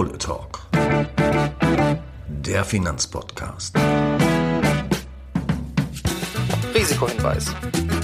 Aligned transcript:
Kohle 0.00 0.16
Talk, 0.16 0.60
der 2.26 2.64
Finanzpodcast. 2.64 3.76
Risikohinweis. 6.74 7.54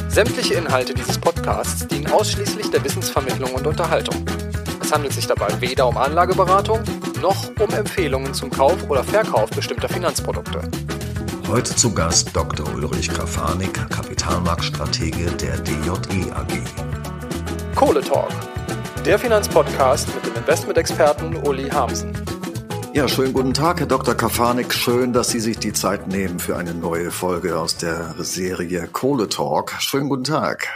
Sämtliche 0.09 0.56
Inhalte 0.56 0.93
dieses 0.93 1.17
Podcasts 1.17 1.87
dienen 1.88 2.09
ausschließlich 2.09 2.71
der 2.71 2.85
Wissensvermittlung 2.85 3.54
und 3.54 3.67
Unterhaltung. 3.67 4.27
Es 4.82 4.93
handelt 4.93 5.14
sich 5.14 5.27
dabei 5.27 5.48
weder 5.62 5.88
um 5.88 5.96
Anlageberatung 5.96 6.80
noch 7.22 7.48
um 7.59 7.70
Empfehlungen 7.70 8.34
zum 8.34 8.50
Kauf 8.50 8.76
oder 8.90 9.02
Verkauf 9.02 9.48
bestimmter 9.48 9.88
Finanzprodukte. 9.88 10.68
Heute 11.48 11.74
zu 11.74 11.94
Gast 11.94 12.36
Dr. 12.36 12.74
Ulrich 12.74 13.08
Krafanik, 13.08 13.72
Kapitalmarktstratege 13.88 15.30
der 15.30 15.56
DJE 15.60 16.30
AG. 16.30 16.60
Kohle 17.74 18.02
Talk, 18.02 18.32
der 19.07 19.20
Finanzpodcast 19.20 20.12
mit 20.16 20.27
dem 20.27 20.34
Investmentexperten 20.34 21.37
Uli 21.37 21.69
Hamsen. 21.69 22.12
Ja, 22.92 23.06
schönen 23.06 23.32
guten 23.32 23.55
Tag, 23.55 23.79
Herr 23.79 23.87
Dr. 23.87 24.16
Kafanik. 24.16 24.74
Schön, 24.74 25.12
dass 25.12 25.29
Sie 25.29 25.38
sich 25.38 25.59
die 25.59 25.73
Zeit 25.73 26.09
nehmen 26.09 26.41
für 26.41 26.56
eine 26.56 26.74
neue 26.74 27.12
Folge 27.12 27.56
aus 27.56 27.77
der 27.77 28.16
Serie 28.19 28.88
Kohle 28.91 29.29
Talk. 29.29 29.77
Schönen 29.79 30.09
guten 30.09 30.24
Tag. 30.24 30.66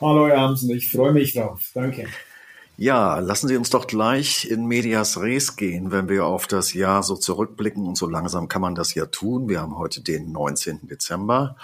Hallo, 0.00 0.26
Herr 0.26 0.40
Hamsen. 0.40 0.70
Ich 0.70 0.90
freue 0.90 1.12
mich 1.12 1.34
drauf. 1.34 1.60
Danke. 1.74 2.06
Ja, 2.78 3.18
lassen 3.18 3.48
Sie 3.48 3.56
uns 3.56 3.68
doch 3.68 3.86
gleich 3.86 4.50
in 4.50 4.64
Medias 4.64 5.20
Res 5.20 5.54
gehen, 5.56 5.90
wenn 5.92 6.08
wir 6.08 6.24
auf 6.24 6.46
das 6.46 6.72
Jahr 6.72 7.02
so 7.02 7.16
zurückblicken. 7.16 7.86
Und 7.86 7.98
so 7.98 8.08
langsam 8.08 8.48
kann 8.48 8.62
man 8.62 8.74
das 8.74 8.94
ja 8.94 9.04
tun. 9.04 9.46
Wir 9.46 9.60
haben 9.60 9.76
heute 9.76 10.00
den 10.00 10.32
19. 10.32 10.88
Dezember. 10.88 11.56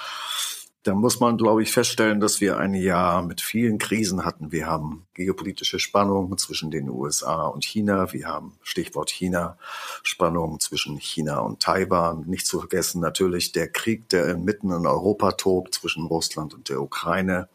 Da 0.82 0.94
muss 0.94 1.20
man, 1.20 1.36
glaube 1.36 1.62
ich, 1.62 1.72
feststellen, 1.72 2.20
dass 2.20 2.40
wir 2.40 2.56
ein 2.56 2.72
Jahr 2.72 3.20
mit 3.22 3.42
vielen 3.42 3.76
Krisen 3.76 4.24
hatten. 4.24 4.50
Wir 4.50 4.66
haben 4.66 5.06
geopolitische 5.12 5.78
Spannungen 5.78 6.38
zwischen 6.38 6.70
den 6.70 6.88
USA 6.88 7.48
und 7.48 7.66
China. 7.66 8.14
Wir 8.14 8.28
haben, 8.28 8.58
Stichwort 8.62 9.10
China, 9.10 9.58
Spannungen 10.02 10.58
zwischen 10.58 10.96
China 10.96 11.40
und 11.40 11.60
Taiwan. 11.60 12.24
Nicht 12.26 12.46
zu 12.46 12.60
vergessen 12.60 13.02
natürlich 13.02 13.52
der 13.52 13.68
Krieg, 13.68 14.08
der 14.08 14.38
mitten 14.38 14.70
in 14.70 14.86
Europa 14.86 15.32
tobt 15.32 15.74
zwischen 15.74 16.06
Russland 16.06 16.54
und 16.54 16.70
der 16.70 16.80
Ukraine. 16.80 17.50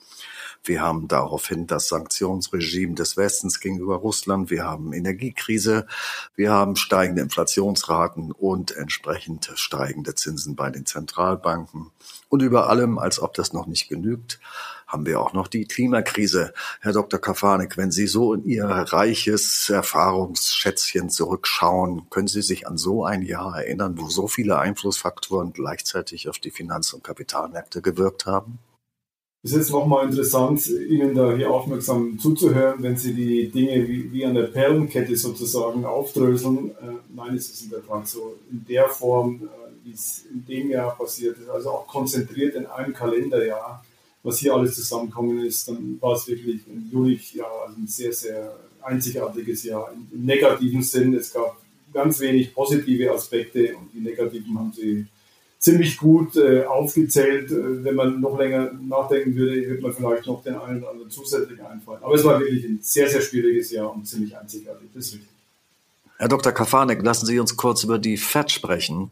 Wir 0.66 0.81
haben 0.81 1.08
daraufhin 1.08 1.67
das 1.67 1.88
Sanktionsregime 1.89 2.95
des 2.95 3.17
Westens 3.17 3.59
gegenüber 3.59 3.97
Russland. 3.97 4.49
Wir 4.49 4.63
haben 4.63 4.94
Energiekrise. 4.94 5.85
Wir 6.35 6.52
haben 6.52 6.75
steigende 6.75 7.21
Inflationsraten 7.21 8.31
und 8.31 8.75
entsprechend 8.75 9.52
steigende 9.55 10.16
Zinsen 10.16 10.55
bei 10.55 10.71
den 10.71 10.88
Zentralbanken. 10.88 11.91
Und 12.30 12.41
über 12.41 12.67
allem, 12.67 12.97
als 12.97 13.19
ob 13.19 13.36
das 13.36 13.53
noch 13.53 13.67
nicht 13.67 13.89
genügt, 13.89 14.39
haben 14.88 15.05
wir 15.05 15.19
auch 15.19 15.33
noch 15.33 15.47
die 15.47 15.66
Klimakrise. 15.66 16.53
Herr 16.81 16.93
Dr. 16.93 17.19
Kafanik, 17.19 17.77
wenn 17.77 17.91
Sie 17.91 18.08
so 18.08 18.33
in 18.33 18.43
Ihr 18.43 18.66
reiches 18.66 19.69
Erfahrungsschätzchen 19.69 21.11
zurückschauen, 21.11 22.09
können 22.09 22.27
Sie 22.27 22.41
sich 22.41 22.67
an 22.67 22.77
so 22.77 23.05
ein 23.05 23.21
Jahr 23.21 23.58
erinnern, 23.58 23.99
wo 23.99 24.09
so 24.09 24.27
viele 24.27 24.58
Einflussfaktoren 24.58 25.53
gleichzeitig 25.53 26.27
auf 26.27 26.39
die 26.39 26.52
Finanz- 26.52 26.93
und 26.93 27.03
Kapitalmärkte 27.03 27.81
gewirkt 27.81 28.25
haben? 28.25 28.59
Es 29.45 29.51
ist 29.51 29.57
jetzt 29.57 29.71
nochmal 29.73 30.07
interessant, 30.07 30.65
Ihnen 30.65 31.13
da 31.13 31.35
hier 31.35 31.51
aufmerksam 31.51 32.17
zuzuhören, 32.17 32.81
wenn 32.81 32.97
Sie 32.97 33.13
die 33.13 33.47
Dinge 33.52 33.87
wie, 33.87 34.11
wie 34.11 34.25
an 34.25 34.33
der 34.33 34.47
Perlenkette 34.47 35.15
sozusagen 35.15 35.85
aufdröseln. 35.85 36.71
Äh, 36.71 36.95
nein, 37.15 37.35
es 37.35 37.52
ist 37.52 37.65
in 37.65 37.69
der 37.69 37.85
Tat 37.85 38.07
so 38.07 38.37
in 38.49 38.65
der 38.67 38.89
Form, 38.89 39.41
äh, 39.43 39.87
wie 39.87 39.93
es 39.93 40.25
in 40.33 40.43
dem 40.47 40.71
Jahr 40.71 40.97
passiert 40.97 41.37
ist, 41.37 41.47
also 41.47 41.69
auch 41.69 41.85
konzentriert 41.85 42.55
in 42.55 42.65
einem 42.65 42.91
Kalenderjahr, 42.91 43.85
was 44.23 44.39
hier 44.39 44.55
alles 44.55 44.73
zusammengekommen 44.77 45.45
ist, 45.45 45.67
dann 45.67 45.99
war 46.02 46.15
es 46.15 46.27
wirklich 46.27 46.65
ein 46.65 46.89
Juli-Jahr, 46.91 47.67
also 47.67 47.80
ein 47.80 47.85
sehr, 47.85 48.13
sehr 48.13 48.52
einzigartiges 48.81 49.63
Jahr 49.63 49.93
im, 49.93 50.07
im 50.11 50.25
negativen 50.25 50.81
Sinn. 50.81 51.13
Es 51.13 51.31
gab 51.31 51.55
ganz 51.93 52.19
wenig 52.19 52.52
positive 52.52 53.11
Aspekte 53.11 53.77
und 53.77 53.93
die 53.93 53.99
negativen 53.99 54.57
haben 54.57 54.73
Sie 54.75 55.05
ziemlich 55.65 55.98
gut 55.98 56.36
äh, 56.36 56.64
aufgezählt. 56.64 57.52
Äh, 57.52 57.83
wenn 57.83 57.95
man 57.95 58.21
noch 58.21 58.37
länger 58.37 58.71
nachdenken 58.87 59.36
würde, 59.36 59.67
wird 59.67 59.81
man 59.81 59.93
vielleicht 59.93 60.27
noch 60.27 60.43
den 60.43 60.55
einen 60.55 60.83
oder 60.83 60.92
anderen 60.92 61.09
zusätzlich 61.09 61.59
einfallen. 61.61 62.03
Aber 62.03 62.14
es 62.14 62.23
war 62.23 62.39
wirklich 62.39 62.64
ein 62.65 62.80
sehr, 62.81 63.09
sehr 63.09 63.21
schwieriges 63.21 63.71
Jahr 63.71 63.92
und 63.92 64.08
ziemlich 64.08 64.37
einzigartig. 64.37 64.89
Das 64.93 65.08
ist 65.08 65.14
richtig. 65.14 65.30
Herr 66.17 66.30
Dr. 66.30 66.52
Kafanek, 66.52 67.02
lassen 67.03 67.26
Sie 67.26 67.39
uns 67.39 67.58
kurz 67.58 67.83
über 67.83 67.98
die 67.99 68.15
FED 68.15 68.52
sprechen. 68.52 69.09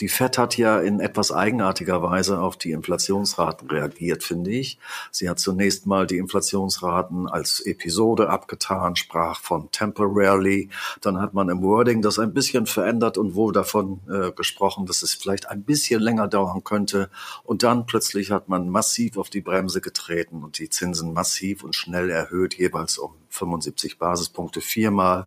Die 0.00 0.08
FED 0.08 0.38
hat 0.38 0.56
ja 0.56 0.80
in 0.80 0.98
etwas 0.98 1.30
eigenartiger 1.30 2.02
Weise 2.02 2.40
auf 2.40 2.56
die 2.56 2.72
Inflationsraten 2.72 3.68
reagiert, 3.68 4.24
finde 4.24 4.50
ich. 4.50 4.78
Sie 5.10 5.28
hat 5.28 5.38
zunächst 5.38 5.86
mal 5.86 6.06
die 6.06 6.16
Inflationsraten 6.16 7.28
als 7.28 7.60
Episode 7.60 8.30
abgetan, 8.30 8.96
sprach 8.96 9.40
von 9.40 9.70
temporarily. 9.70 10.70
Dann 11.02 11.20
hat 11.20 11.34
man 11.34 11.50
im 11.50 11.62
Wording 11.62 12.00
das 12.00 12.18
ein 12.18 12.32
bisschen 12.32 12.64
verändert 12.64 13.18
und 13.18 13.34
wohl 13.34 13.52
davon 13.52 14.00
äh, 14.10 14.32
gesprochen, 14.32 14.86
dass 14.86 15.02
es 15.02 15.12
vielleicht 15.12 15.50
ein 15.50 15.64
bisschen 15.64 16.00
länger 16.00 16.28
dauern 16.28 16.64
könnte. 16.64 17.10
Und 17.44 17.62
dann 17.62 17.84
plötzlich 17.84 18.30
hat 18.30 18.48
man 18.48 18.70
massiv 18.70 19.18
auf 19.18 19.28
die 19.28 19.42
Bremse 19.42 19.82
getreten 19.82 20.42
und 20.42 20.58
die 20.58 20.70
Zinsen 20.70 21.12
massiv 21.12 21.62
und 21.62 21.74
schnell 21.74 22.08
erhöht, 22.08 22.54
jeweils 22.54 22.96
um 22.96 23.12
75 23.28 23.98
Basispunkte 23.98 24.62
viermal 24.62 25.26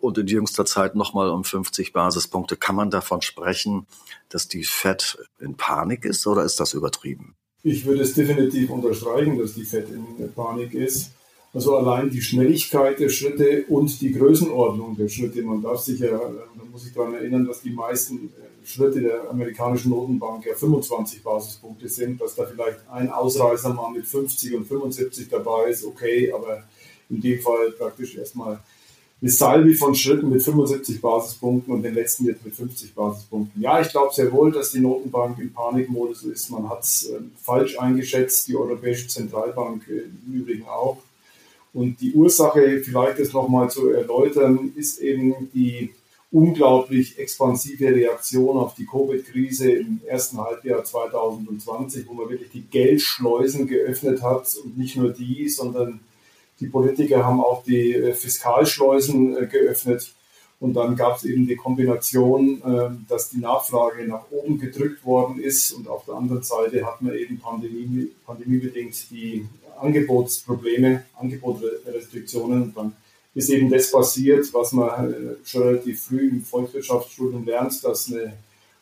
und 0.00 0.18
in 0.18 0.26
jüngster 0.26 0.64
Zeit 0.64 0.94
nochmal 0.94 1.30
um 1.30 1.44
50 1.44 1.92
Basispunkte. 1.92 2.56
Kann 2.56 2.76
man 2.76 2.90
davon 2.90 3.22
sprechen, 3.22 3.86
dass 4.28 4.48
die 4.48 4.64
Fed 4.64 5.18
in 5.40 5.56
Panik 5.56 6.04
ist 6.04 6.26
oder 6.26 6.44
ist 6.44 6.60
das 6.60 6.74
übertrieben? 6.74 7.34
Ich 7.62 7.84
würde 7.84 8.02
es 8.02 8.14
definitiv 8.14 8.70
unterstreichen, 8.70 9.38
dass 9.38 9.54
die 9.54 9.64
Fed 9.64 9.88
in 9.90 10.32
Panik 10.32 10.74
ist. 10.74 11.10
Also 11.54 11.76
allein 11.76 12.10
die 12.10 12.20
Schnelligkeit 12.20 13.00
der 13.00 13.08
Schritte 13.08 13.64
und 13.68 14.00
die 14.00 14.12
Größenordnung 14.12 14.96
der 14.96 15.08
Schritte. 15.08 15.42
Man 15.42 15.62
darf 15.62 15.80
sich 15.80 15.98
ja, 15.98 16.10
da 16.10 16.64
muss 16.70 16.86
ich 16.86 16.92
daran 16.92 17.14
erinnern, 17.14 17.46
dass 17.46 17.62
die 17.62 17.70
meisten 17.70 18.26
äh, 18.26 18.66
Schritte 18.66 19.00
der 19.00 19.30
amerikanischen 19.30 19.90
Notenbank 19.90 20.44
ja 20.44 20.54
25 20.54 21.22
Basispunkte 21.22 21.88
sind, 21.88 22.20
dass 22.20 22.34
da 22.34 22.44
vielleicht 22.44 22.80
ein 22.90 23.10
Ausreißer 23.10 23.72
mal 23.72 23.90
mit 23.90 24.06
50 24.06 24.56
und 24.56 24.66
75 24.66 25.28
dabei 25.30 25.70
ist, 25.70 25.84
okay, 25.84 26.30
aber 26.32 26.64
in 27.08 27.20
dem 27.20 27.40
Fall 27.40 27.72
praktisch 27.72 28.16
erstmal 28.16 28.60
eine 29.20 29.30
Salvi 29.30 29.74
von 29.74 29.94
Schritten 29.94 30.30
mit 30.30 30.42
75 30.42 31.00
Basispunkten 31.00 31.74
und 31.74 31.82
den 31.82 31.94
letzten 31.94 32.26
jetzt 32.26 32.44
mit 32.44 32.54
50 32.54 32.94
Basispunkten. 32.94 33.60
Ja, 33.60 33.80
ich 33.80 33.88
glaube 33.88 34.14
sehr 34.14 34.30
wohl, 34.30 34.52
dass 34.52 34.70
die 34.70 34.80
Notenbank 34.80 35.38
im 35.40 35.52
Panikmodus 35.52 36.22
ist. 36.22 36.50
Man 36.50 36.68
hat 36.68 36.84
es 36.84 37.08
äh, 37.08 37.18
falsch 37.42 37.78
eingeschätzt, 37.78 38.46
die 38.46 38.56
Europäische 38.56 39.08
Zentralbank 39.08 39.88
äh, 39.88 40.04
im 40.26 40.34
Übrigen 40.34 40.66
auch. 40.66 40.98
Und 41.74 42.00
die 42.00 42.12
Ursache, 42.12 42.80
vielleicht 42.80 43.18
das 43.18 43.32
nochmal 43.32 43.70
zu 43.70 43.90
erläutern, 43.90 44.72
ist 44.76 45.00
eben 45.00 45.50
die 45.52 45.90
unglaublich 46.30 47.18
expansive 47.18 47.86
Reaktion 47.86 48.56
auf 48.56 48.74
die 48.74 48.86
Covid-Krise 48.86 49.72
im 49.72 50.00
ersten 50.06 50.38
Halbjahr 50.38 50.84
2020, 50.84 52.06
wo 52.06 52.12
man 52.12 52.28
wirklich 52.28 52.50
die 52.50 52.62
Geldschleusen 52.62 53.66
geöffnet 53.66 54.22
hat 54.22 54.54
und 54.62 54.76
nicht 54.76 54.96
nur 54.96 55.10
die, 55.10 55.48
sondern 55.48 56.00
die 56.60 56.66
Politiker 56.66 57.24
haben 57.24 57.40
auch 57.40 57.62
die 57.62 57.94
äh, 57.94 58.12
Fiskalschleusen 58.12 59.36
äh, 59.36 59.46
geöffnet. 59.46 60.12
Und 60.60 60.74
dann 60.74 60.96
gab 60.96 61.16
es 61.16 61.24
eben 61.24 61.46
die 61.46 61.54
Kombination, 61.54 62.60
äh, 62.62 62.90
dass 63.08 63.30
die 63.30 63.38
Nachfrage 63.38 64.06
nach 64.06 64.30
oben 64.30 64.58
gedrückt 64.58 65.04
worden 65.04 65.40
ist. 65.40 65.72
Und 65.72 65.88
auf 65.88 66.04
der 66.04 66.14
anderen 66.14 66.42
Seite 66.42 66.84
hat 66.84 67.00
man 67.00 67.14
eben 67.14 67.38
Pandemie, 67.38 68.10
pandemiebedingt 68.26 69.10
die 69.10 69.46
Angebotsprobleme, 69.80 71.04
Angebotsrestriktionen. 71.16 72.62
Und 72.62 72.76
dann 72.76 72.92
ist 73.34 73.50
eben 73.50 73.70
das 73.70 73.92
passiert, 73.92 74.52
was 74.52 74.72
man 74.72 75.36
schon 75.44 75.62
relativ 75.62 76.02
früh 76.02 76.28
im 76.28 76.42
Volkswirtschaftsstudium 76.42 77.44
lernt, 77.44 77.84
dass 77.84 78.12
eine 78.12 78.32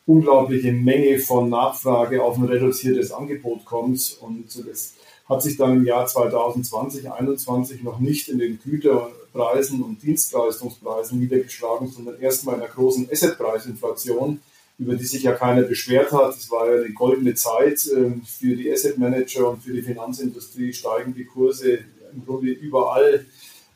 unglaubliche 0.07 0.71
Menge 0.71 1.19
von 1.19 1.49
Nachfrage 1.49 2.23
auf 2.23 2.37
ein 2.37 2.45
reduziertes 2.45 3.11
Angebot 3.11 3.65
kommt. 3.65 4.17
Und 4.21 4.45
das 4.67 4.95
hat 5.27 5.43
sich 5.43 5.57
dann 5.57 5.77
im 5.77 5.85
Jahr 5.85 6.07
2020, 6.07 7.01
2021 7.01 7.83
noch 7.83 7.99
nicht 7.99 8.29
in 8.29 8.39
den 8.39 8.57
Güterpreisen 8.63 9.83
und 9.83 10.01
Dienstleistungspreisen 10.01 11.19
niedergeschlagen, 11.19 11.89
sondern 11.89 12.19
erstmal 12.19 12.55
in 12.55 12.61
einer 12.61 12.71
großen 12.71 13.09
Assetpreisinflation, 13.11 14.39
über 14.79 14.95
die 14.95 15.05
sich 15.05 15.23
ja 15.23 15.33
keiner 15.33 15.63
beschwert 15.63 16.13
hat. 16.13 16.37
Es 16.37 16.49
war 16.49 16.71
ja 16.71 16.81
eine 16.81 16.93
goldene 16.93 17.35
Zeit 17.35 17.85
ähm, 17.93 18.21
für 18.25 18.55
die 18.55 18.71
Asset 18.71 18.97
Manager 18.97 19.49
und 19.49 19.61
für 19.63 19.73
die 19.73 19.81
Finanzindustrie, 19.81 20.71
steigen 20.71 21.13
die 21.13 21.25
Kurse 21.25 21.79
im 22.13 22.25
Grunde 22.25 22.51
überall. 22.51 23.25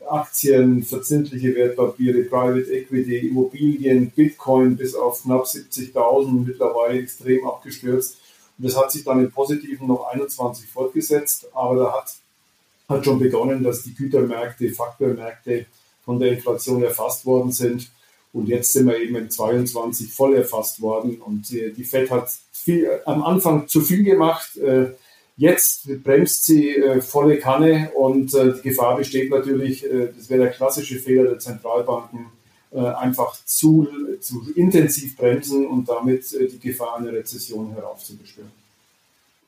Aktien, 0.07 0.83
verzinsliche 0.83 1.56
Wertpapiere, 1.56 2.24
Private 2.24 2.71
Equity, 2.71 3.27
Immobilien, 3.30 4.12
Bitcoin 4.12 4.75
bis 4.75 4.95
auf 4.95 5.24
knapp 5.24 5.45
70.000, 5.45 6.45
mittlerweile 6.45 7.00
extrem 7.00 7.48
abgestürzt. 7.48 8.18
Und 8.57 8.65
das 8.65 8.77
hat 8.77 8.92
sich 8.92 9.03
dann 9.03 9.24
im 9.24 9.31
Positiven 9.31 9.88
noch 9.88 10.07
21 10.12 10.69
fortgesetzt, 10.69 11.48
aber 11.53 11.75
da 11.75 11.94
hat, 11.94 12.13
hat 12.89 13.06
schon 13.06 13.19
begonnen, 13.19 13.63
dass 13.63 13.83
die 13.83 13.95
Gütermärkte, 13.95 14.69
Faktormärkte 14.69 15.65
von 16.03 16.19
der 16.19 16.33
Inflation 16.33 16.83
erfasst 16.83 17.25
worden 17.25 17.51
sind. 17.51 17.92
Und 18.33 18.48
jetzt 18.48 18.71
sind 18.74 18.88
wir 18.88 18.98
eben 18.98 19.15
in 19.15 19.30
22 19.30 20.13
voll 20.13 20.36
erfasst 20.36 20.81
worden. 20.81 21.21
Und 21.21 21.50
die, 21.50 21.74
die 21.74 21.83
FED 21.83 22.12
hat 22.12 22.31
viel, 22.51 22.89
am 23.06 23.24
Anfang 23.24 23.68
zu 23.68 23.81
viel 23.81 24.03
gemacht. 24.03 24.57
Äh, 24.57 24.92
jetzt 25.38 26.04
bremst 26.04 26.45
sie 26.45 26.75
äh, 26.75 27.01
volle 27.01 27.38
Kanne 27.39 27.92
und 27.95 28.33
äh, 28.33 28.54
die 28.54 28.69
Gefahr 28.69 28.98
besteht 28.98 29.30
natürlich, 29.30 29.86
das 30.16 30.30
wäre 30.30 30.44
der 30.44 30.51
klassische 30.51 31.00
Fehler 31.00 31.24
der 31.25 31.39
Zentralbanken, 31.39 32.28
äh, 32.74 32.80
einfach 32.80 33.38
zu, 33.44 33.86
zu 34.22 34.50
intensiv 34.56 35.18
bremsen 35.18 35.68
und 35.68 35.89
damit 35.89 36.31
äh, 36.31 36.48
die 36.48 36.57
Gefahr 36.57 36.95
einer 36.95 37.12
Rezession 37.12 37.74
heraufzubeschwören. 37.74 38.61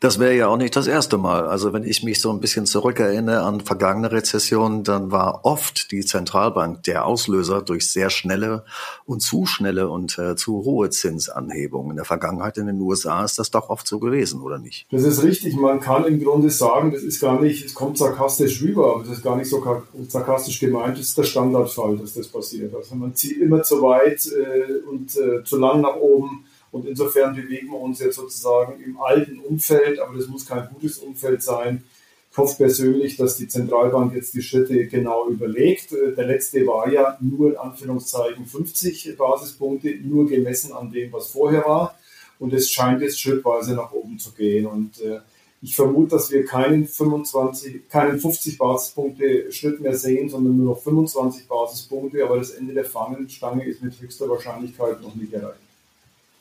Das 0.03 0.19
wäre 0.19 0.35
ja 0.35 0.49
auch 0.49 0.57
nicht 0.57 0.75
das 0.75 0.87
erste 0.87 1.17
Mal. 1.17 1.47
Also 1.47 1.71
wenn 1.71 1.85
ich 1.85 2.03
mich 2.03 2.19
so 2.19 2.29
ein 2.29 2.41
bisschen 2.41 2.65
zurückerinnere 2.65 3.43
an 3.43 3.61
vergangene 3.61 4.11
Rezessionen, 4.11 4.83
dann 4.83 5.11
war 5.11 5.45
oft 5.45 5.93
die 5.93 6.01
Zentralbank 6.01 6.83
der 6.83 7.05
Auslöser 7.05 7.61
durch 7.61 7.89
sehr 7.89 8.09
schnelle 8.09 8.65
und 9.05 9.21
zu 9.21 9.45
schnelle 9.45 9.87
und 9.87 10.19
äh, 10.19 10.35
zu 10.35 10.65
hohe 10.65 10.89
Zinsanhebungen. 10.89 11.91
In 11.91 11.95
der 11.95 12.03
Vergangenheit 12.03 12.57
in 12.57 12.67
den 12.67 12.81
USA 12.81 13.23
ist 13.23 13.39
das 13.39 13.49
doch 13.49 13.69
oft 13.69 13.87
so 13.87 13.99
gewesen, 13.99 14.41
oder 14.41 14.59
nicht? 14.59 14.87
Das 14.91 15.03
ist 15.03 15.23
richtig. 15.23 15.55
Man 15.55 15.79
kann 15.79 16.03
im 16.03 16.21
Grunde 16.21 16.49
sagen, 16.49 16.91
das 16.91 17.03
ist 17.03 17.21
gar 17.21 17.39
nicht, 17.39 17.63
es 17.63 17.73
kommt 17.73 17.97
sarkastisch 17.97 18.61
rüber, 18.61 18.95
aber 18.95 19.03
das 19.05 19.19
ist 19.19 19.23
gar 19.23 19.37
nicht 19.37 19.49
so 19.49 19.63
sarkastisch 20.09 20.59
gemeint. 20.59 20.97
Das 20.97 21.05
ist 21.05 21.17
der 21.17 21.23
Standardfall, 21.23 21.95
dass 21.95 22.13
das 22.13 22.27
passiert. 22.27 22.75
Also 22.75 22.93
man 22.95 23.15
zieht 23.15 23.39
immer 23.39 23.63
zu 23.63 23.81
weit 23.81 24.25
äh, 24.25 24.85
und 24.85 25.15
äh, 25.15 25.45
zu 25.45 25.57
lang 25.57 25.79
nach 25.79 25.95
oben 25.95 26.43
und 26.73 26.87
insofern 26.87 27.35
bewegen 27.35 27.67
wir 27.67 27.79
uns 27.79 27.99
jetzt 27.99 28.15
sozusagen 28.15 28.81
im 28.83 28.99
alten 28.99 29.39
Umfeld, 29.39 29.99
aber 29.99 30.17
das 30.17 30.27
muss 30.27 30.47
kein 30.47 30.67
gutes 30.73 30.97
Umfeld 30.97 31.43
sein. 31.43 31.83
Ich 32.31 32.37
hoffe 32.37 32.57
persönlich, 32.57 33.15
dass 33.15 33.37
die 33.37 33.47
Zentralbank 33.47 34.15
jetzt 34.15 34.33
die 34.33 34.41
Schritte 34.41 34.87
genau 34.87 35.29
überlegt. 35.29 35.93
Äh, 35.93 36.15
der 36.15 36.25
letzte 36.25 36.65
war 36.65 36.91
ja 36.91 37.15
nur 37.21 37.51
in 37.51 37.57
Anführungszeichen 37.57 38.47
50 38.47 39.15
Basispunkte, 39.15 39.95
nur 40.01 40.27
gemessen 40.27 40.73
an 40.73 40.91
dem, 40.91 41.13
was 41.13 41.27
vorher 41.27 41.63
war. 41.63 41.95
Und 42.39 42.51
es 42.53 42.71
scheint 42.71 43.03
jetzt 43.03 43.21
schrittweise 43.21 43.75
nach 43.75 43.91
oben 43.91 44.17
zu 44.17 44.31
gehen. 44.31 44.65
Und 44.65 44.99
äh, 44.99 45.19
ich 45.61 45.75
vermute, 45.75 46.15
dass 46.15 46.31
wir 46.31 46.43
keinen 46.43 46.87
25, 46.87 47.87
keinen 47.87 48.19
50 48.19 48.57
Basispunkte 48.57 49.51
Schritt 49.51 49.79
mehr 49.79 49.95
sehen, 49.95 50.27
sondern 50.27 50.57
nur 50.57 50.73
noch 50.73 50.81
25 50.81 51.47
Basispunkte. 51.47 52.23
Aber 52.23 52.37
das 52.37 52.49
Ende 52.49 52.73
der 52.73 52.85
Fahnenstange 52.85 53.63
ist 53.63 53.83
mit 53.83 54.01
höchster 54.01 54.27
Wahrscheinlichkeit 54.27 55.03
noch 55.03 55.13
nicht 55.13 55.31
erreicht. 55.33 55.62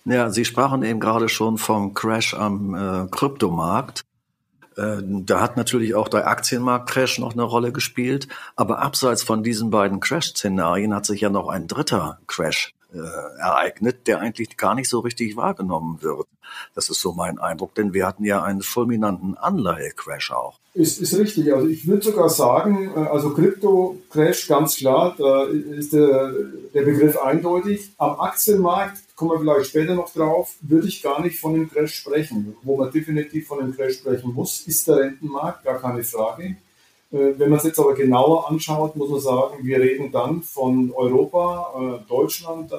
Ja, 0.05 0.31
Sie 0.31 0.45
sprachen 0.45 0.83
eben 0.83 1.01
gerade 1.01 1.29
schon 1.29 1.59
vom 1.59 1.95
Crash 1.95 2.35
am 2.35 2.75
äh, 2.75 3.09
Kryptomarkt. 3.09 4.05
Äh, 4.77 4.99
da 5.03 5.41
hat 5.41 5.57
natürlich 5.57 5.95
auch 5.95 6.09
der 6.09 6.27
Aktienmarkt-Crash 6.27 7.19
noch 7.19 7.33
eine 7.33 7.43
Rolle 7.43 7.73
gespielt. 7.73 8.29
Aber 8.57 8.81
abseits 8.81 9.23
von 9.23 9.43
diesen 9.43 9.71
beiden 9.71 10.01
Crash-Szenarien 10.01 10.95
hat 10.95 11.07
sich 11.07 11.21
ja 11.21 11.31
noch 11.31 11.49
ein 11.49 11.69
dritter 11.69 12.19
Crash 12.27 12.75
äh, 12.93 12.99
ereignet, 13.41 14.07
der 14.07 14.21
eigentlich 14.21 14.57
gar 14.57 14.75
nicht 14.75 14.89
so 14.89 15.01
richtig 15.01 15.37
wahrgenommen 15.37 16.03
wird. 16.03 16.27
Das 16.75 16.91
ist 16.91 17.01
so 17.01 17.13
mein 17.13 17.39
Eindruck, 17.39 17.75
denn 17.75 17.95
wir 17.95 18.07
hatten 18.07 18.25
ja 18.25 18.43
einen 18.43 18.63
fulminanten 18.63 19.37
Anleihe-Crash 19.37 20.33
auch. 20.33 20.59
Ist, 20.75 21.01
ist 21.01 21.19
richtig. 21.19 21.53
Also 21.53 21.69
ich 21.69 21.87
würde 21.87 22.03
sogar 22.03 22.29
sagen, 22.29 22.93
äh, 22.97 23.01
also 23.01 23.31
Krypto-Crash, 23.35 24.49
ganz 24.49 24.77
klar, 24.77 25.15
da 25.19 25.45
ist 25.45 25.93
der, 25.93 26.33
der 26.75 26.83
Begriff 26.83 27.17
eindeutig. 27.19 27.91
Am 27.99 28.19
Aktienmarkt, 28.21 28.99
kommen 29.23 29.35
wir 29.35 29.55
vielleicht 29.55 29.71
später 29.71 29.95
noch 29.95 30.13
drauf, 30.13 30.57
würde 30.63 30.89
ich 30.89 31.01
gar 31.01 31.23
nicht 31.23 31.39
von 31.39 31.55
einem 31.55 31.71
Crash 31.71 31.95
sprechen. 31.95 32.57
Wo 32.63 32.77
man 32.77 32.91
definitiv 32.91 33.47
von 33.47 33.61
einem 33.61 33.73
Crash 33.73 33.99
sprechen 33.99 34.33
muss, 34.35 34.67
ist 34.67 34.89
der 34.89 34.97
Rentenmarkt, 34.97 35.65
gar 35.65 35.81
keine 35.81 36.03
Frage. 36.03 36.57
Äh, 37.13 37.39
wenn 37.39 37.51
man 37.51 37.59
es 37.59 37.65
jetzt 37.65 37.79
aber 37.79 37.95
genauer 37.95 38.51
anschaut, 38.51 38.97
muss 38.97 39.11
man 39.11 39.21
sagen, 39.21 39.65
wir 39.65 39.79
reden 39.79 40.11
dann 40.11 40.43
von 40.43 40.91
Europa, 40.93 42.01
äh, 42.05 42.09
Deutschland 42.09 42.73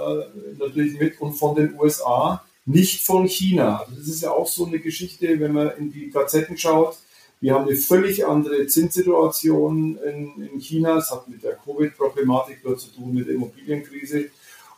natürlich 0.59 0.99
mit 0.99 1.21
und 1.21 1.31
von 1.33 1.55
den 1.55 1.79
USA, 1.79 2.43
nicht 2.65 3.05
von 3.05 3.25
China. 3.25 3.79
Also 3.79 3.95
das 3.95 4.07
ist 4.09 4.23
ja 4.23 4.31
auch 4.31 4.47
so 4.47 4.65
eine 4.65 4.79
Geschichte, 4.79 5.39
wenn 5.39 5.53
man 5.53 5.71
in 5.77 5.93
die 5.93 6.09
Gazetten 6.09 6.57
schaut 6.57 6.97
wir 7.43 7.53
haben 7.53 7.67
eine 7.67 7.75
völlig 7.75 8.25
andere 8.25 8.67
Zinssituation 8.67 9.97
in, 9.97 10.49
in 10.53 10.61
China. 10.61 10.99
Es 10.99 11.11
hat 11.11 11.27
mit 11.27 11.43
der 11.43 11.55
Covid-Problematik 11.55 12.59
dort 12.63 12.79
zu 12.79 12.87
tun, 12.91 13.13
mit 13.13 13.27
der 13.27 13.35
Immobilienkrise. 13.35 14.29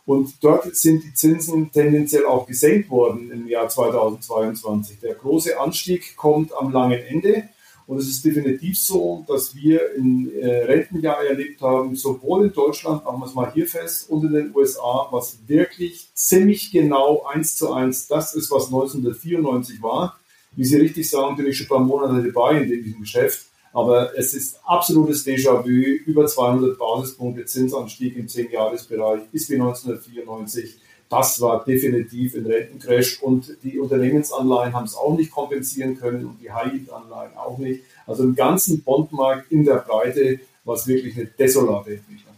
Und 0.05 0.43
dort 0.43 0.75
sind 0.75 1.03
die 1.03 1.13
Zinsen 1.13 1.71
tendenziell 1.71 2.25
auch 2.25 2.45
gesenkt 2.45 2.89
worden 2.89 3.31
im 3.31 3.47
Jahr 3.47 3.67
2022. 3.67 4.99
Der 4.99 5.15
große 5.15 5.59
Anstieg 5.59 6.15
kommt 6.15 6.53
am 6.53 6.71
langen 6.71 7.01
Ende. 7.01 7.49
Und 7.87 7.97
es 7.97 8.07
ist 8.07 8.25
definitiv 8.25 8.79
so, 8.79 9.23
dass 9.27 9.55
wir 9.55 9.93
im 9.95 10.31
äh, 10.39 10.63
Rentenjahr 10.63 11.23
erlebt 11.23 11.61
haben, 11.61 11.95
sowohl 11.95 12.45
in 12.45 12.53
Deutschland, 12.53 13.05
machen 13.05 13.19
wir 13.19 13.27
es 13.27 13.35
mal 13.35 13.53
hier 13.53 13.67
fest, 13.67 14.09
und 14.09 14.25
in 14.25 14.33
den 14.33 14.55
USA, 14.55 15.07
was 15.11 15.37
wirklich 15.45 16.09
ziemlich 16.15 16.71
genau 16.71 17.23
eins 17.25 17.55
zu 17.55 17.71
eins 17.71 18.07
das 18.07 18.33
ist, 18.33 18.49
was 18.49 18.65
1994 18.67 19.83
war 19.83 20.19
wie 20.55 20.63
Sie 20.63 20.77
richtig 20.77 21.09
sagen, 21.09 21.35
bin 21.35 21.47
ich 21.47 21.57
schon 21.57 21.65
ein 21.65 21.69
paar 21.69 21.79
Monate 21.79 22.31
dabei 22.31 22.61
in 22.61 22.83
diesem 22.83 23.01
Geschäft. 23.01 23.47
Aber 23.75 24.17
es 24.17 24.33
ist 24.33 24.61
absolutes 24.63 25.27
Déjà-vu. 25.27 25.67
Über 26.05 26.25
200 26.25 26.79
Basispunkte 26.79 27.45
Zinsanstieg 27.45 28.15
im 28.15 28.27
10-Jahres-Bereich 28.27 29.23
ist 29.33 29.49
wie 29.49 29.55
1994. 29.55 30.77
Das 31.09 31.41
war 31.41 31.65
definitiv 31.65 32.35
ein 32.35 32.45
Rentencrash 32.45 33.21
und 33.21 33.57
die 33.63 33.77
Unternehmensanleihen 33.77 34.73
haben 34.73 34.85
es 34.85 34.95
auch 34.95 35.17
nicht 35.17 35.29
kompensieren 35.29 35.99
können 35.99 36.25
und 36.25 36.41
die 36.41 36.49
High-Yield-Anleihen 36.49 37.35
auch 37.35 37.57
nicht. 37.57 37.83
Also 38.07 38.23
im 38.23 38.33
ganzen 38.33 38.81
Bondmarkt 38.81 39.51
in 39.51 39.65
der 39.65 39.79
Breite 39.85 40.39
war 40.63 40.75
es 40.75 40.87
wirklich 40.87 41.17
eine 41.17 41.25
desolate 41.25 41.95
Entwicklung. 41.95 42.33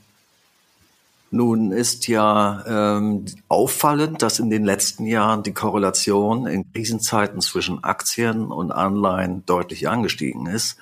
Nun 1.29 1.71
ist 1.71 2.07
ja 2.07 2.97
ähm, 2.97 3.25
auffallend, 3.47 4.23
dass 4.23 4.39
in 4.39 4.49
den 4.49 4.65
letzten 4.65 5.05
Jahren 5.05 5.43
die 5.43 5.53
Korrelation 5.53 6.47
in 6.47 6.71
Krisenzeiten 6.73 7.41
zwischen 7.41 7.83
Aktien 7.83 8.47
und 8.47 8.71
Anleihen 8.71 9.45
deutlich 9.45 9.87
angestiegen 9.87 10.47
ist. 10.47 10.77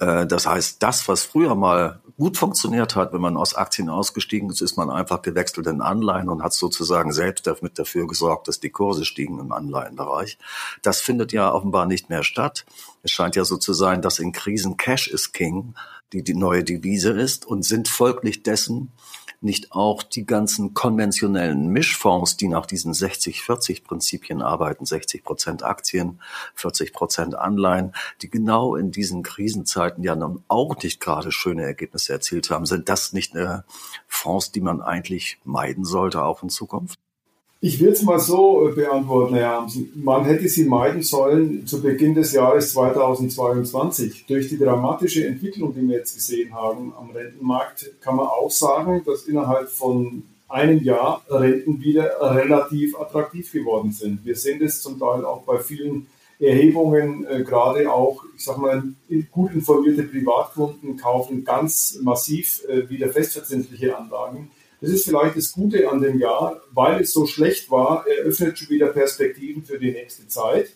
Äh, 0.00 0.26
das 0.26 0.46
heißt, 0.46 0.82
das, 0.82 1.06
was 1.06 1.22
früher 1.22 1.54
mal 1.54 2.00
gut 2.18 2.36
funktioniert 2.36 2.96
hat, 2.96 3.12
wenn 3.12 3.20
man 3.20 3.36
aus 3.36 3.54
Aktien 3.54 3.88
ausgestiegen 3.88 4.50
ist, 4.50 4.60
ist 4.60 4.76
man 4.76 4.90
einfach 4.90 5.22
gewechselt 5.22 5.66
in 5.66 5.80
Anleihen 5.80 6.28
und 6.28 6.42
hat 6.42 6.52
sozusagen 6.52 7.12
selbst 7.12 7.46
damit 7.46 7.78
dafür 7.78 8.06
gesorgt, 8.06 8.48
dass 8.48 8.60
die 8.60 8.70
Kurse 8.70 9.04
stiegen 9.04 9.38
im 9.38 9.52
Anleihenbereich. 9.52 10.38
Das 10.82 11.00
findet 11.00 11.32
ja 11.32 11.52
offenbar 11.52 11.86
nicht 11.86 12.10
mehr 12.10 12.24
statt. 12.24 12.66
Es 13.02 13.10
scheint 13.12 13.36
ja 13.36 13.44
so 13.44 13.56
zu 13.56 13.72
sein, 13.72 14.02
dass 14.02 14.18
in 14.18 14.32
Krisen 14.32 14.76
Cash 14.76 15.08
is 15.08 15.32
King 15.32 15.74
die 16.12 16.24
die 16.24 16.34
neue 16.34 16.64
Devise 16.64 17.10
ist 17.10 17.46
und 17.46 17.64
sind 17.64 17.88
folglich 17.88 18.42
dessen 18.42 18.92
nicht 19.40 19.72
auch 19.72 20.02
die 20.02 20.26
ganzen 20.26 20.74
konventionellen 20.74 21.68
Mischfonds, 21.68 22.36
die 22.36 22.48
nach 22.48 22.66
diesen 22.66 22.92
60-40-Prinzipien 22.92 24.42
arbeiten, 24.42 24.84
60 24.84 25.24
Prozent 25.24 25.62
Aktien, 25.62 26.20
40 26.54 26.92
Prozent 26.92 27.34
Anleihen, 27.34 27.92
die 28.22 28.30
genau 28.30 28.76
in 28.76 28.90
diesen 28.90 29.22
Krisenzeiten 29.22 30.04
ja 30.04 30.14
dann 30.14 30.42
auch 30.48 30.76
nicht 30.82 31.00
gerade 31.00 31.32
schöne 31.32 31.62
Ergebnisse 31.62 32.12
erzielt 32.12 32.50
haben, 32.50 32.66
sind 32.66 32.88
das 32.88 33.12
nicht 33.12 33.34
äh, 33.34 33.58
Fonds, 34.06 34.52
die 34.52 34.60
man 34.60 34.82
eigentlich 34.82 35.38
meiden 35.44 35.84
sollte, 35.84 36.22
auch 36.22 36.42
in 36.42 36.50
Zukunft? 36.50 36.98
Ich 37.62 37.78
will 37.78 37.90
es 37.90 38.00
mal 38.00 38.18
so 38.18 38.70
äh, 38.70 38.72
beantworten, 38.72 39.34
Herr 39.34 39.50
Hamsen. 39.50 39.92
Man 39.94 40.24
hätte 40.24 40.48
sie 40.48 40.64
meiden 40.64 41.02
sollen 41.02 41.66
zu 41.66 41.82
Beginn 41.82 42.14
des 42.14 42.32
Jahres 42.32 42.72
2022. 42.72 44.24
Durch 44.26 44.48
die 44.48 44.56
dramatische 44.56 45.26
Entwicklung, 45.26 45.74
die 45.74 45.86
wir 45.86 45.98
jetzt 45.98 46.14
gesehen 46.14 46.54
haben 46.54 46.94
am 46.98 47.10
Rentenmarkt, 47.10 48.00
kann 48.00 48.16
man 48.16 48.28
auch 48.28 48.50
sagen, 48.50 49.02
dass 49.04 49.24
innerhalb 49.24 49.68
von 49.68 50.22
einem 50.48 50.82
Jahr 50.82 51.22
Renten 51.28 51.82
wieder 51.82 52.16
relativ 52.34 52.98
attraktiv 52.98 53.52
geworden 53.52 53.92
sind. 53.92 54.24
Wir 54.24 54.36
sehen 54.36 54.58
das 54.58 54.80
zum 54.80 54.98
Teil 54.98 55.26
auch 55.26 55.42
bei 55.42 55.58
vielen 55.58 56.06
Erhebungen, 56.38 57.26
äh, 57.26 57.42
gerade 57.42 57.92
auch, 57.92 58.24
ich 58.34 58.42
sag 58.42 58.56
mal, 58.56 58.82
gut 59.30 59.52
informierte 59.52 60.04
Privatkunden 60.04 60.96
kaufen 60.96 61.44
ganz 61.44 61.98
massiv 62.00 62.62
äh, 62.70 62.88
wieder 62.88 63.10
festverzinsliche 63.10 63.98
Anlagen 63.98 64.50
das 64.80 64.90
ist 64.90 65.04
vielleicht 65.04 65.36
das 65.36 65.52
Gute 65.52 65.90
an 65.90 66.00
dem 66.00 66.18
Jahr, 66.18 66.60
weil 66.72 67.02
es 67.02 67.12
so 67.12 67.26
schlecht 67.26 67.70
war, 67.70 68.06
eröffnet 68.06 68.58
schon 68.58 68.70
wieder 68.70 68.88
Perspektiven 68.88 69.64
für 69.64 69.78
die 69.78 69.92
nächste 69.92 70.26
Zeit. 70.28 70.70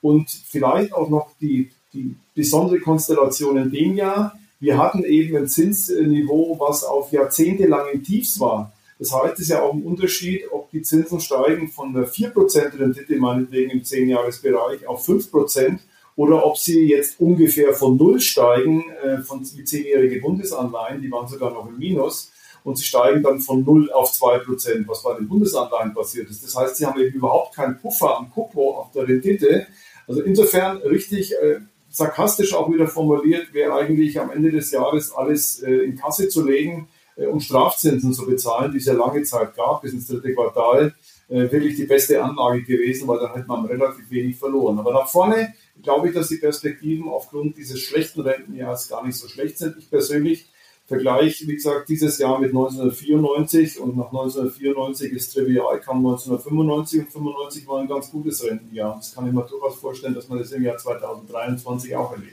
Und 0.00 0.30
vielleicht 0.30 0.92
auch 0.92 1.08
noch 1.08 1.30
die, 1.40 1.70
die 1.92 2.14
besondere 2.34 2.78
Konstellation 2.78 3.56
in 3.56 3.70
dem 3.70 3.96
Jahr. 3.96 4.38
Wir 4.60 4.78
hatten 4.78 5.04
eben 5.04 5.36
ein 5.36 5.48
Zinsniveau, 5.48 6.56
was 6.60 6.84
auf 6.84 7.10
jahrzehntelangen 7.10 8.02
Tiefs 8.04 8.38
war. 8.38 8.72
Das 8.98 9.12
heißt, 9.12 9.34
es 9.34 9.40
ist 9.40 9.48
ja 9.50 9.62
auch 9.62 9.72
ein 9.72 9.82
Unterschied, 9.82 10.44
ob 10.50 10.70
die 10.70 10.82
Zinsen 10.82 11.20
steigen 11.20 11.68
von 11.68 11.92
der 11.92 12.08
4% 12.08 12.78
Rendite 12.78 13.16
meinetwegen 13.16 13.70
im 13.70 13.82
10-Jahres-Bereich 13.82 14.86
auf 14.86 15.08
5% 15.08 15.78
oder 16.16 16.44
ob 16.44 16.56
sie 16.56 16.88
jetzt 16.88 17.20
ungefähr 17.20 17.74
von 17.74 17.96
Null 17.96 18.20
steigen, 18.20 18.84
äh, 19.04 19.18
von 19.18 19.40
wie 19.54 19.62
10-jährige 19.62 20.20
Bundesanleihen, 20.20 21.00
die 21.00 21.10
waren 21.12 21.28
sogar 21.28 21.52
noch 21.52 21.68
im 21.68 21.78
Minus 21.78 22.32
und 22.68 22.76
sie 22.76 22.84
steigen 22.84 23.22
dann 23.22 23.40
von 23.40 23.64
0 23.64 23.90
auf 23.92 24.12
2 24.12 24.40
Prozent, 24.40 24.88
was 24.88 25.02
bei 25.02 25.14
den 25.14 25.26
Bundesanleihen 25.26 25.94
passiert 25.94 26.28
ist. 26.28 26.44
Das 26.44 26.54
heißt, 26.54 26.76
sie 26.76 26.86
haben 26.86 27.00
eben 27.00 27.16
überhaupt 27.16 27.56
keinen 27.56 27.78
Puffer 27.78 28.18
am 28.18 28.30
Kupo 28.30 28.76
auf 28.78 28.92
der 28.92 29.08
Rendite. 29.08 29.66
Also 30.06 30.20
insofern 30.22 30.76
richtig 30.78 31.32
äh, 31.32 31.60
sarkastisch 31.88 32.54
auch 32.54 32.70
wieder 32.70 32.86
formuliert, 32.86 33.54
wäre 33.54 33.74
eigentlich 33.74 34.20
am 34.20 34.30
Ende 34.30 34.50
des 34.50 34.70
Jahres 34.70 35.12
alles 35.12 35.62
äh, 35.62 35.70
in 35.70 35.96
Kasse 35.96 36.28
zu 36.28 36.46
legen, 36.46 36.88
äh, 37.16 37.26
um 37.26 37.40
Strafzinsen 37.40 38.12
zu 38.12 38.26
bezahlen, 38.26 38.70
die 38.72 38.78
es 38.78 38.84
ja 38.84 38.92
lange 38.92 39.22
Zeit 39.22 39.56
gab, 39.56 39.80
bis 39.80 39.94
ins 39.94 40.06
dritte 40.06 40.34
Quartal, 40.34 40.94
äh, 41.28 41.50
wirklich 41.50 41.76
die 41.76 41.86
beste 41.86 42.22
Anlage 42.22 42.62
gewesen, 42.64 43.08
weil 43.08 43.18
dann 43.18 43.32
hätte 43.32 43.48
man 43.48 43.64
relativ 43.64 44.10
wenig 44.10 44.36
verloren. 44.36 44.78
Aber 44.78 44.92
nach 44.92 45.08
vorne 45.08 45.54
glaube 45.82 46.08
ich, 46.08 46.14
dass 46.14 46.28
die 46.28 46.36
Perspektiven 46.36 47.08
aufgrund 47.08 47.56
dieses 47.56 47.80
schlechten 47.80 48.20
Rentenjahres 48.20 48.88
gar 48.88 49.06
nicht 49.06 49.16
so 49.16 49.26
schlecht 49.26 49.56
sind. 49.56 49.76
Ich 49.78 49.88
persönlich 49.88 50.50
Vergleich, 50.88 51.46
wie 51.46 51.54
gesagt, 51.54 51.90
dieses 51.90 52.16
Jahr 52.16 52.38
mit 52.38 52.48
1994 52.48 53.78
und 53.78 53.98
nach 53.98 54.06
1994 54.06 55.12
ist 55.12 55.34
trivial, 55.34 55.78
kam 55.80 55.98
1995 55.98 57.00
und 57.00 57.12
95 57.12 57.68
war 57.68 57.80
ein 57.80 57.88
ganz 57.88 58.10
gutes 58.10 58.42
Rentenjahr. 58.42 58.96
Das 58.96 59.14
kann 59.14 59.26
ich 59.26 59.34
mir 59.34 59.42
durchaus 59.42 59.78
vorstellen, 59.78 60.14
dass 60.14 60.30
man 60.30 60.38
das 60.38 60.50
im 60.50 60.62
Jahr 60.62 60.78
2023 60.78 61.94
auch 61.94 62.12
erlebt. 62.12 62.32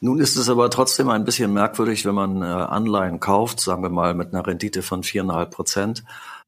Nun 0.00 0.20
ist 0.20 0.36
es 0.36 0.50
aber 0.50 0.68
trotzdem 0.68 1.08
ein 1.08 1.24
bisschen 1.24 1.54
merkwürdig, 1.54 2.04
wenn 2.04 2.14
man 2.14 2.42
äh, 2.42 2.44
Anleihen 2.44 3.20
kauft, 3.20 3.58
sagen 3.58 3.82
wir 3.82 3.88
mal 3.88 4.12
mit 4.12 4.34
einer 4.34 4.46
Rendite 4.46 4.82
von 4.82 5.02
viereinhalb 5.02 5.50
Prozent, 5.50 6.04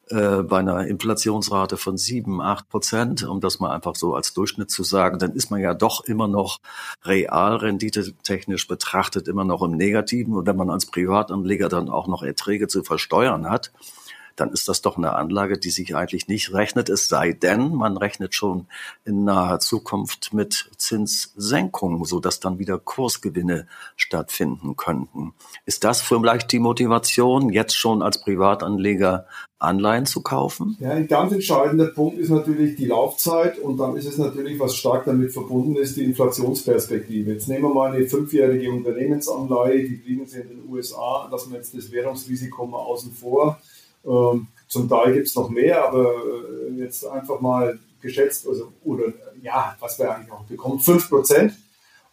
äh, 0.09 0.43
bei 0.43 0.59
einer 0.59 0.87
Inflationsrate 0.87 1.77
von 1.77 1.97
sieben, 1.97 2.41
acht 2.41 2.69
Prozent, 2.69 3.25
um 3.25 3.41
das 3.41 3.59
mal 3.59 3.73
einfach 3.73 3.97
so 3.97 4.15
als 4.15 4.33
Durchschnitt 4.35 4.71
zu 4.71 4.85
sagen, 4.85 5.19
dann 5.19 5.33
ist 5.33 5.51
man 5.51 5.61
ja 5.61 5.75
doch 5.75 6.05
immer 6.05 6.29
noch 6.29 6.61
realrendite 7.05 8.15
technisch 8.23 8.69
betrachtet 8.69 9.27
immer 9.27 9.45
noch 9.45 9.63
im 9.63 9.73
Negativen. 9.73 10.35
Und 10.35 10.47
wenn 10.47 10.57
man 10.57 10.71
als 10.71 10.87
Privatanleger 10.87 11.69
dann 11.69 11.89
auch 11.89 12.07
noch 12.07 12.23
Erträge 12.23 12.69
zu 12.69 12.85
versteuern 12.85 13.51
hat, 13.51 13.73
dann 14.37 14.51
ist 14.51 14.69
das 14.69 14.83
doch 14.83 14.97
eine 14.97 15.15
Anlage, 15.15 15.59
die 15.59 15.71
sich 15.71 15.97
eigentlich 15.97 16.29
nicht 16.29 16.53
rechnet, 16.53 16.89
es 16.89 17.09
sei 17.09 17.33
denn, 17.33 17.75
man 17.75 17.97
rechnet 17.97 18.35
schon 18.35 18.67
in 19.05 19.25
naher 19.25 19.59
Zukunft 19.59 20.33
mit 20.33 20.71
Zinssenkungen, 20.77 22.05
sodass 22.05 22.41
dann 22.41 22.59
wieder 22.59 22.79
Kursgewinne 22.79 23.67
stattfinden 23.97 24.77
könnten. 24.77 25.35
Ist 25.65 25.85
das 25.85 26.03
vielleicht 26.03 26.53
die 26.53 26.59
Motivation, 26.59 27.51
jetzt 27.51 27.77
schon 27.77 28.03
als 28.03 28.21
Privatanleger 28.21 29.27
Anleihen 29.59 30.05
zu 30.05 30.21
kaufen? 30.21 30.77
Ja, 30.81 30.91
ein 30.91 31.09
ganz 31.09 31.33
entscheidender 31.33 31.87
Punkt 31.87 32.19
ist 32.19 32.29
natürlich 32.29 32.77
die 32.77 32.87
Laufzeit 32.87 33.59
und 33.59 33.79
dann 33.79 33.97
ist 33.97 34.07
es 34.07 34.19
natürlich, 34.19 34.61
was 34.61 34.77
stark 34.77 35.07
damit 35.07 35.33
verbunden 35.33 35.77
ist, 35.77 35.97
die 35.97 36.05
Inflationsperspektive. 36.05 37.33
Jetzt 37.33 37.49
nehmen 37.49 37.65
wir 37.65 37.75
mal 37.75 37.93
eine 37.93 38.07
fünfjährige 38.07 38.71
Unternehmensanleihe, 38.71 39.89
die 39.89 39.99
kriegen 40.03 40.27
Sie 40.27 40.41
in 40.41 40.49
den 40.49 40.69
USA, 40.69 41.27
lassen 41.31 41.53
wir 41.53 41.59
jetzt 41.59 41.75
das 41.75 41.91
Währungsrisiko 41.91 42.67
mal 42.67 42.79
außen 42.79 43.13
vor. 43.13 43.59
Ähm, 44.07 44.49
zum 44.69 44.89
Teil 44.89 45.13
gibt 45.13 45.27
es 45.27 45.35
noch 45.35 45.49
mehr, 45.49 45.87
aber 45.87 46.15
äh, 46.15 46.81
jetzt 46.81 47.05
einfach 47.05 47.41
mal 47.41 47.79
geschätzt, 48.01 48.47
also, 48.49 48.73
oder 48.85 49.13
ja, 49.43 49.77
was 49.81 49.99
wir 49.99 50.15
eigentlich 50.15 50.33
auch 50.33 50.45
bekommen, 50.45 50.79
5 50.79 51.09
Prozent. 51.09 51.53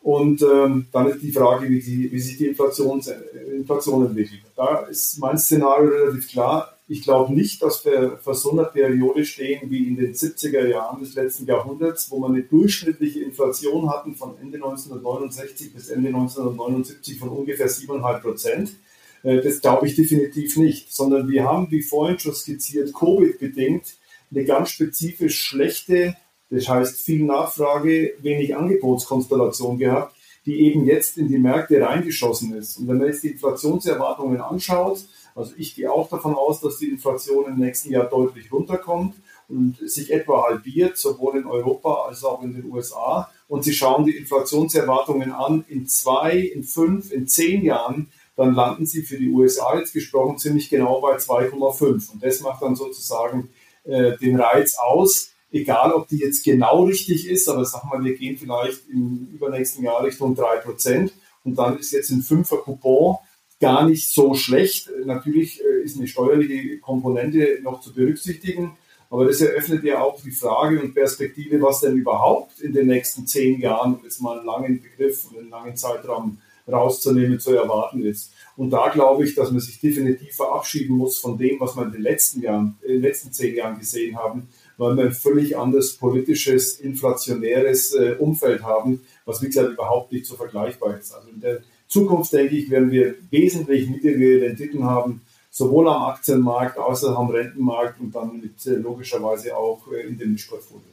Und 0.02 0.42
ähm, 0.42 0.88
dann 0.92 1.08
ist 1.08 1.22
die 1.22 1.32
Frage, 1.32 1.70
wie, 1.70 1.80
die, 1.80 2.12
wie 2.12 2.20
sich 2.20 2.38
die 2.38 2.48
Inflation, 2.48 3.02
äh, 3.08 3.56
Inflation 3.56 4.06
entwickelt. 4.06 4.42
Da 4.56 4.80
ist 4.80 5.18
mein 5.20 5.38
Szenario 5.38 5.90
relativ 5.90 6.30
klar. 6.30 6.78
Ich 6.90 7.04
glaube 7.04 7.34
nicht, 7.34 7.62
dass 7.64 7.86
wir 7.86 8.18
vor 8.18 8.36
so 8.36 8.52
einer 8.52 8.66
Periode 8.66 9.24
stehen 9.24 9.72
wie 9.72 9.88
in 9.88 9.96
den 9.96 10.14
70er 10.14 10.68
Jahren 10.68 11.00
des 11.00 11.16
letzten 11.16 11.46
Jahrhunderts, 11.46 12.12
wo 12.12 12.20
wir 12.20 12.28
eine 12.28 12.44
durchschnittliche 12.44 13.22
Inflation 13.22 13.90
hatten 13.90 14.16
von 14.16 14.38
Ende 14.42 14.58
1969 14.58 15.74
bis 15.74 15.88
Ende 15.88 16.10
1979 16.10 17.18
von 17.18 17.30
ungefähr 17.30 17.70
7,5 17.70 18.20
Prozent. 18.20 18.76
Äh, 19.24 19.42
das 19.42 19.62
glaube 19.62 19.88
ich 19.88 19.96
definitiv 19.96 20.58
nicht, 20.58 20.94
sondern 20.94 21.30
wir 21.30 21.46
haben, 21.46 21.72
wie 21.72 21.82
vorhin 21.82 22.20
schon 22.20 22.36
skizziert, 22.36 22.94
Covid-bedingt 22.94 23.96
eine 24.32 24.46
ganz 24.46 24.70
spezifisch 24.70 25.40
schlechte, 25.40 26.16
das 26.50 26.68
heißt 26.68 27.02
viel 27.02 27.24
Nachfrage, 27.26 28.14
wenig 28.20 28.56
Angebotskonstellation 28.56 29.78
gehabt, 29.78 30.16
die 30.46 30.62
eben 30.62 30.86
jetzt 30.86 31.18
in 31.18 31.28
die 31.28 31.38
Märkte 31.38 31.82
reingeschossen 31.82 32.54
ist. 32.56 32.78
Und 32.78 32.88
wenn 32.88 32.98
man 32.98 33.08
jetzt 33.08 33.24
die 33.24 33.30
Inflationserwartungen 33.30 34.42
anschaut, 34.42 35.06
also 35.36 35.54
ich 35.58 35.76
gehe 35.76 35.92
auch 35.92 36.10
davon 36.10 36.36
aus, 36.36 36.62
dass 36.62 36.78
die 36.78 36.90
Inflation 36.90 37.46
im 37.48 37.58
nächsten 37.58 37.92
Jahr 37.92 38.06
deutlich 38.06 38.52
runterkommt 38.52 39.16
und 39.48 39.78
sich 39.78 40.12
etwa 40.12 40.44
halbiert, 40.44 40.98
sowohl 40.98 41.38
in 41.38 41.46
Europa 41.46 42.06
als 42.08 42.24
auch 42.24 42.44
in 42.44 42.54
den 42.54 42.72
USA. 42.72 43.32
Und 43.48 43.64
Sie 43.64 43.74
schauen 43.74 44.06
die 44.06 44.16
Inflationserwartungen 44.16 45.32
an 45.32 45.66
in 45.68 45.88
zwei, 45.88 46.38
in 46.38 46.64
fünf, 46.64 47.12
in 47.12 47.28
zehn 47.28 47.64
Jahren, 47.64 48.10
dann 48.36 48.54
landen 48.54 48.86
sie 48.86 49.04
für 49.04 49.18
die 49.18 49.30
USA 49.30 49.78
jetzt 49.78 49.94
gesprochen 49.94 50.38
ziemlich 50.38 50.70
genau 50.70 51.02
bei 51.02 51.18
2,5. 51.18 52.12
Und 52.12 52.24
das 52.24 52.42
macht 52.42 52.62
dann 52.62 52.76
sozusagen 52.76 53.50
äh, 53.84 54.18
den 54.18 54.40
Reiz 54.40 54.76
aus, 54.78 55.32
egal 55.52 55.94
ob 55.94 56.08
die 56.08 56.18
jetzt 56.18 56.44
genau 56.44 56.86
richtig 56.86 57.28
ist, 57.30 57.48
aber 57.48 57.64
sag 57.66 57.86
mal, 57.86 58.04
wir 58.04 58.16
gehen 58.16 58.38
vielleicht 58.38 58.90
im 58.90 59.30
übernächsten 59.34 59.84
Jahr 59.84 60.04
Richtung 60.04 60.36
3%. 60.36 61.12
Und 61.44 61.56
dann 61.58 61.78
ist 61.78 61.92
jetzt 61.92 62.10
ein 62.10 62.22
Fünfer 62.22 62.58
Coupon 62.58 63.18
gar 63.60 63.88
nicht 63.88 64.12
so 64.12 64.34
schlecht. 64.34 64.90
Natürlich 65.06 65.62
äh, 65.62 65.84
ist 65.84 65.98
eine 65.98 66.08
steuerliche 66.08 66.80
Komponente 66.80 67.60
noch 67.62 67.82
zu 67.82 67.94
berücksichtigen. 67.94 68.78
Aber 69.10 69.26
das 69.26 69.42
eröffnet 69.42 69.84
ja 69.84 70.02
auch 70.02 70.20
die 70.22 70.32
Frage 70.32 70.82
und 70.82 70.96
Perspektive, 70.96 71.62
was 71.62 71.82
denn 71.82 71.96
überhaupt 71.96 72.60
in 72.62 72.74
den 72.74 72.88
nächsten 72.88 73.28
zehn 73.28 73.60
Jahren, 73.60 74.00
jetzt 74.04 74.22
mal 74.22 74.40
einen 74.40 74.48
langen 74.48 74.82
Begriff 74.82 75.26
und 75.30 75.38
einen 75.38 75.50
langen 75.50 75.78
Zeitraum 75.78 76.40
rauszunehmen, 76.72 77.40
zu 77.40 77.56
erwarten 77.56 78.04
ist. 78.04 78.32
Und 78.56 78.70
da 78.70 78.90
glaube 78.90 79.26
ich, 79.26 79.36
dass 79.36 79.52
man 79.52 79.60
sich 79.60 79.80
definitiv 79.80 80.36
verabschieden 80.36 80.96
muss 80.96 81.18
von 81.18 81.38
dem, 81.38 81.60
was 81.60 81.76
wir 81.76 81.84
in 81.84 81.92
den 81.92 82.02
letzten 82.02 82.42
Jahren, 82.42 82.78
in 82.82 82.94
den 82.94 83.02
letzten 83.02 83.32
zehn 83.32 83.56
Jahren 83.56 83.80
gesehen 83.80 84.18
haben, 84.18 84.48
weil 84.78 84.96
wir 84.96 85.06
ein 85.06 85.12
völlig 85.12 85.58
anderes 85.58 85.98
politisches, 85.98 86.80
inflationäres 86.80 87.94
äh, 87.94 88.16
Umfeld 88.20 88.64
haben, 88.64 89.02
was 89.26 89.42
wie 89.42 89.48
gesagt 89.48 89.72
überhaupt 89.72 90.12
nicht 90.12 90.26
so 90.26 90.36
vergleichbar 90.36 90.98
ist. 90.98 91.14
Also 91.14 91.30
in 91.30 91.42
der 91.42 91.62
Zukunft, 91.88 92.34
denke 92.34 92.56
ich, 92.56 92.70
werden 92.70 92.92
wir 92.92 93.16
wesentlich 93.30 93.90
niedrigere 93.90 94.48
Renditen 94.48 94.84
haben, 94.84 95.22
sowohl 95.50 95.88
am 95.88 96.04
Aktienmarkt 96.04 96.78
als 96.80 97.04
auch 97.04 97.20
am 97.20 97.30
Rentenmarkt 97.30 98.00
und 98.00 98.14
dann 98.16 98.40
mit 98.40 98.66
äh, 98.66 98.76
logischerweise 98.76 99.56
auch 99.56 99.92
äh, 99.92 100.08
in 100.08 100.18
den 100.18 100.32
Mischportfolios. 100.32 100.93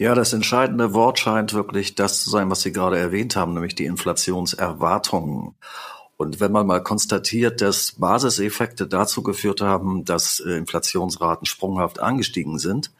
Ja, 0.00 0.14
das 0.14 0.32
entscheidende 0.32 0.94
Wort 0.94 1.18
scheint 1.18 1.54
wirklich 1.54 1.96
das 1.96 2.22
zu 2.22 2.30
sein, 2.30 2.48
was 2.50 2.60
Sie 2.60 2.72
gerade 2.72 2.96
erwähnt 2.96 3.34
haben, 3.34 3.54
nämlich 3.54 3.74
die 3.74 3.84
Inflationserwartungen. 3.84 5.56
Und 6.16 6.38
wenn 6.38 6.52
man 6.52 6.68
mal 6.68 6.82
konstatiert, 6.82 7.60
dass 7.60 7.92
Basiseffekte 7.92 8.86
dazu 8.86 9.24
geführt 9.24 9.60
haben, 9.60 10.04
dass 10.04 10.38
äh, 10.40 10.52
Inflationsraten 10.52 11.46
sprunghaft 11.46 11.98
angestiegen 11.98 12.58
sind, 12.60 12.92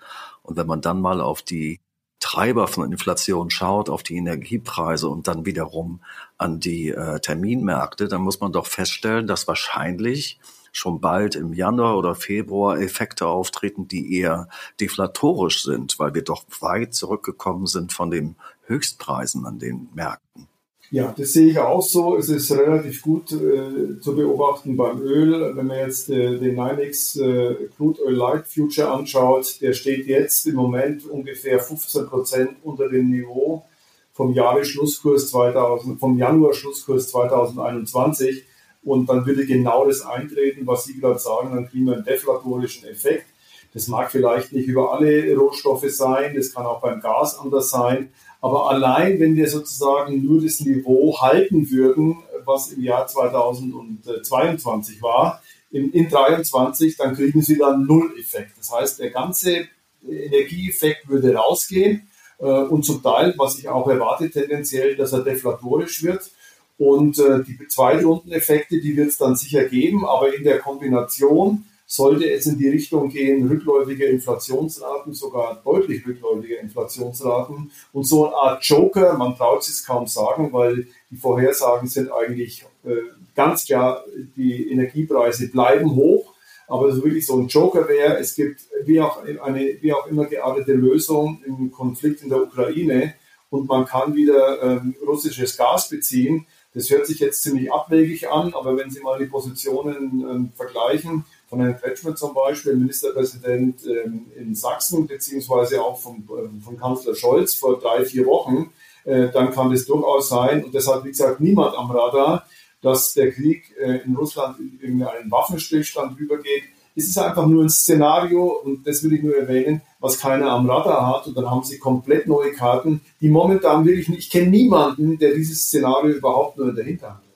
und 0.42 0.56
wenn 0.56 0.66
man 0.66 0.80
dann 0.80 1.00
mal 1.00 1.20
auf 1.20 1.42
die 1.42 1.80
Treiber 2.20 2.66
von 2.66 2.90
Inflation 2.90 3.50
schaut, 3.50 3.90
auf 3.90 4.02
die 4.02 4.16
Energiepreise 4.16 5.08
und 5.08 5.28
dann 5.28 5.46
wiederum 5.46 6.00
an 6.36 6.58
die 6.58 6.88
äh, 6.88 7.20
Terminmärkte, 7.20 8.08
dann 8.08 8.22
muss 8.22 8.40
man 8.40 8.50
doch 8.50 8.66
feststellen, 8.66 9.28
dass 9.28 9.46
wahrscheinlich 9.46 10.40
schon 10.72 11.00
bald 11.00 11.34
im 11.34 11.52
Januar 11.52 11.98
oder 11.98 12.14
Februar 12.14 12.78
Effekte 12.78 13.26
auftreten, 13.26 13.88
die 13.88 14.18
eher 14.18 14.48
deflatorisch 14.80 15.62
sind, 15.62 15.98
weil 15.98 16.14
wir 16.14 16.22
doch 16.22 16.44
weit 16.60 16.94
zurückgekommen 16.94 17.66
sind 17.66 17.92
von 17.92 18.10
den 18.10 18.36
Höchstpreisen 18.66 19.46
an 19.46 19.58
den 19.58 19.88
Märkten. 19.94 20.48
Ja, 20.90 21.14
das 21.16 21.34
sehe 21.34 21.50
ich 21.50 21.58
auch 21.58 21.82
so. 21.82 22.16
Es 22.16 22.30
ist 22.30 22.50
relativ 22.50 23.02
gut 23.02 23.30
äh, 23.32 24.00
zu 24.00 24.16
beobachten 24.16 24.74
beim 24.74 25.02
Öl. 25.02 25.54
Wenn 25.54 25.66
man 25.66 25.78
jetzt 25.78 26.08
äh, 26.08 26.38
den 26.38 26.54
NYMEX 26.54 27.16
äh, 27.16 27.54
Crude 27.76 28.02
Oil 28.06 28.14
Light 28.14 28.46
Future 28.46 28.90
anschaut, 28.90 29.60
der 29.60 29.74
steht 29.74 30.06
jetzt 30.06 30.46
im 30.46 30.54
Moment 30.54 31.04
ungefähr 31.04 31.60
15 31.60 32.06
Prozent 32.06 32.50
unter 32.62 32.88
dem 32.88 33.10
Niveau 33.10 33.66
vom 34.14 34.32
Jahresschlusskurs 34.32 35.30
2000, 35.30 36.00
vom 36.00 36.16
Januar 36.16 36.54
Schlusskurs 36.54 37.08
2021. 37.10 38.44
Und 38.88 39.08
dann 39.08 39.26
würde 39.26 39.44
genau 39.46 39.86
das 39.86 40.00
eintreten, 40.00 40.66
was 40.66 40.84
Sie 40.84 40.98
gerade 40.98 41.18
sagen, 41.18 41.54
dann 41.54 41.68
kriegen 41.68 41.86
wir 41.86 41.94
einen 41.94 42.04
deflatorischen 42.04 42.88
Effekt. 42.88 43.26
Das 43.74 43.86
mag 43.88 44.10
vielleicht 44.10 44.52
nicht 44.52 44.66
über 44.66 44.92
alle 44.94 45.36
Rohstoffe 45.36 45.90
sein, 45.90 46.34
das 46.34 46.54
kann 46.54 46.64
auch 46.64 46.80
beim 46.80 47.00
Gas 47.00 47.38
anders 47.38 47.68
sein. 47.68 48.12
Aber 48.40 48.70
allein, 48.70 49.20
wenn 49.20 49.36
wir 49.36 49.48
sozusagen 49.48 50.24
nur 50.24 50.40
das 50.40 50.60
Niveau 50.60 51.20
halten 51.20 51.70
würden, 51.70 52.22
was 52.44 52.72
im 52.72 52.82
Jahr 52.82 53.06
2022 53.06 55.02
war, 55.02 55.42
in, 55.70 55.92
in 55.92 56.08
23, 56.08 56.96
dann 56.96 57.14
kriegen 57.14 57.42
Sie 57.42 57.58
dann 57.58 57.84
Null-Effekt. 57.84 58.52
Das 58.56 58.72
heißt, 58.72 59.00
der 59.00 59.10
ganze 59.10 59.68
Energieeffekt 60.02 61.08
würde 61.08 61.34
rausgehen 61.34 62.08
äh, 62.38 62.44
und 62.44 62.84
zum 62.84 63.02
Teil, 63.02 63.34
was 63.36 63.58
ich 63.58 63.68
auch 63.68 63.86
erwarte, 63.88 64.30
tendenziell, 64.30 64.96
dass 64.96 65.12
er 65.12 65.20
deflatorisch 65.20 66.02
wird. 66.02 66.30
Und 66.78 67.18
äh, 67.18 67.42
die 67.42 67.58
Zweitrundeneffekte, 67.68 68.80
die 68.80 68.96
wird 68.96 69.08
es 69.08 69.18
dann 69.18 69.36
sicher 69.36 69.64
geben, 69.64 70.06
aber 70.06 70.34
in 70.34 70.44
der 70.44 70.60
Kombination 70.60 71.64
sollte 71.90 72.30
es 72.30 72.46
in 72.46 72.58
die 72.58 72.68
Richtung 72.68 73.08
gehen, 73.08 73.48
rückläufige 73.48 74.04
Inflationsraten, 74.04 75.14
sogar 75.14 75.60
deutlich 75.64 76.06
rückläufige 76.06 76.56
Inflationsraten. 76.56 77.70
Und 77.92 78.04
so 78.04 78.26
eine 78.26 78.36
Art 78.36 78.64
Joker, 78.64 79.16
man 79.16 79.34
traut 79.34 79.62
es 79.62 79.84
kaum 79.84 80.06
sagen, 80.06 80.52
weil 80.52 80.86
die 81.10 81.16
Vorhersagen 81.16 81.88
sind 81.88 82.12
eigentlich 82.12 82.64
äh, 82.84 82.90
ganz 83.34 83.64
klar, 83.64 84.04
die 84.36 84.70
Energiepreise 84.70 85.48
bleiben 85.48 85.96
hoch, 85.96 86.34
aber 86.68 86.92
so 86.92 87.02
wirklich 87.02 87.24
so 87.24 87.38
ein 87.38 87.48
Joker 87.48 87.88
wäre, 87.88 88.18
es 88.18 88.34
gibt 88.34 88.60
wie 88.84 89.00
auch, 89.00 89.24
eine, 89.24 89.78
wie 89.80 89.92
auch 89.94 90.06
immer 90.06 90.26
geartete 90.26 90.74
Lösung 90.74 91.42
im 91.46 91.72
Konflikt 91.72 92.22
in 92.22 92.28
der 92.28 92.42
Ukraine. 92.42 93.14
Und 93.50 93.66
man 93.66 93.86
kann 93.86 94.14
wieder 94.14 94.62
ähm, 94.62 94.94
russisches 95.06 95.56
Gas 95.56 95.88
beziehen, 95.88 96.46
das 96.78 96.90
hört 96.90 97.08
sich 97.08 97.18
jetzt 97.18 97.42
ziemlich 97.42 97.72
abwegig 97.72 98.30
an, 98.30 98.54
aber 98.54 98.76
wenn 98.76 98.88
Sie 98.88 99.00
mal 99.00 99.18
die 99.18 99.26
Positionen 99.26 100.20
ähm, 100.20 100.52
vergleichen, 100.54 101.24
von 101.48 101.60
Herrn 101.60 101.76
Kretschmer 101.76 102.14
zum 102.14 102.34
Beispiel, 102.34 102.76
Ministerpräsident 102.76 103.84
ähm, 103.84 104.26
in 104.36 104.54
Sachsen, 104.54 105.08
beziehungsweise 105.08 105.82
auch 105.82 105.98
vom, 106.00 106.18
äh, 106.28 106.62
von 106.62 106.78
Kanzler 106.78 107.16
Scholz 107.16 107.56
vor 107.56 107.80
drei, 107.80 108.04
vier 108.04 108.26
Wochen, 108.26 108.70
äh, 109.04 109.28
dann 109.30 109.50
kann 109.50 109.72
das 109.72 109.86
durchaus 109.86 110.28
sein, 110.28 110.62
und 110.62 110.72
das 110.72 110.86
hat, 110.86 111.04
wie 111.04 111.08
gesagt, 111.08 111.40
niemand 111.40 111.76
am 111.76 111.90
Radar, 111.90 112.46
dass 112.80 113.12
der 113.12 113.32
Krieg 113.32 113.74
äh, 113.80 114.04
in 114.04 114.14
Russland 114.14 114.58
in 114.80 115.02
einen 115.02 115.32
Waffenstillstand 115.32 116.16
übergeht. 116.20 116.62
Es 116.98 117.06
ist 117.06 117.16
einfach 117.16 117.46
nur 117.46 117.62
ein 117.62 117.70
Szenario, 117.70 118.60
und 118.64 118.84
das 118.84 119.04
will 119.04 119.12
ich 119.12 119.22
nur 119.22 119.36
erwähnen, 119.36 119.82
was 120.00 120.18
keiner 120.18 120.50
am 120.50 120.68
Radar 120.68 121.06
hat. 121.06 121.28
Und 121.28 121.36
dann 121.36 121.48
haben 121.48 121.62
sie 121.62 121.78
komplett 121.78 122.26
neue 122.26 122.50
Karten, 122.50 123.02
die 123.20 123.28
momentan 123.28 123.84
wirklich 123.84 124.08
nicht, 124.08 124.18
ich 124.18 124.30
kenne 124.30 124.50
niemanden, 124.50 125.16
der 125.16 125.32
dieses 125.32 125.62
Szenario 125.62 126.16
überhaupt 126.16 126.58
nur 126.58 126.70
in 126.70 126.74
der 126.74 126.84
Hinterhand 126.84 127.18
hat. 127.18 127.27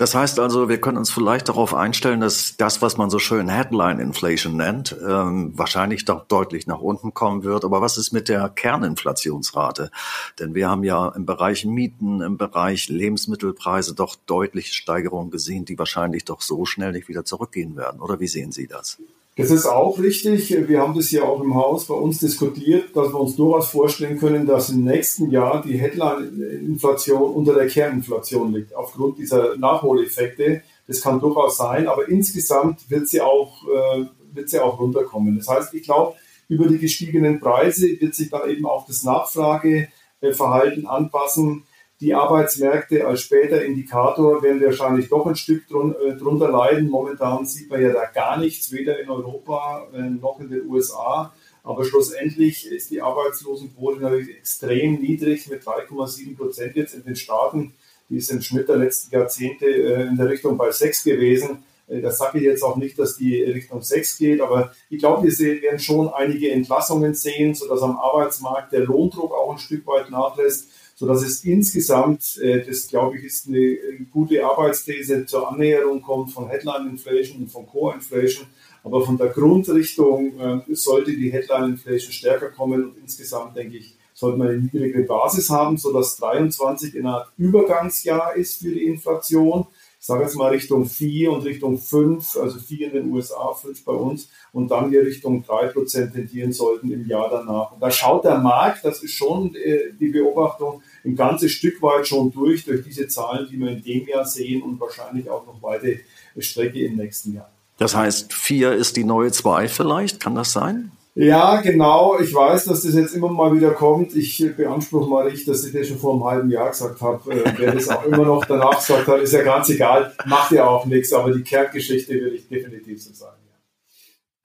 Das 0.00 0.14
heißt 0.14 0.40
also, 0.40 0.70
wir 0.70 0.80
können 0.80 0.96
uns 0.96 1.10
vielleicht 1.10 1.50
darauf 1.50 1.74
einstellen, 1.74 2.20
dass 2.20 2.56
das, 2.56 2.80
was 2.80 2.96
man 2.96 3.10
so 3.10 3.18
schön 3.18 3.50
Headline 3.50 4.00
Inflation 4.00 4.56
nennt, 4.56 4.96
ähm, 5.06 5.52
wahrscheinlich 5.58 6.06
doch 6.06 6.26
deutlich 6.26 6.66
nach 6.66 6.80
unten 6.80 7.12
kommen 7.12 7.44
wird. 7.44 7.66
Aber 7.66 7.82
was 7.82 7.98
ist 7.98 8.10
mit 8.10 8.30
der 8.30 8.48
Kerninflationsrate? 8.48 9.90
Denn 10.38 10.54
wir 10.54 10.70
haben 10.70 10.84
ja 10.84 11.10
im 11.10 11.26
Bereich 11.26 11.66
Mieten, 11.66 12.22
im 12.22 12.38
Bereich 12.38 12.88
Lebensmittelpreise 12.88 13.94
doch 13.94 14.16
deutliche 14.24 14.72
Steigerungen 14.72 15.30
gesehen, 15.30 15.66
die 15.66 15.78
wahrscheinlich 15.78 16.24
doch 16.24 16.40
so 16.40 16.64
schnell 16.64 16.92
nicht 16.92 17.10
wieder 17.10 17.26
zurückgehen 17.26 17.76
werden. 17.76 18.00
Oder 18.00 18.20
wie 18.20 18.28
sehen 18.28 18.52
Sie 18.52 18.68
das? 18.68 18.96
Das 19.36 19.50
ist 19.50 19.66
auch 19.66 19.98
richtig. 19.98 20.50
Wir 20.68 20.80
haben 20.80 20.94
das 20.94 21.10
ja 21.12 21.22
auch 21.22 21.40
im 21.40 21.54
Haus 21.54 21.86
bei 21.86 21.94
uns 21.94 22.18
diskutiert, 22.18 22.94
dass 22.94 23.12
wir 23.12 23.20
uns 23.20 23.36
durchaus 23.36 23.70
vorstellen 23.70 24.18
können, 24.18 24.46
dass 24.46 24.70
im 24.70 24.84
nächsten 24.84 25.30
Jahr 25.30 25.62
die 25.62 25.78
Headline-Inflation 25.78 27.34
unter 27.34 27.54
der 27.54 27.68
Kerninflation 27.68 28.52
liegt, 28.52 28.74
aufgrund 28.74 29.18
dieser 29.18 29.56
Nachholeffekte. 29.56 30.62
Das 30.86 31.00
kann 31.00 31.20
durchaus 31.20 31.56
sein, 31.56 31.86
aber 31.86 32.08
insgesamt 32.08 32.90
wird 32.90 33.08
sie 33.08 33.20
auch, 33.20 33.64
äh, 33.68 34.04
wird 34.34 34.50
sie 34.50 34.58
auch 34.58 34.80
runterkommen. 34.80 35.38
Das 35.38 35.48
heißt, 35.48 35.74
ich 35.74 35.84
glaube, 35.84 36.16
über 36.48 36.66
die 36.66 36.78
gestiegenen 36.78 37.38
Preise 37.38 37.86
wird 38.00 38.14
sich 38.14 38.28
dann 38.28 38.50
eben 38.50 38.66
auch 38.66 38.84
das 38.86 39.04
Nachfrageverhalten 39.04 40.86
anpassen. 40.86 41.62
Die 42.00 42.14
Arbeitsmärkte 42.14 43.06
als 43.06 43.20
später 43.20 43.62
Indikator 43.62 44.42
werden 44.42 44.62
wahrscheinlich 44.62 45.10
doch 45.10 45.26
ein 45.26 45.36
Stück 45.36 45.68
drun, 45.68 45.94
äh, 45.94 46.16
drunter 46.16 46.50
leiden. 46.50 46.88
Momentan 46.88 47.44
sieht 47.44 47.68
man 47.68 47.82
ja 47.82 47.92
da 47.92 48.06
gar 48.06 48.38
nichts, 48.38 48.72
weder 48.72 48.98
in 49.00 49.10
Europa 49.10 49.86
äh, 49.92 50.08
noch 50.08 50.40
in 50.40 50.48
den 50.48 50.66
USA. 50.66 51.34
Aber 51.62 51.84
schlussendlich 51.84 52.66
ist 52.66 52.90
die 52.90 53.02
Arbeitslosenquote 53.02 54.00
natürlich 54.00 54.34
extrem 54.34 54.94
niedrig 54.94 55.46
mit 55.48 55.62
3,7 55.62 56.38
Prozent 56.38 56.74
jetzt 56.74 56.94
in 56.94 57.04
den 57.04 57.16
Staaten. 57.16 57.74
Die 58.08 58.16
ist 58.16 58.30
im 58.30 58.40
Schnitt 58.40 58.70
der 58.70 58.76
letzten 58.76 59.14
Jahrzehnte 59.14 59.66
äh, 59.66 60.06
in 60.06 60.16
der 60.16 60.30
Richtung 60.30 60.56
bei 60.56 60.70
6 60.70 61.04
gewesen. 61.04 61.64
Äh, 61.86 62.00
das 62.00 62.16
sage 62.16 62.38
ich 62.38 62.44
jetzt 62.44 62.62
auch 62.62 62.76
nicht, 62.76 62.98
dass 62.98 63.18
die 63.18 63.42
Richtung 63.42 63.82
6 63.82 64.16
geht, 64.16 64.40
aber 64.40 64.72
ich 64.88 65.00
glaube, 65.00 65.28
wir 65.28 65.62
werden 65.62 65.78
schon 65.78 66.08
einige 66.08 66.50
Entlassungen 66.50 67.12
sehen, 67.12 67.54
sodass 67.54 67.82
am 67.82 67.98
Arbeitsmarkt 67.98 68.72
der 68.72 68.86
Lohndruck 68.86 69.34
auch 69.34 69.52
ein 69.52 69.58
Stück 69.58 69.86
weit 69.86 70.08
nachlässt 70.08 70.70
so 71.00 71.06
dass 71.06 71.22
es 71.22 71.46
insgesamt, 71.46 72.36
äh, 72.42 72.62
das 72.62 72.86
glaube 72.86 73.16
ich, 73.16 73.24
ist 73.24 73.48
eine 73.48 73.78
gute 74.12 74.44
Arbeitsthese 74.44 75.24
zur 75.24 75.50
Annäherung 75.50 76.02
kommt 76.02 76.30
von 76.30 76.46
Headline 76.46 76.90
Inflation 76.90 77.38
und 77.38 77.48
von 77.48 77.66
Core 77.66 77.94
Inflation. 77.94 78.46
Aber 78.84 79.00
von 79.00 79.16
der 79.16 79.28
Grundrichtung 79.28 80.38
äh, 80.38 80.74
sollte 80.74 81.16
die 81.16 81.32
Headline 81.32 81.70
Inflation 81.70 82.12
stärker 82.12 82.50
kommen 82.50 82.84
und 82.84 82.98
insgesamt 82.98 83.56
denke 83.56 83.78
ich, 83.78 83.96
sollte 84.12 84.36
man 84.36 84.48
eine 84.48 84.58
niedrigere 84.58 85.04
Basis 85.04 85.48
haben, 85.48 85.78
sodass 85.78 86.18
23 86.18 86.94
in 86.94 87.06
einer 87.06 87.28
Übergangsjahr 87.38 88.36
ist 88.36 88.58
für 88.58 88.70
die 88.70 88.84
Inflation 88.84 89.66
sage 90.06 90.24
jetzt 90.24 90.34
mal 90.34 90.48
Richtung 90.48 90.86
4 90.86 91.30
und 91.30 91.44
Richtung 91.44 91.78
5, 91.78 92.36
also 92.36 92.58
4 92.58 92.86
in 92.88 92.92
den 92.94 93.12
USA, 93.12 93.52
5 93.52 93.84
bei 93.84 93.92
uns 93.92 94.28
und 94.52 94.70
dann 94.70 94.90
wir 94.90 95.02
Richtung 95.02 95.44
3% 95.44 96.12
tendieren 96.12 96.52
sollten 96.52 96.90
im 96.90 97.06
Jahr 97.06 97.28
danach. 97.28 97.72
Und 97.72 97.80
da 97.80 97.90
schaut 97.90 98.24
der 98.24 98.38
Markt, 98.38 98.84
das 98.84 99.02
ist 99.02 99.12
schon 99.12 99.54
äh, 99.54 99.92
die 99.98 100.08
Beobachtung, 100.08 100.82
ein 101.04 101.14
ganzes 101.14 101.52
Stück 101.52 101.82
weit 101.82 102.08
schon 102.08 102.32
durch, 102.32 102.64
durch 102.64 102.82
diese 102.82 103.08
Zahlen, 103.08 103.46
die 103.50 103.58
wir 103.58 103.70
in 103.70 103.82
dem 103.82 104.08
Jahr 104.08 104.24
sehen 104.24 104.62
und 104.62 104.80
wahrscheinlich 104.80 105.28
auch 105.28 105.46
noch 105.46 105.62
weite 105.62 106.00
Strecke 106.38 106.84
im 106.84 106.96
nächsten 106.96 107.34
Jahr. 107.34 107.52
Das 107.76 107.94
heißt, 107.94 108.32
4 108.32 108.72
ist 108.72 108.96
die 108.96 109.04
neue 109.04 109.30
2 109.30 109.68
vielleicht, 109.68 110.20
kann 110.20 110.34
das 110.34 110.52
sein? 110.52 110.92
Ja, 111.14 111.60
genau. 111.60 112.18
Ich 112.20 112.32
weiß, 112.32 112.64
dass 112.66 112.82
das 112.82 112.94
jetzt 112.94 113.14
immer 113.14 113.28
mal 113.28 113.54
wieder 113.54 113.72
kommt. 113.72 114.14
Ich 114.14 114.44
beanspruche 114.56 115.10
mal 115.10 115.30
nicht, 115.30 115.46
dass 115.48 115.64
ich 115.64 115.72
das 115.72 115.88
schon 115.88 115.98
vor 115.98 116.14
einem 116.14 116.24
halben 116.24 116.50
Jahr 116.50 116.70
gesagt 116.70 117.00
habe. 117.00 117.32
Äh, 117.32 117.52
wer 117.56 117.72
das 117.72 117.88
auch 117.88 118.04
immer 118.04 118.24
noch 118.24 118.44
danach 118.44 118.76
gesagt 118.76 119.08
hat, 119.08 119.20
ist 119.20 119.32
ja 119.32 119.42
ganz 119.42 119.68
egal. 119.70 120.14
Macht 120.26 120.52
ja 120.52 120.66
auch 120.66 120.86
nichts. 120.86 121.12
Aber 121.12 121.32
die 121.32 121.42
Kerngeschichte 121.42 122.14
würde 122.14 122.36
ich 122.36 122.48
definitiv 122.48 123.02
so 123.02 123.12
sagen. 123.12 123.36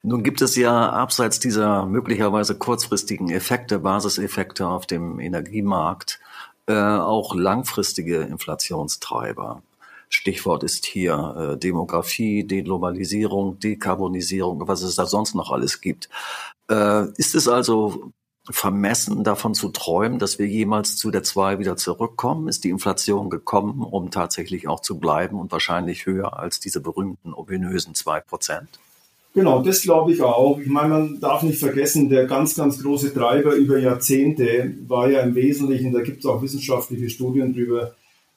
Nun 0.08 0.22
gibt 0.22 0.40
es 0.40 0.54
ja 0.54 0.90
abseits 0.90 1.40
dieser 1.40 1.84
möglicherweise 1.84 2.56
kurzfristigen 2.56 3.28
Effekte, 3.28 3.80
Basiseffekte 3.80 4.64
auf 4.64 4.86
dem 4.86 5.18
Energiemarkt, 5.18 6.20
äh, 6.66 6.74
auch 6.74 7.34
langfristige 7.34 8.20
Inflationstreiber. 8.20 9.62
Stichwort 10.08 10.62
ist 10.62 10.86
hier 10.86 11.52
äh, 11.54 11.58
Demografie, 11.58 12.44
Deglobalisierung, 12.44 13.58
Dekarbonisierung, 13.58 14.66
was 14.68 14.82
es 14.82 14.94
da 14.94 15.06
sonst 15.06 15.34
noch 15.34 15.50
alles 15.50 15.80
gibt. 15.80 16.08
Äh, 16.70 17.10
ist 17.16 17.34
es 17.34 17.48
also 17.48 18.12
vermessen, 18.48 19.24
davon 19.24 19.54
zu 19.54 19.70
träumen, 19.70 20.18
dass 20.18 20.38
wir 20.38 20.46
jemals 20.46 20.96
zu 20.96 21.10
der 21.10 21.22
2 21.22 21.58
wieder 21.58 21.76
zurückkommen? 21.76 22.48
Ist 22.48 22.64
die 22.64 22.70
Inflation 22.70 23.30
gekommen, 23.30 23.82
um 23.82 24.10
tatsächlich 24.10 24.68
auch 24.68 24.80
zu 24.80 24.98
bleiben 24.98 25.38
und 25.38 25.50
wahrscheinlich 25.50 26.06
höher 26.06 26.38
als 26.38 26.60
diese 26.60 26.80
berühmten 26.80 27.34
ominösen 27.34 27.94
2 27.94 28.20
Prozent? 28.20 28.68
Genau, 29.34 29.62
das 29.62 29.82
glaube 29.82 30.12
ich 30.12 30.22
auch. 30.22 30.58
Ich 30.58 30.68
meine, 30.68 30.88
man 30.88 31.20
darf 31.20 31.42
nicht 31.42 31.58
vergessen, 31.58 32.08
der 32.08 32.24
ganz, 32.26 32.54
ganz 32.54 32.82
große 32.82 33.12
Treiber 33.12 33.54
über 33.54 33.78
Jahrzehnte 33.78 34.74
war 34.86 35.10
ja 35.10 35.20
im 35.20 35.34
Wesentlichen, 35.34 35.92
da 35.92 36.00
gibt 36.00 36.20
es 36.20 36.26
auch 36.26 36.40
wissenschaftliche 36.40 37.10
Studien 37.10 37.52
drüber, 37.52 37.94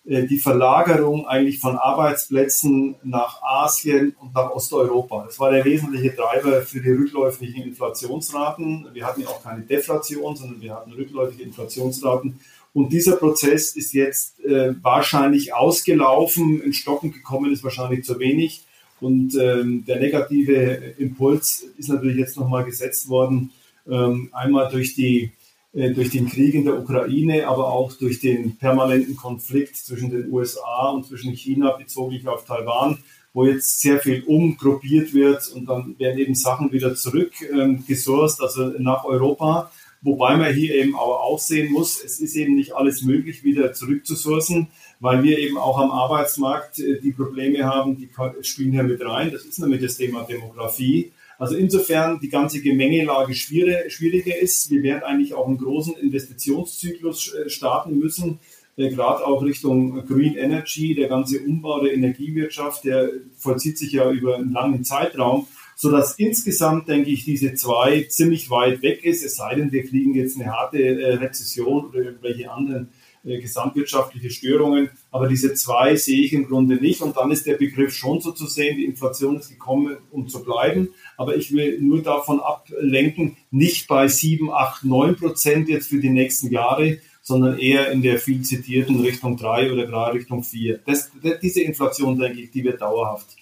die 0.09 0.39
Verlagerung 0.39 1.27
eigentlich 1.27 1.59
von 1.59 1.77
Arbeitsplätzen 1.77 2.95
nach 3.03 3.43
Asien 3.43 4.15
und 4.19 4.33
nach 4.33 4.49
Osteuropa. 4.49 5.25
Das 5.25 5.39
war 5.39 5.51
der 5.51 5.63
wesentliche 5.65 6.15
Treiber 6.15 6.63
für 6.63 6.81
die 6.81 6.89
rückläufigen 6.89 7.61
Inflationsraten. 7.61 8.87
Wir 8.91 9.05
hatten 9.05 9.21
ja 9.21 9.27
auch 9.27 9.43
keine 9.43 9.61
Deflation, 9.61 10.35
sondern 10.35 10.61
wir 10.61 10.73
hatten 10.73 10.93
rückläufige 10.93 11.43
Inflationsraten. 11.43 12.39
Und 12.73 12.91
dieser 12.91 13.17
Prozess 13.17 13.75
ist 13.75 13.93
jetzt 13.93 14.43
äh, 14.43 14.73
wahrscheinlich 14.81 15.53
ausgelaufen, 15.53 16.59
in 16.59 16.73
Stocken 16.73 17.11
gekommen 17.11 17.53
ist 17.53 17.63
wahrscheinlich 17.63 18.03
zu 18.03 18.17
wenig. 18.19 18.63
Und 18.99 19.35
ähm, 19.35 19.85
der 19.85 19.99
negative 19.99 20.95
Impuls 20.97 21.65
ist 21.77 21.89
natürlich 21.89 22.17
jetzt 22.17 22.35
nochmal 22.35 22.65
gesetzt 22.65 23.09
worden, 23.09 23.51
ähm, 23.87 24.29
einmal 24.31 24.69
durch 24.71 24.95
die 24.95 25.23
äh, 25.23 25.29
durch 25.71 26.09
den 26.09 26.27
Krieg 26.27 26.55
in 26.55 26.65
der 26.65 26.79
Ukraine, 26.79 27.47
aber 27.47 27.71
auch 27.71 27.93
durch 27.93 28.19
den 28.19 28.57
permanenten 28.57 29.15
Konflikt 29.15 29.75
zwischen 29.75 30.09
den 30.09 30.31
USA 30.31 30.89
und 30.89 31.05
zwischen 31.05 31.31
China 31.33 31.71
bezoglich 31.77 32.27
auf 32.27 32.43
Taiwan, 32.43 32.97
wo 33.33 33.45
jetzt 33.45 33.81
sehr 33.81 33.99
viel 33.99 34.23
umgruppiert 34.23 35.13
wird 35.13 35.47
und 35.49 35.69
dann 35.69 35.97
werden 35.99 36.19
eben 36.19 36.33
Sachen 36.33 36.71
wieder 36.71 36.95
zurückgesourced, 36.95 38.39
ähm, 38.39 38.45
also 38.45 38.73
nach 38.79 39.05
Europa. 39.05 39.71
Wobei 40.01 40.37
man 40.37 40.53
hier 40.53 40.75
eben 40.75 40.95
aber 40.95 41.21
auch 41.21 41.39
sehen 41.39 41.73
muss, 41.73 42.01
es 42.03 42.21
ist 42.21 42.35
eben 42.35 42.55
nicht 42.55 42.73
alles 42.73 43.03
möglich, 43.03 43.43
wieder 43.43 43.73
zurückzusourcen, 43.73 44.69
weil 45.01 45.23
wir 45.23 45.37
eben 45.37 45.57
auch 45.57 45.77
am 45.77 45.91
Arbeitsmarkt 45.91 46.79
äh, 46.79 46.99
die 47.01 47.11
Probleme 47.11 47.65
haben, 47.65 47.97
die 47.97 48.09
spielen 48.41 48.71
hier 48.71 48.83
mit 48.83 49.05
rein. 49.05 49.31
Das 49.31 49.43
ist 49.43 49.59
nämlich 49.59 49.81
das 49.81 49.97
Thema 49.97 50.23
Demografie. 50.23 51.11
Also 51.39 51.55
insofern 51.55 52.19
die 52.19 52.27
ganze 52.27 52.61
Gemengelage 52.61 53.33
schwieriger 53.33 54.37
ist. 54.37 54.69
Wir 54.69 54.83
werden 54.83 55.03
eigentlich 55.03 55.33
auch 55.33 55.47
einen 55.47 55.57
großen 55.57 55.95
Investitionszyklus 55.95 57.33
äh, 57.33 57.49
starten 57.49 57.97
müssen, 57.97 58.39
äh, 58.75 58.89
gerade 58.89 59.25
auch 59.25 59.41
Richtung 59.41 60.05
Green 60.05 60.35
Energy, 60.35 60.93
der 60.95 61.07
ganze 61.07 61.39
Umbau 61.39 61.81
der 61.81 61.93
Energiewirtschaft, 61.93 62.83
der 62.83 63.09
vollzieht 63.37 63.77
sich 63.77 63.93
ja 63.93 64.11
über 64.11 64.35
einen 64.35 64.51
langen 64.51 64.83
Zeitraum, 64.83 65.47
so 65.77 65.89
dass 65.89 66.15
insgesamt, 66.15 66.89
denke 66.89 67.09
ich, 67.09 67.23
diese 67.23 67.53
zwei 67.53 68.03
ziemlich 68.03 68.49
weit 68.49 68.81
weg 68.81 69.05
ist, 69.05 69.23
es 69.23 69.37
sei 69.37 69.55
denn, 69.55 69.71
wir 69.71 69.85
kriegen 69.85 70.13
jetzt 70.13 70.37
eine 70.37 70.51
harte 70.51 70.77
äh, 70.77 71.13
Rezession 71.15 71.85
oder 71.85 71.99
irgendwelche 71.99 72.51
anderen 72.51 72.89
gesamtwirtschaftliche 73.23 74.29
Störungen. 74.29 74.89
Aber 75.11 75.27
diese 75.27 75.53
zwei 75.53 75.95
sehe 75.95 76.21
ich 76.21 76.33
im 76.33 76.47
Grunde 76.47 76.75
nicht. 76.75 77.01
Und 77.01 77.17
dann 77.17 77.31
ist 77.31 77.45
der 77.45 77.57
Begriff 77.57 77.93
schon 77.93 78.21
so 78.21 78.31
zu 78.31 78.47
sehen, 78.47 78.77
die 78.77 78.85
Inflation 78.85 79.37
ist 79.37 79.49
gekommen, 79.49 79.97
um 80.11 80.27
zu 80.27 80.43
bleiben. 80.43 80.89
Aber 81.17 81.35
ich 81.35 81.53
will 81.53 81.79
nur 81.79 82.01
davon 82.01 82.39
ablenken, 82.39 83.37
nicht 83.51 83.87
bei 83.87 84.07
7, 84.07 84.51
8, 84.51 84.85
9 84.85 85.15
Prozent 85.15 85.69
jetzt 85.69 85.89
für 85.89 85.99
die 85.99 86.09
nächsten 86.09 86.49
Jahre, 86.51 86.99
sondern 87.21 87.59
eher 87.59 87.91
in 87.91 88.01
der 88.01 88.19
viel 88.19 88.41
zitierten 88.41 89.01
Richtung 89.01 89.37
3 89.37 89.71
oder 89.71 89.85
gerade 89.85 90.17
Richtung 90.17 90.43
4. 90.43 90.79
Das, 90.85 91.11
diese 91.41 91.61
Inflation, 91.61 92.17
denke 92.17 92.41
ich, 92.41 92.51
die 92.51 92.63
wird 92.63 92.81
dauerhaft 92.81 93.35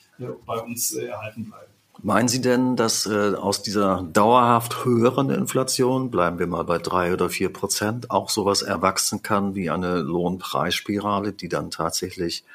bei 0.46 0.60
uns 0.60 0.94
äh, 0.94 1.06
erhalten 1.06 1.46
bleiben. 1.46 1.77
Meinen 2.08 2.30
Sie 2.30 2.39
denn, 2.39 2.78
dass 2.78 3.06
äh, 3.06 3.34
aus 3.36 3.63
dieser 3.63 4.08
dauerhaft 4.13 4.86
höheren 4.86 5.30
Inflation, 5.30 6.10
bleiben 6.10 6.39
wir 6.39 6.48
mal 6.48 6.63
bei 6.63 6.78
drei 6.78 7.12
oder 7.12 7.30
vier 7.30 7.50
Prozent, 7.50 8.12
auch 8.12 8.30
sowas 8.30 8.62
erwachsen 8.62 9.24
kann 9.24 9.56
wie 9.56 9.70
eine 9.70 9.98
Lohnpreisspirale, 9.98 11.34
die 11.34 11.50
dann 11.50 11.70
tatsächlich 11.70 12.46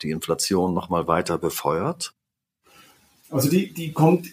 die 0.00 0.12
Inflation 0.12 0.72
nochmal 0.72 1.08
weiter 1.08 1.36
befeuert? 1.36 2.14
Also 3.28 3.50
die, 3.50 3.74
die 3.74 3.92
kommt 3.92 4.28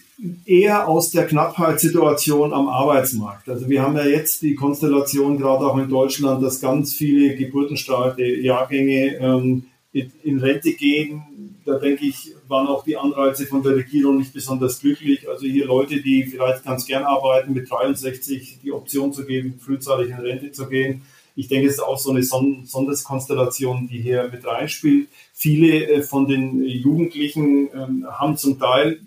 eher 0.46 0.88
aus 0.88 1.12
der 1.12 1.28
Knappheitssituation 1.28 2.54
am 2.54 2.70
Arbeitsmarkt. 2.70 3.50
Also 3.50 3.68
wir 3.68 3.82
haben 3.82 3.98
ja 3.98 4.06
jetzt 4.06 4.42
die 4.44 4.56
Konstellation 4.56 5.38
gerade 5.38 5.66
auch 5.66 5.78
in 5.78 5.90
Deutschland, 5.90 6.42
dass 6.42 6.62
ganz 6.62 6.94
viele 6.94 7.36
geburtenstarke 7.36 8.40
Jahrgänge 8.40 9.18
ähm, 9.18 9.66
in 9.92 10.40
Rente 10.40 10.72
gehen, 10.72 11.60
da 11.66 11.78
denke 11.80 12.06
ich, 12.06 12.34
waren 12.50 12.68
auch 12.68 12.84
die 12.84 12.98
Anreize 12.98 13.46
von 13.46 13.62
der 13.62 13.76
Regierung 13.76 14.18
nicht 14.18 14.34
besonders 14.34 14.80
glücklich. 14.80 15.30
Also 15.30 15.46
hier 15.46 15.68
Leute, 15.68 16.02
die 16.02 16.26
vielleicht 16.26 16.66
ganz 16.66 16.86
gern 16.86 17.04
arbeiten, 17.04 17.54
mit 17.54 17.70
63 17.70 18.60
die 18.64 18.72
Option 18.72 19.14
zu 19.14 19.26
geben, 19.26 19.60
frühzeitig 19.60 20.10
in 20.10 20.16
Rente 20.16 20.52
zu 20.52 20.68
gehen. 20.68 21.04
Ich 21.36 21.48
denke, 21.48 21.68
es 21.68 21.76
ist 21.76 21.80
auch 21.80 22.00
so 22.00 22.10
eine 22.10 22.24
Son 22.24 22.66
Sonderskonstellation, 22.66 23.88
die 23.88 24.02
hier 24.02 24.30
mit 24.32 24.46
reinspielt. 24.46 25.08
Viele 25.32 25.88
äh, 25.88 26.02
von 26.02 26.28
den 26.28 26.64
Jugendlichen 26.64 27.70
ähm, 27.74 28.06
haben 28.10 28.36
zum 28.36 28.60
Teil, 28.60 29.00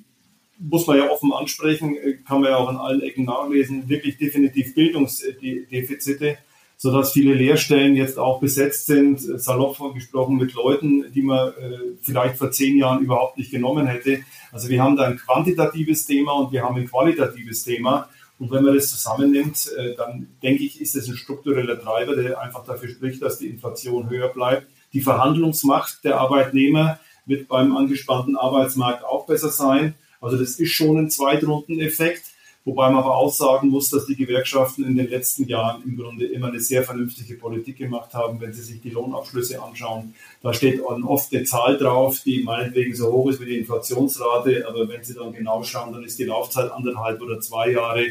muss 0.58 0.86
man 0.86 0.98
ja 0.98 1.10
offen 1.10 1.32
ansprechen, 1.32 1.96
äh, 1.96 2.14
kann 2.26 2.40
man 2.40 2.50
ja 2.50 2.56
auch 2.56 2.68
an 2.68 2.76
allen 2.76 3.02
Ecken 3.02 3.24
nachlesen, 3.24 3.88
wirklich 3.88 4.18
definitiv 4.18 4.74
Bildungsdefizite 4.74 6.38
sodass 6.82 7.12
viele 7.12 7.34
Lehrstellen 7.34 7.94
jetzt 7.94 8.18
auch 8.18 8.40
besetzt 8.40 8.86
sind, 8.86 9.20
salopp 9.20 9.78
gesprochen 9.94 10.34
mit 10.34 10.52
Leuten, 10.52 11.12
die 11.12 11.22
man 11.22 11.50
äh, 11.50 11.78
vielleicht 12.00 12.38
vor 12.38 12.50
zehn 12.50 12.76
Jahren 12.76 13.04
überhaupt 13.04 13.38
nicht 13.38 13.52
genommen 13.52 13.86
hätte. 13.86 14.24
Also 14.50 14.68
wir 14.68 14.82
haben 14.82 14.96
da 14.96 15.04
ein 15.04 15.16
quantitatives 15.16 16.06
Thema 16.06 16.32
und 16.32 16.50
wir 16.50 16.64
haben 16.64 16.74
ein 16.74 16.88
qualitatives 16.88 17.62
Thema. 17.62 18.08
Und 18.40 18.50
wenn 18.50 18.64
man 18.64 18.74
das 18.74 18.90
zusammennimmt, 18.90 19.70
äh, 19.78 19.94
dann 19.94 20.26
denke 20.42 20.64
ich, 20.64 20.80
ist 20.80 20.96
es 20.96 21.06
ein 21.06 21.14
struktureller 21.14 21.80
Treiber, 21.80 22.16
der 22.16 22.40
einfach 22.40 22.64
dafür 22.64 22.88
spricht, 22.88 23.22
dass 23.22 23.38
die 23.38 23.46
Inflation 23.46 24.10
höher 24.10 24.30
bleibt. 24.30 24.66
Die 24.92 25.02
Verhandlungsmacht 25.02 26.02
der 26.02 26.18
Arbeitnehmer 26.18 26.98
wird 27.26 27.46
beim 27.46 27.76
angespannten 27.76 28.36
Arbeitsmarkt 28.36 29.04
auch 29.04 29.26
besser 29.26 29.50
sein. 29.50 29.94
Also 30.20 30.36
das 30.36 30.58
ist 30.58 30.72
schon 30.72 30.98
ein 30.98 31.10
Zweitrundeneffekt. 31.10 32.24
Wobei 32.64 32.90
man 32.90 33.02
aber 33.02 33.16
auch 33.16 33.32
sagen 33.32 33.68
muss, 33.70 33.90
dass 33.90 34.06
die 34.06 34.14
Gewerkschaften 34.14 34.84
in 34.84 34.96
den 34.96 35.08
letzten 35.08 35.48
Jahren 35.48 35.82
im 35.82 35.96
Grunde 35.96 36.26
immer 36.26 36.46
eine 36.46 36.60
sehr 36.60 36.84
vernünftige 36.84 37.34
Politik 37.34 37.78
gemacht 37.78 38.14
haben. 38.14 38.40
Wenn 38.40 38.52
Sie 38.52 38.62
sich 38.62 38.80
die 38.80 38.90
Lohnabschlüsse 38.90 39.60
anschauen, 39.60 40.14
da 40.42 40.54
steht 40.54 40.80
oft 40.80 41.34
eine 41.34 41.42
Zahl 41.42 41.76
drauf, 41.76 42.20
die 42.24 42.44
meinetwegen 42.44 42.94
so 42.94 43.10
hoch 43.10 43.30
ist 43.30 43.40
wie 43.40 43.46
die 43.46 43.58
Inflationsrate. 43.58 44.68
Aber 44.68 44.88
wenn 44.88 45.02
Sie 45.02 45.14
dann 45.14 45.32
genau 45.32 45.64
schauen, 45.64 45.92
dann 45.92 46.04
ist 46.04 46.20
die 46.20 46.24
Laufzeit 46.24 46.70
anderthalb 46.70 47.20
oder 47.20 47.40
zwei 47.40 47.72
Jahre. 47.72 48.06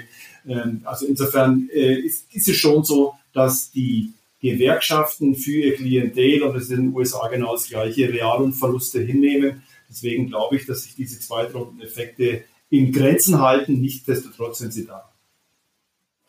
Ähm, 0.45 0.81
also 0.83 1.05
insofern 1.05 1.69
äh, 1.73 1.99
ist 1.99 2.27
es 2.33 2.57
schon 2.57 2.83
so, 2.83 3.13
dass 3.31 3.71
die 3.71 4.13
Gewerkschaften 4.41 5.35
für 5.35 5.51
ihr 5.51 5.75
Klientel, 5.75 6.43
und 6.43 6.55
das 6.55 6.63
ist 6.63 6.71
in 6.71 6.87
den 6.87 6.95
USA 6.95 7.27
genau 7.27 7.53
das 7.53 7.69
gleiche, 7.69 8.11
Real- 8.11 8.41
und 8.41 8.53
Verluste 8.53 8.99
hinnehmen. 8.99 9.61
Deswegen 9.87 10.27
glaube 10.27 10.55
ich, 10.55 10.65
dass 10.65 10.83
sich 10.83 10.95
diese 10.95 11.19
Zweitrundeneffekte 11.19 12.43
in 12.71 12.91
Grenzen 12.91 13.39
halten, 13.39 13.79
nichtsdestotrotz 13.81 14.57
sind 14.59 14.73
sie 14.73 14.87
da. 14.87 15.11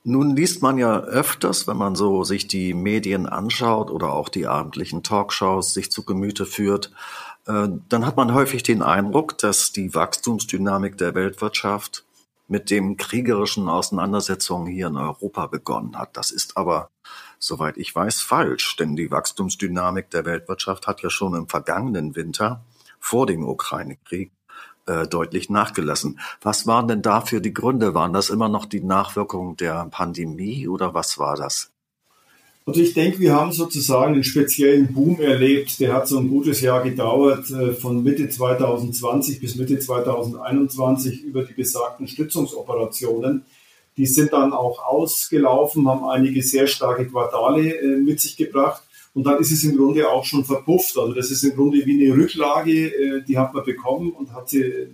Nun 0.05 0.35
liest 0.35 0.61
man 0.61 0.79
ja 0.79 0.99
öfters, 0.99 1.69
wenn 1.69 1.77
man 1.77 1.95
so 1.95 2.25
sich 2.25 2.49
die 2.49 2.75
Medien 2.75 3.27
anschaut 3.27 3.89
oder 3.89 4.13
auch 4.13 4.29
die 4.29 4.49
abendlichen 4.49 5.05
Talkshows 5.05 5.73
sich 5.73 5.93
zu 5.93 6.05
Gemüte 6.05 6.45
führt, 6.45 6.91
äh, 7.47 7.69
dann 7.89 8.05
hat 8.05 8.17
man 8.17 8.35
häufig 8.35 8.65
den 8.65 8.83
Eindruck, 8.83 9.39
dass 9.39 9.71
die 9.71 9.95
Wachstumsdynamik 9.95 10.99
der 10.99 11.15
Weltwirtschaft 11.15 12.05
mit 12.49 12.71
dem 12.71 12.97
kriegerischen 12.97 13.69
Auseinandersetzungen 13.69 14.67
hier 14.67 14.89
in 14.89 14.97
Europa 14.97 15.47
begonnen 15.47 15.97
hat. 15.97 16.17
Das 16.17 16.33
ist 16.33 16.57
aber, 16.57 16.91
soweit 17.39 17.77
ich 17.77 17.95
weiß, 17.95 18.21
falsch, 18.21 18.75
denn 18.77 18.97
die 18.97 19.13
Wachstumsdynamik 19.13 20.11
der 20.11 20.25
Weltwirtschaft 20.25 20.89
hat 20.89 21.03
ja 21.03 21.11
schon 21.11 21.37
im 21.37 21.49
vergangenen 21.49 22.17
Winter 22.17 22.65
vor 22.99 23.27
dem 23.27 23.49
Ukraine-Krieg 23.49 24.33
äh, 24.87 25.07
deutlich 25.07 25.51
nachgelassen. 25.51 26.19
Was 26.41 26.67
waren 26.67 26.89
denn 26.89 27.03
dafür 27.03 27.41
die 27.41 27.55
Gründe? 27.55 27.95
Waren 27.95 28.13
das 28.13 28.31
immer 28.31 28.49
noch 28.49 28.67
die 28.67 28.83
Nachwirkungen 28.83 29.57
der 29.57 29.87
Pandemie 29.91 30.69
oder 30.69 30.95
was 30.95 31.19
war 31.19 31.37
das? 31.37 31.71
Also 32.65 32.81
ich 32.81 32.95
denke, 32.95 33.19
wir 33.19 33.35
haben 33.35 33.53
sozusagen 33.53 34.15
einen 34.15 34.25
speziellen 34.25 34.93
Boom 34.93 35.21
erlebt. 35.21 35.81
Der 35.81 35.93
hat 35.93 36.07
so 36.07 36.19
ein 36.19 36.29
gutes 36.29 36.61
Jahr 36.61 36.83
gedauert, 36.83 37.51
äh, 37.51 37.73
von 37.73 38.03
Mitte 38.03 38.29
2020 38.29 39.41
bis 39.41 39.57
Mitte 39.57 39.79
2021 39.79 41.25
über 41.25 41.43
die 41.43 41.55
besagten 41.55 42.07
Stützungsoperationen. 42.07 43.45
Die 43.97 44.07
sind 44.07 44.33
dann 44.33 44.53
auch 44.53 44.83
ausgelaufen, 44.85 45.89
haben 45.89 46.05
einige 46.05 46.43
sehr 46.43 46.67
starke 46.67 47.07
Quartale 47.07 47.81
äh, 47.81 47.97
mit 47.97 48.21
sich 48.21 48.37
gebracht. 48.37 48.83
Und 49.15 49.25
dann 49.25 49.39
ist 49.41 49.53
es 49.53 49.63
im 49.65 49.77
Grunde 49.77 50.09
auch 50.09 50.25
schon 50.25 50.45
verpufft. 50.45 50.97
Also 50.97 51.13
das 51.13 51.31
ist 51.31 51.43
im 51.43 51.55
Grunde 51.55 51.85
wie 51.85 52.07
eine 52.07 52.17
Rücklage, 52.17 52.87
äh, 52.87 53.23
die 53.23 53.37
hat 53.37 53.53
man 53.53 53.65
bekommen 53.65 54.11
und 54.13 54.33
hat 54.33 54.49
sie 54.49 54.63
äh, 54.63 54.89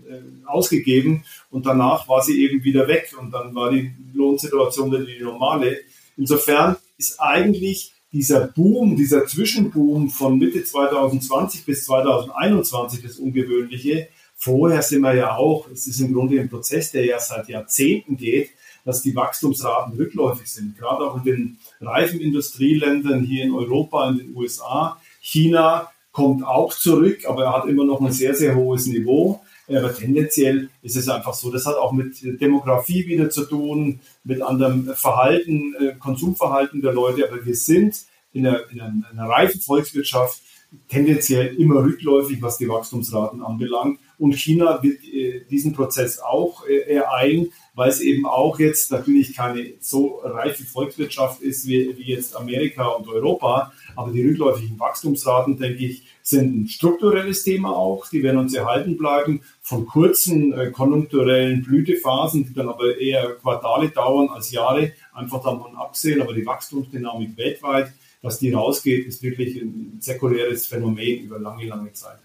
ausgegeben 0.44 1.24
und 1.50 1.66
danach 1.66 2.08
war 2.08 2.22
sie 2.22 2.42
eben 2.42 2.64
wieder 2.64 2.88
weg 2.88 3.14
und 3.20 3.30
dann 3.30 3.54
war 3.54 3.70
die 3.70 3.92
Lohnsituation 4.14 4.90
wieder 4.90 5.04
die 5.04 5.22
normale. 5.22 5.78
Insofern 6.16 6.76
ist 6.96 7.20
eigentlich 7.20 7.92
dieser 8.12 8.48
Boom, 8.48 8.96
dieser 8.96 9.26
Zwischenboom 9.26 10.10
von 10.10 10.38
Mitte 10.38 10.64
2020 10.64 11.64
bis 11.64 11.84
2021 11.84 13.02
das 13.02 13.18
Ungewöhnliche. 13.18 14.08
Vorher 14.34 14.82
sind 14.82 15.02
wir 15.02 15.14
ja 15.14 15.36
auch, 15.36 15.68
es 15.70 15.86
ist 15.86 16.00
im 16.00 16.12
Grunde 16.12 16.40
ein 16.40 16.48
Prozess, 16.48 16.90
der 16.90 17.04
ja 17.04 17.20
seit 17.20 17.48
Jahrzehnten 17.48 18.16
geht, 18.16 18.50
dass 18.84 19.02
die 19.02 19.14
Wachstumsraten 19.14 19.94
rückläufig 19.94 20.50
sind, 20.50 20.78
gerade 20.78 21.04
auch 21.04 21.16
in 21.18 21.24
den 21.24 21.58
reifen 21.80 22.20
Industrieländern 22.20 23.22
hier 23.22 23.44
in 23.44 23.52
Europa, 23.52 24.08
in 24.10 24.18
den 24.18 24.36
USA. 24.36 25.00
China 25.20 25.90
kommt 26.12 26.44
auch 26.44 26.74
zurück, 26.74 27.20
aber 27.28 27.44
er 27.44 27.52
hat 27.52 27.66
immer 27.66 27.84
noch 27.84 28.00
ein 28.00 28.12
sehr, 28.12 28.34
sehr 28.34 28.56
hohes 28.56 28.86
Niveau. 28.86 29.40
Aber 29.68 29.94
tendenziell 29.94 30.70
ist 30.82 30.96
es 30.96 31.08
einfach 31.08 31.34
so, 31.34 31.50
das 31.50 31.66
hat 31.66 31.76
auch 31.76 31.92
mit 31.92 32.22
Demografie 32.40 33.06
wieder 33.06 33.28
zu 33.28 33.44
tun, 33.44 34.00
mit 34.24 34.40
anderem 34.40 34.86
Verhalten, 34.94 35.74
äh, 35.78 35.92
Konsumverhalten 35.98 36.80
der 36.80 36.94
Leute. 36.94 37.28
Aber 37.30 37.44
wir 37.44 37.54
sind 37.54 38.06
in 38.32 38.46
einer, 38.46 38.68
in 38.70 38.80
einer 38.80 39.28
reifen 39.28 39.60
Volkswirtschaft 39.60 40.40
tendenziell 40.88 41.54
immer 41.56 41.82
rückläufig, 41.82 42.42
was 42.42 42.58
die 42.58 42.68
Wachstumsraten 42.68 43.42
anbelangt. 43.42 43.98
Und 44.18 44.34
China 44.34 44.82
wird 44.82 45.04
äh, 45.04 45.44
diesen 45.50 45.72
Prozess 45.72 46.18
auch 46.18 46.66
äh, 46.66 46.94
ereilen, 46.94 47.52
weil 47.78 47.90
es 47.90 48.00
eben 48.00 48.26
auch 48.26 48.58
jetzt 48.58 48.90
natürlich 48.90 49.36
keine 49.36 49.74
so 49.78 50.20
reife 50.24 50.64
Volkswirtschaft 50.64 51.40
ist 51.42 51.64
wie, 51.68 51.96
wie 51.96 52.10
jetzt 52.12 52.34
Amerika 52.34 52.88
und 52.88 53.06
Europa. 53.06 53.72
Aber 53.94 54.10
die 54.10 54.26
rückläufigen 54.26 54.80
Wachstumsraten, 54.80 55.56
denke 55.56 55.84
ich, 55.84 56.02
sind 56.20 56.56
ein 56.56 56.68
strukturelles 56.68 57.44
Thema 57.44 57.70
auch. 57.76 58.08
Die 58.08 58.24
werden 58.24 58.38
uns 58.38 58.52
erhalten 58.52 58.96
bleiben 58.96 59.42
von 59.62 59.86
kurzen 59.86 60.52
äh, 60.54 60.72
konjunkturellen 60.72 61.62
Blütephasen, 61.62 62.48
die 62.48 62.52
dann 62.52 62.68
aber 62.68 62.98
eher 62.98 63.36
Quartale 63.36 63.90
dauern 63.90 64.28
als 64.28 64.50
Jahre. 64.50 64.90
Einfach 65.12 65.40
davon 65.40 65.76
absehen. 65.76 66.20
Aber 66.20 66.34
die 66.34 66.44
Wachstumsdynamik 66.44 67.36
weltweit, 67.36 67.92
dass 68.22 68.40
die 68.40 68.50
rausgeht, 68.50 69.06
ist 69.06 69.22
wirklich 69.22 69.54
ein 69.54 69.98
säkuläres 70.00 70.66
Phänomen 70.66 71.20
über 71.20 71.38
lange, 71.38 71.64
lange 71.64 71.92
Zeit. 71.92 72.18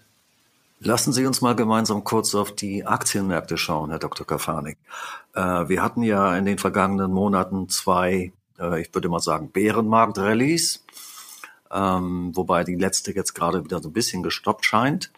Lassen 0.84 1.14
Sie 1.14 1.24
uns 1.24 1.40
mal 1.40 1.56
gemeinsam 1.56 2.04
kurz 2.04 2.34
auf 2.34 2.52
die 2.54 2.84
Aktienmärkte 2.84 3.56
schauen, 3.56 3.88
Herr 3.88 3.98
Dr. 3.98 4.26
Kafanik. 4.26 4.76
Äh, 5.32 5.40
wir 5.40 5.82
hatten 5.82 6.02
ja 6.02 6.36
in 6.36 6.44
den 6.44 6.58
vergangenen 6.58 7.10
Monaten 7.10 7.70
zwei, 7.70 8.34
äh, 8.58 8.82
ich 8.82 8.94
würde 8.94 9.08
mal 9.08 9.20
sagen, 9.20 9.50
Bärenmarkt-Rallies, 9.50 10.84
ähm, 11.70 12.36
wobei 12.36 12.64
die 12.64 12.74
letzte 12.74 13.14
jetzt 13.14 13.32
gerade 13.32 13.64
wieder 13.64 13.80
so 13.80 13.88
ein 13.88 13.94
bisschen 13.94 14.22
gestoppt 14.22 14.66
scheint. 14.66 15.10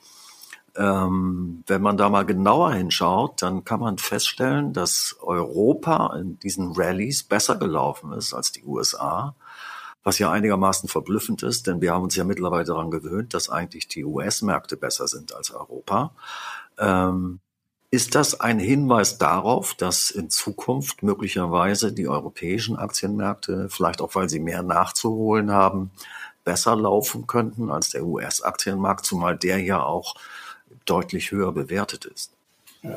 Ähm, 0.76 1.64
wenn 1.66 1.83
man 1.83 1.96
da 1.96 2.11
mal 2.11 2.24
genauer 2.24 2.72
hinschaut, 2.72 3.42
dann 3.42 3.64
kann 3.64 3.81
man 3.81 3.98
feststellen, 3.98 4.72
dass 4.72 5.16
Europa 5.20 6.14
in 6.16 6.38
diesen 6.38 6.74
Rallies 6.76 7.24
besser 7.24 7.57
gelaufen 7.57 8.12
ist 8.12 8.35
als 8.35 8.52
die 8.52 8.64
USA 8.64 9.35
was 10.06 10.20
ja 10.20 10.30
einigermaßen 10.30 10.88
verblüffend 10.88 11.42
ist, 11.42 11.66
denn 11.66 11.80
wir 11.80 11.92
haben 11.92 12.04
uns 12.04 12.14
ja 12.14 12.22
mittlerweile 12.22 12.62
daran 12.62 12.92
gewöhnt, 12.92 13.34
dass 13.34 13.50
eigentlich 13.50 13.88
die 13.88 14.04
US-Märkte 14.04 14.76
besser 14.76 15.08
sind 15.08 15.34
als 15.34 15.50
Europa. 15.50 16.12
Ähm, 16.78 17.40
ist 17.90 18.14
das 18.14 18.38
ein 18.38 18.60
Hinweis 18.60 19.18
darauf, 19.18 19.74
dass 19.74 20.12
in 20.12 20.30
Zukunft 20.30 21.02
möglicherweise 21.02 21.92
die 21.92 22.06
europäischen 22.06 22.76
Aktienmärkte, 22.76 23.68
vielleicht 23.68 24.00
auch 24.00 24.14
weil 24.14 24.28
sie 24.28 24.38
mehr 24.38 24.62
nachzuholen 24.62 25.50
haben, 25.50 25.90
besser 26.44 26.76
laufen 26.76 27.26
könnten 27.26 27.72
als 27.72 27.90
der 27.90 28.04
US-Aktienmarkt, 28.06 29.04
zumal 29.04 29.36
der 29.36 29.58
ja 29.60 29.82
auch 29.82 30.14
deutlich 30.84 31.32
höher 31.32 31.50
bewertet 31.50 32.04
ist? 32.04 32.36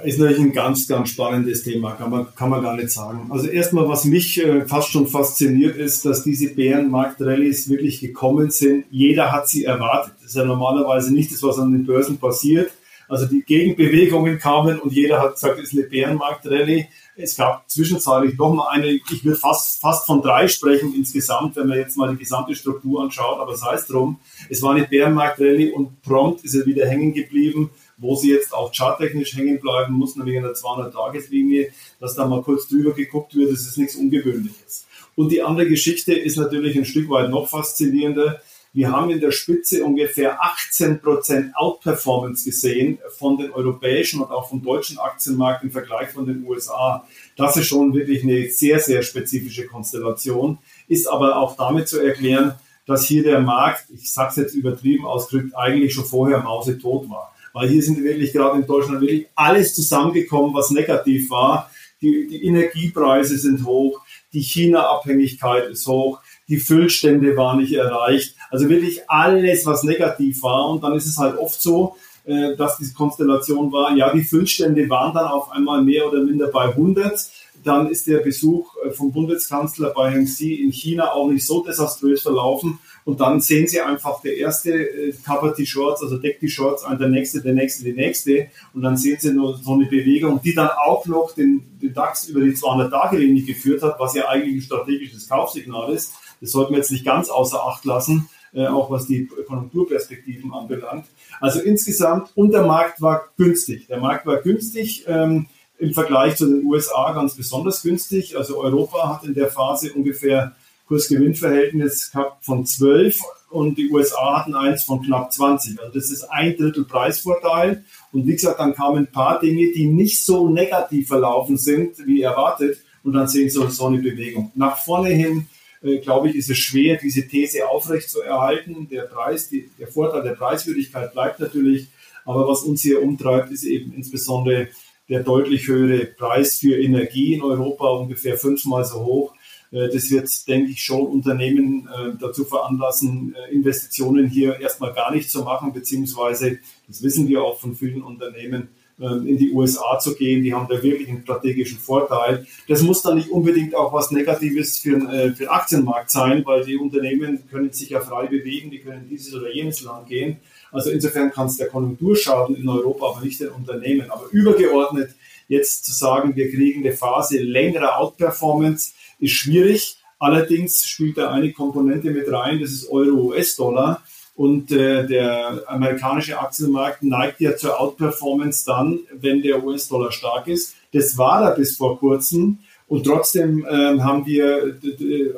Ist 0.03 0.19
natürlich 0.19 0.39
ein 0.41 0.53
ganz, 0.53 0.87
ganz 0.87 1.09
spannendes 1.09 1.63
Thema, 1.63 1.93
kann 1.93 2.11
man, 2.11 2.27
kann 2.35 2.49
man 2.49 2.61
gar 2.61 2.75
nicht 2.75 2.91
sagen. 2.91 3.27
Also 3.29 3.47
erstmal, 3.47 3.87
was 3.87 4.05
mich 4.05 4.43
äh, 4.43 4.65
fast 4.67 4.89
schon 4.89 5.07
fasziniert, 5.07 5.75
ist, 5.77 6.05
dass 6.05 6.23
diese 6.23 6.53
Bärenmarkt-Rallies 6.53 7.69
wirklich 7.69 7.99
gekommen 7.99 8.51
sind. 8.51 8.85
Jeder 8.91 9.31
hat 9.31 9.49
sie 9.49 9.65
erwartet. 9.65 10.13
Das 10.21 10.31
ist 10.31 10.35
ja 10.35 10.45
normalerweise 10.45 11.13
nicht 11.13 11.31
das, 11.31 11.41
was 11.41 11.57
an 11.57 11.71
den 11.71 11.85
Börsen 11.85 12.17
passiert. 12.17 12.71
Also 13.07 13.25
die 13.25 13.41
Gegenbewegungen 13.41 14.37
kamen 14.37 14.79
und 14.79 14.93
jeder 14.93 15.19
hat 15.19 15.33
gesagt, 15.33 15.57
es 15.57 15.73
ist 15.73 15.79
eine 15.79 15.87
Bärenmarkt-Rallye. 15.87 16.85
Es 17.15 17.35
gab 17.35 17.67
zwischenzeitlich 17.69 18.37
noch 18.37 18.53
mal 18.53 18.67
eine, 18.69 18.91
ich 18.91 19.25
würde 19.25 19.37
fast, 19.37 19.81
fast 19.81 20.05
von 20.05 20.21
drei 20.21 20.47
sprechen 20.47 20.93
insgesamt, 20.95 21.55
wenn 21.55 21.67
man 21.67 21.79
jetzt 21.79 21.97
mal 21.97 22.11
die 22.11 22.19
gesamte 22.19 22.53
Struktur 22.53 23.01
anschaut, 23.01 23.39
aber 23.39 23.57
sei 23.57 23.73
es 23.73 23.87
drum. 23.87 24.19
Es 24.49 24.61
war 24.61 24.75
eine 24.75 24.85
Bärenmarkt-Rallye 24.85 25.71
und 25.71 26.01
prompt 26.03 26.45
ist 26.45 26.53
er 26.53 26.65
wieder 26.67 26.87
hängen 26.87 27.13
geblieben 27.13 27.71
wo 27.99 28.15
sie 28.15 28.31
jetzt 28.31 28.53
auch 28.53 28.73
charttechnisch 28.73 29.35
hängen 29.35 29.59
bleiben 29.59 29.93
muss, 29.93 30.15
nämlich 30.15 30.35
in 30.35 30.43
der 30.43 30.53
200-Tages-Linie, 30.53 31.71
dass 31.99 32.15
da 32.15 32.27
mal 32.27 32.41
kurz 32.41 32.67
drüber 32.67 32.93
geguckt 32.93 33.35
wird, 33.35 33.51
das 33.51 33.61
ist 33.61 33.77
nichts 33.77 33.95
Ungewöhnliches. 33.95 34.87
Und 35.15 35.31
die 35.31 35.41
andere 35.41 35.67
Geschichte 35.67 36.13
ist 36.13 36.37
natürlich 36.37 36.77
ein 36.77 36.85
Stück 36.85 37.09
weit 37.09 37.29
noch 37.29 37.49
faszinierender. 37.49 38.41
Wir 38.71 38.91
haben 38.91 39.09
in 39.09 39.19
der 39.19 39.31
Spitze 39.31 39.83
ungefähr 39.83 40.41
18 40.43 41.01
Prozent 41.01 41.55
Outperformance 41.57 42.45
gesehen 42.45 42.99
von 43.17 43.37
den 43.37 43.51
europäischen 43.51 44.21
und 44.21 44.31
auch 44.31 44.47
vom 44.47 44.63
deutschen 44.63 44.99
Aktienmarkt 44.99 45.63
im 45.63 45.71
Vergleich 45.71 46.09
von 46.09 46.25
den 46.25 46.45
USA. 46.45 47.05
Das 47.35 47.57
ist 47.57 47.65
schon 47.65 47.93
wirklich 47.93 48.23
eine 48.23 48.49
sehr, 48.49 48.79
sehr 48.79 49.01
spezifische 49.01 49.65
Konstellation, 49.65 50.59
ist 50.87 51.07
aber 51.07 51.37
auch 51.37 51.57
damit 51.57 51.87
zu 51.87 51.99
erklären, 51.99 52.53
dass 52.85 53.05
hier 53.05 53.23
der 53.23 53.39
Markt, 53.39 53.85
ich 53.89 54.11
sage 54.11 54.29
es 54.29 54.35
jetzt 54.37 54.55
übertrieben 54.55 55.05
ausgedrückt, 55.05 55.55
eigentlich 55.55 55.93
schon 55.93 56.05
vorher 56.05 56.39
mausetot 56.39 57.09
war. 57.09 57.33
Weil 57.53 57.69
hier 57.69 57.81
sind 57.81 58.03
wirklich 58.03 58.33
gerade 58.33 58.59
in 58.59 58.67
Deutschland 58.67 59.01
wirklich 59.01 59.27
alles 59.35 59.75
zusammengekommen, 59.75 60.53
was 60.53 60.71
negativ 60.71 61.29
war. 61.29 61.71
Die, 62.01 62.27
die 62.27 62.45
Energiepreise 62.45 63.37
sind 63.37 63.65
hoch, 63.65 64.01
die 64.31 64.41
China-Abhängigkeit 64.41 65.69
ist 65.69 65.85
hoch, 65.87 66.21
die 66.47 66.57
Füllstände 66.57 67.35
waren 67.35 67.59
nicht 67.59 67.73
erreicht. 67.73 68.35
Also 68.49 68.69
wirklich 68.69 69.09
alles, 69.09 69.65
was 69.65 69.83
negativ 69.83 70.41
war. 70.43 70.69
Und 70.69 70.83
dann 70.83 70.93
ist 70.93 71.05
es 71.05 71.17
halt 71.17 71.37
oft 71.37 71.61
so, 71.61 71.95
äh, 72.25 72.55
dass 72.55 72.77
diese 72.77 72.93
Konstellation 72.93 73.71
war, 73.71 73.95
ja, 73.95 74.13
die 74.13 74.23
Füllstände 74.23 74.89
waren 74.89 75.13
dann 75.13 75.27
auf 75.27 75.51
einmal 75.51 75.81
mehr 75.81 76.07
oder 76.07 76.21
minder 76.23 76.47
bei 76.47 76.65
100. 76.65 77.19
Dann 77.63 77.89
ist 77.89 78.07
der 78.07 78.19
Besuch 78.19 78.75
äh, 78.85 78.91
vom 78.91 79.11
Bundeskanzler 79.11 79.91
bei 79.95 80.11
Heng 80.11 80.25
Xi 80.25 80.55
in 80.55 80.71
China 80.71 81.11
auch 81.11 81.29
nicht 81.29 81.45
so 81.45 81.63
desaströs 81.63 82.21
verlaufen. 82.21 82.79
Und 83.09 83.19
dann 83.19 83.41
sehen 83.41 83.65
Sie 83.65 83.81
einfach, 83.81 84.21
der 84.21 84.37
erste 84.37 84.71
äh, 84.71 85.13
covert 85.25 85.57
die 85.57 85.65
Shorts, 85.65 86.03
also 86.03 86.17
deckt 86.17 86.43
die 86.43 86.47
Shorts 86.47 86.83
an, 86.83 86.99
der 86.99 87.07
nächste, 87.07 87.41
der 87.41 87.53
nächste, 87.55 87.83
der 87.83 87.95
nächste. 87.95 88.49
Und 88.75 88.83
dann 88.83 88.97
sehen 88.97 89.17
Sie 89.19 89.33
nur 89.33 89.57
so 89.57 89.73
eine 89.73 89.87
Bewegung, 89.87 90.39
die 90.43 90.53
dann 90.53 90.69
auch 90.69 91.07
noch 91.07 91.33
den, 91.33 91.79
den 91.81 91.91
DAX 91.91 92.27
über 92.27 92.41
die 92.41 92.51
200-Tage-Linie 92.51 93.41
geführt 93.45 93.81
hat, 93.81 93.99
was 93.99 94.13
ja 94.13 94.27
eigentlich 94.27 94.57
ein 94.57 94.61
strategisches 94.61 95.27
Kaufsignal 95.27 95.91
ist. 95.91 96.13
Das 96.39 96.51
sollten 96.51 96.73
wir 96.73 96.77
jetzt 96.77 96.91
nicht 96.91 97.03
ganz 97.03 97.29
außer 97.29 97.65
Acht 97.65 97.83
lassen, 97.83 98.29
äh, 98.53 98.67
auch 98.67 98.91
was 98.91 99.07
die 99.07 99.27
Konjunkturperspektiven 99.47 100.53
anbelangt. 100.53 101.05
Also 101.41 101.61
insgesamt, 101.61 102.29
und 102.35 102.51
der 102.51 102.63
Markt 102.63 103.01
war 103.01 103.29
günstig. 103.37 103.87
Der 103.87 103.99
Markt 103.99 104.27
war 104.27 104.37
günstig. 104.43 105.05
Ähm, 105.07 105.47
im 105.79 105.95
Vergleich 105.95 106.35
zu 106.35 106.45
den 106.45 106.63
USA 106.63 107.11
ganz 107.13 107.33
besonders 107.35 107.81
günstig. 107.81 108.37
Also 108.37 108.59
Europa 108.59 109.09
hat 109.09 109.23
in 109.23 109.33
der 109.33 109.47
Phase 109.47 109.93
ungefähr 109.93 110.55
Kurs-Gewinn-Verhältnis 110.89 112.11
gehabt 112.11 112.43
von 112.43 112.65
12 112.65 113.21
und 113.49 113.77
die 113.77 113.89
USA 113.89 114.39
hatten 114.39 114.55
eins 114.55 114.83
von 114.83 115.01
knapp 115.01 115.31
20. 115.31 115.79
Also 115.79 115.93
das 115.93 116.09
ist 116.11 116.23
ein 116.23 116.57
Drittel 116.57 116.83
Preisvorteil. 116.83 117.83
Und 118.11 118.27
wie 118.27 118.33
gesagt, 118.33 118.59
dann 118.59 118.73
kamen 118.73 118.97
ein 118.97 119.11
paar 119.11 119.39
Dinge, 119.39 119.71
die 119.71 119.85
nicht 119.85 120.25
so 120.25 120.49
negativ 120.49 121.07
verlaufen 121.07 121.57
sind, 121.57 121.95
wie 122.05 122.21
erwartet. 122.21 122.79
Und 123.03 123.13
dann 123.13 123.27
sehen 123.27 123.49
Sie 123.49 123.69
so 123.69 123.85
eine 123.85 123.99
Bewegung. 123.99 124.51
Nach 124.55 124.77
vorne 124.77 125.09
hin, 125.09 125.47
äh, 125.81 125.99
glaube 125.99 126.29
ich, 126.29 126.35
ist 126.35 126.49
es 126.49 126.57
schwer, 126.57 126.97
diese 126.97 127.27
These 127.27 127.67
aufrecht 127.67 128.09
zu 128.09 128.21
erhalten. 128.21 128.87
Der 128.89 129.03
Preis, 129.03 129.47
die, 129.47 129.69
der 129.79 129.87
Vorteil 129.87 130.23
der 130.23 130.33
Preiswürdigkeit 130.33 131.13
bleibt 131.13 131.39
natürlich. 131.39 131.87
Aber 132.25 132.47
was 132.47 132.63
uns 132.63 132.81
hier 132.81 133.01
umtreibt, 133.01 133.51
ist 133.51 133.63
eben 133.63 133.93
insbesondere 133.93 134.67
der 135.07 135.23
deutlich 135.23 135.67
höhere 135.67 136.05
Preis 136.05 136.59
für 136.59 136.77
Energie 136.79 137.33
in 137.33 137.41
Europa, 137.41 137.89
ungefähr 137.89 138.37
fünfmal 138.37 138.85
so 138.85 139.03
hoch. 139.03 139.33
Äh, 139.71 139.89
das 139.89 140.09
wird, 140.09 140.29
denke 140.47 140.71
ich, 140.71 140.81
schon 140.81 141.05
Unternehmen 141.05 141.87
äh, 141.87 142.11
dazu 142.19 142.43
veranlassen, 142.45 143.35
äh, 143.35 143.53
Investitionen 143.53 144.27
hier 144.27 144.59
erstmal 144.59 144.93
gar 144.93 145.13
nicht 145.13 145.29
zu 145.29 145.43
machen, 145.43 145.73
beziehungsweise, 145.73 146.59
das 146.87 147.03
wissen 147.03 147.27
wir 147.27 147.43
auch 147.43 147.59
von 147.59 147.75
vielen 147.75 148.01
Unternehmen, 148.01 148.69
in 149.01 149.37
die 149.37 149.53
USA 149.53 149.97
zu 149.97 150.13
gehen. 150.13 150.43
Die 150.43 150.53
haben 150.53 150.67
da 150.67 150.83
wirklich 150.83 151.07
einen 151.07 151.21
strategischen 151.21 151.77
Vorteil. 151.77 152.45
Das 152.67 152.81
muss 152.81 153.01
dann 153.01 153.15
nicht 153.15 153.29
unbedingt 153.29 153.73
auch 153.73 153.93
was 153.93 154.11
Negatives 154.11 154.77
für, 154.77 154.99
für 154.99 155.29
den 155.31 155.47
Aktienmarkt 155.47 156.11
sein, 156.11 156.45
weil 156.45 156.65
die 156.65 156.75
Unternehmen 156.75 157.47
können 157.49 157.71
sich 157.71 157.91
ja 157.91 158.01
frei 158.01 158.27
bewegen, 158.27 158.71
die 158.71 158.79
können 158.79 159.07
dieses 159.09 159.33
oder 159.33 159.53
jenes 159.53 159.83
Land 159.83 160.09
gehen. 160.09 160.41
Also 160.73 160.89
insofern 160.89 161.31
kann 161.31 161.47
es 161.47 161.55
der 161.55 161.69
Konjunktur 161.69 162.17
schaden 162.17 162.57
in 162.57 162.67
Europa, 162.67 163.11
aber 163.11 163.21
nicht 163.23 163.39
den 163.39 163.51
Unternehmen. 163.51 164.11
Aber 164.11 164.25
übergeordnet 164.33 165.11
jetzt 165.47 165.85
zu 165.85 165.93
sagen, 165.93 166.35
wir 166.35 166.51
kriegen 166.51 166.85
eine 166.85 166.93
Phase 166.93 167.39
längerer 167.39 167.99
Outperformance, 167.99 168.91
ist 169.19 169.31
schwierig. 169.31 169.97
Allerdings 170.19 170.85
spielt 170.85 171.17
da 171.17 171.31
eine 171.31 171.53
Komponente 171.53 172.11
mit 172.11 172.31
rein, 172.31 172.59
das 172.59 172.71
ist 172.71 172.89
Euro-US-Dollar. 172.89 174.01
Und 174.35 174.71
äh, 174.71 175.05
der 175.05 175.63
amerikanische 175.67 176.39
Aktienmarkt 176.39 177.03
neigt 177.03 177.41
ja 177.41 177.55
zur 177.57 177.79
Outperformance 177.79 178.63
dann, 178.65 178.99
wenn 179.13 179.41
der 179.41 179.63
US-Dollar 179.63 180.11
stark 180.11 180.47
ist. 180.47 180.75
Das 180.93 181.17
war 181.17 181.43
er 181.43 181.55
bis 181.55 181.75
vor 181.75 181.99
kurzem. 181.99 182.59
Und 182.87 183.03
trotzdem 183.03 183.67
ähm, 183.69 184.03
haben 184.03 184.25
wir 184.25 184.79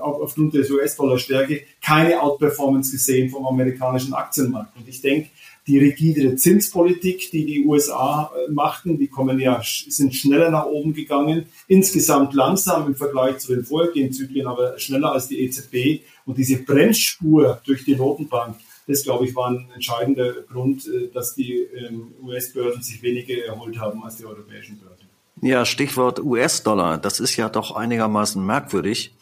auch 0.01 0.21
aufgrund 0.21 0.53
der 0.53 0.69
US-Dollar-Stärke 0.69 1.63
keine 1.81 2.21
Outperformance 2.21 2.91
gesehen 2.91 3.29
vom 3.29 3.45
amerikanischen 3.45 4.13
Aktienmarkt. 4.13 4.77
Und 4.77 4.87
ich 4.87 5.01
denke, 5.01 5.29
die 5.71 5.79
rigidere 5.79 6.35
Zinspolitik, 6.35 7.31
die 7.31 7.45
die 7.45 7.65
USA 7.65 8.29
äh, 8.35 8.51
machten, 8.51 8.97
die 8.97 9.07
kommen 9.07 9.39
ja, 9.39 9.61
sind 9.63 10.13
schneller 10.13 10.51
nach 10.51 10.65
oben 10.65 10.93
gegangen, 10.93 11.45
insgesamt 11.67 12.33
langsam 12.33 12.87
im 12.87 12.95
Vergleich 12.95 13.37
zu 13.37 13.55
den 13.55 13.63
vorhergehenden 13.63 14.13
Zyklen, 14.13 14.47
aber 14.47 14.77
schneller 14.77 15.13
als 15.13 15.29
die 15.29 15.39
EZB. 15.39 16.01
Und 16.25 16.37
diese 16.37 16.57
Bremsspur 16.57 17.61
durch 17.65 17.85
die 17.85 17.95
Notenbank, 17.95 18.57
das, 18.85 19.03
glaube 19.03 19.25
ich, 19.25 19.33
war 19.33 19.49
ein 19.49 19.69
entscheidender 19.73 20.33
Grund, 20.41 20.85
äh, 20.87 21.07
dass 21.13 21.35
die 21.35 21.53
ähm, 21.53 22.15
US-Börsen 22.21 22.81
sich 22.81 23.01
weniger 23.01 23.45
erholt 23.45 23.79
haben 23.79 24.03
als 24.03 24.17
die 24.17 24.25
europäischen 24.25 24.77
Börsen. 24.77 25.07
Ja, 25.41 25.65
Stichwort 25.65 26.19
US-Dollar. 26.19 26.97
Das 26.97 27.21
ist 27.21 27.37
ja 27.37 27.47
doch 27.47 27.73
einigermaßen 27.75 28.45
merkwürdig. 28.45 29.15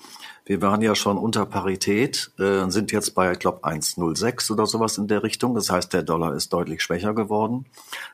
Wir 0.49 0.63
waren 0.63 0.81
ja 0.81 0.95
schon 0.95 1.19
unter 1.19 1.45
Parität, 1.45 2.31
äh, 2.39 2.67
sind 2.71 2.91
jetzt 2.91 3.13
bei, 3.13 3.33
ich 3.33 3.37
glaube, 3.37 3.63
1,06 3.65 4.49
oder 4.49 4.65
sowas 4.65 4.97
in 4.97 5.07
der 5.07 5.21
Richtung. 5.21 5.53
Das 5.53 5.69
heißt, 5.69 5.93
der 5.93 6.01
Dollar 6.01 6.33
ist 6.33 6.51
deutlich 6.51 6.81
schwächer 6.81 7.13
geworden. 7.13 7.67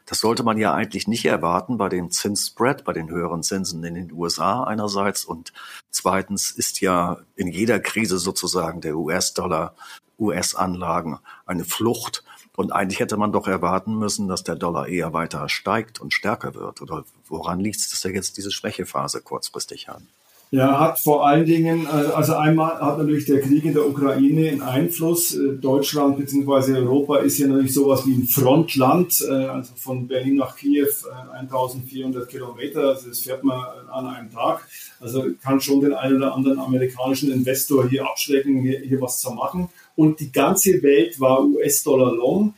Das 0.06 0.20
sollte 0.20 0.44
man 0.44 0.58
ja 0.58 0.74
eigentlich 0.74 1.08
nicht 1.08 1.24
erwarten 1.24 1.78
bei 1.78 1.88
dem 1.88 2.12
Zinsspread, 2.12 2.84
bei 2.84 2.92
den 2.92 3.10
höheren 3.10 3.42
Zinsen 3.42 3.82
in 3.86 3.94
den 3.94 4.12
USA 4.12 4.66
einerseits. 4.66 5.24
Und 5.24 5.54
zweitens 5.92 6.52
ist 6.52 6.82
ja 6.82 7.20
in 7.38 7.48
jeder 7.48 7.80
Krise 7.80 8.18
sozusagen 8.18 8.82
der 8.82 8.98
US-Dollar, 8.98 9.74
US-Anlagen 10.20 11.20
eine 11.46 11.64
Flucht 11.64 12.26
und 12.58 12.74
eigentlich 12.74 13.00
hätte 13.00 13.16
man 13.16 13.32
doch 13.32 13.48
erwarten 13.48 13.98
müssen, 13.98 14.28
dass 14.28 14.44
der 14.44 14.56
Dollar 14.56 14.90
eher 14.90 15.14
weiter 15.14 15.48
steigt 15.48 16.02
und 16.02 16.14
stärker 16.14 16.54
wird. 16.54 16.82
Oder 16.82 17.06
woran 17.30 17.62
liegt 17.62 17.78
es, 17.78 17.92
dass 17.92 18.04
er 18.04 18.14
jetzt 18.14 18.36
diese 18.36 18.52
Schwächephase 18.52 19.22
kurzfristig 19.22 19.88
hat? 19.88 20.02
Ja, 20.52 20.80
hat 20.80 21.00
vor 21.00 21.26
allen 21.26 21.46
Dingen, 21.46 21.86
äh, 21.86 21.90
also 21.90 22.36
einmal 22.36 22.80
hat 22.80 23.00
natürlich 23.00 23.26
der 23.26 23.42
Krieg 23.42 23.66
in 23.66 23.74
der 23.74 23.88
Ukraine 23.88 24.50
einen 24.52 24.62
Einfluss. 24.62 25.36
Äh, 25.36 25.54
Deutschland 25.54 26.18
bzw. 26.18 26.78
Europa 26.78 27.18
ist 27.18 27.40
ja 27.40 27.48
natürlich 27.48 27.74
sowas 27.74 28.06
wie 28.06 28.14
ein 28.14 28.28
Frontland, 28.28 29.26
äh, 29.28 29.34
also 29.34 29.74
von 29.76 30.08
Berlin 30.08 30.36
nach 30.36 30.56
Kiew 30.56 30.88
1400 31.34 32.30
Kilometer, 32.30 32.90
also 32.90 33.10
das 33.10 33.20
fährt 33.22 33.44
man 33.44 33.60
an 33.92 34.06
einem 34.06 34.32
Tag. 34.32 34.68
Also 35.00 35.26
kann 35.42 35.60
schon 35.60 35.82
den 35.82 35.94
einen 35.94 36.18
oder 36.18 36.36
anderen 36.36 36.60
amerikanischen 36.60 37.32
Investor 37.32 37.90
hier 37.90 38.06
abschrecken, 38.06 38.62
hier, 38.62 38.80
hier 38.80 39.02
was 39.02 39.20
zu 39.20 39.32
machen 39.32 39.70
und 39.96 40.20
die 40.20 40.32
ganze 40.32 40.82
Welt 40.84 41.20
war 41.20 41.44
US-Dollar 41.44 42.14
long 42.14 42.54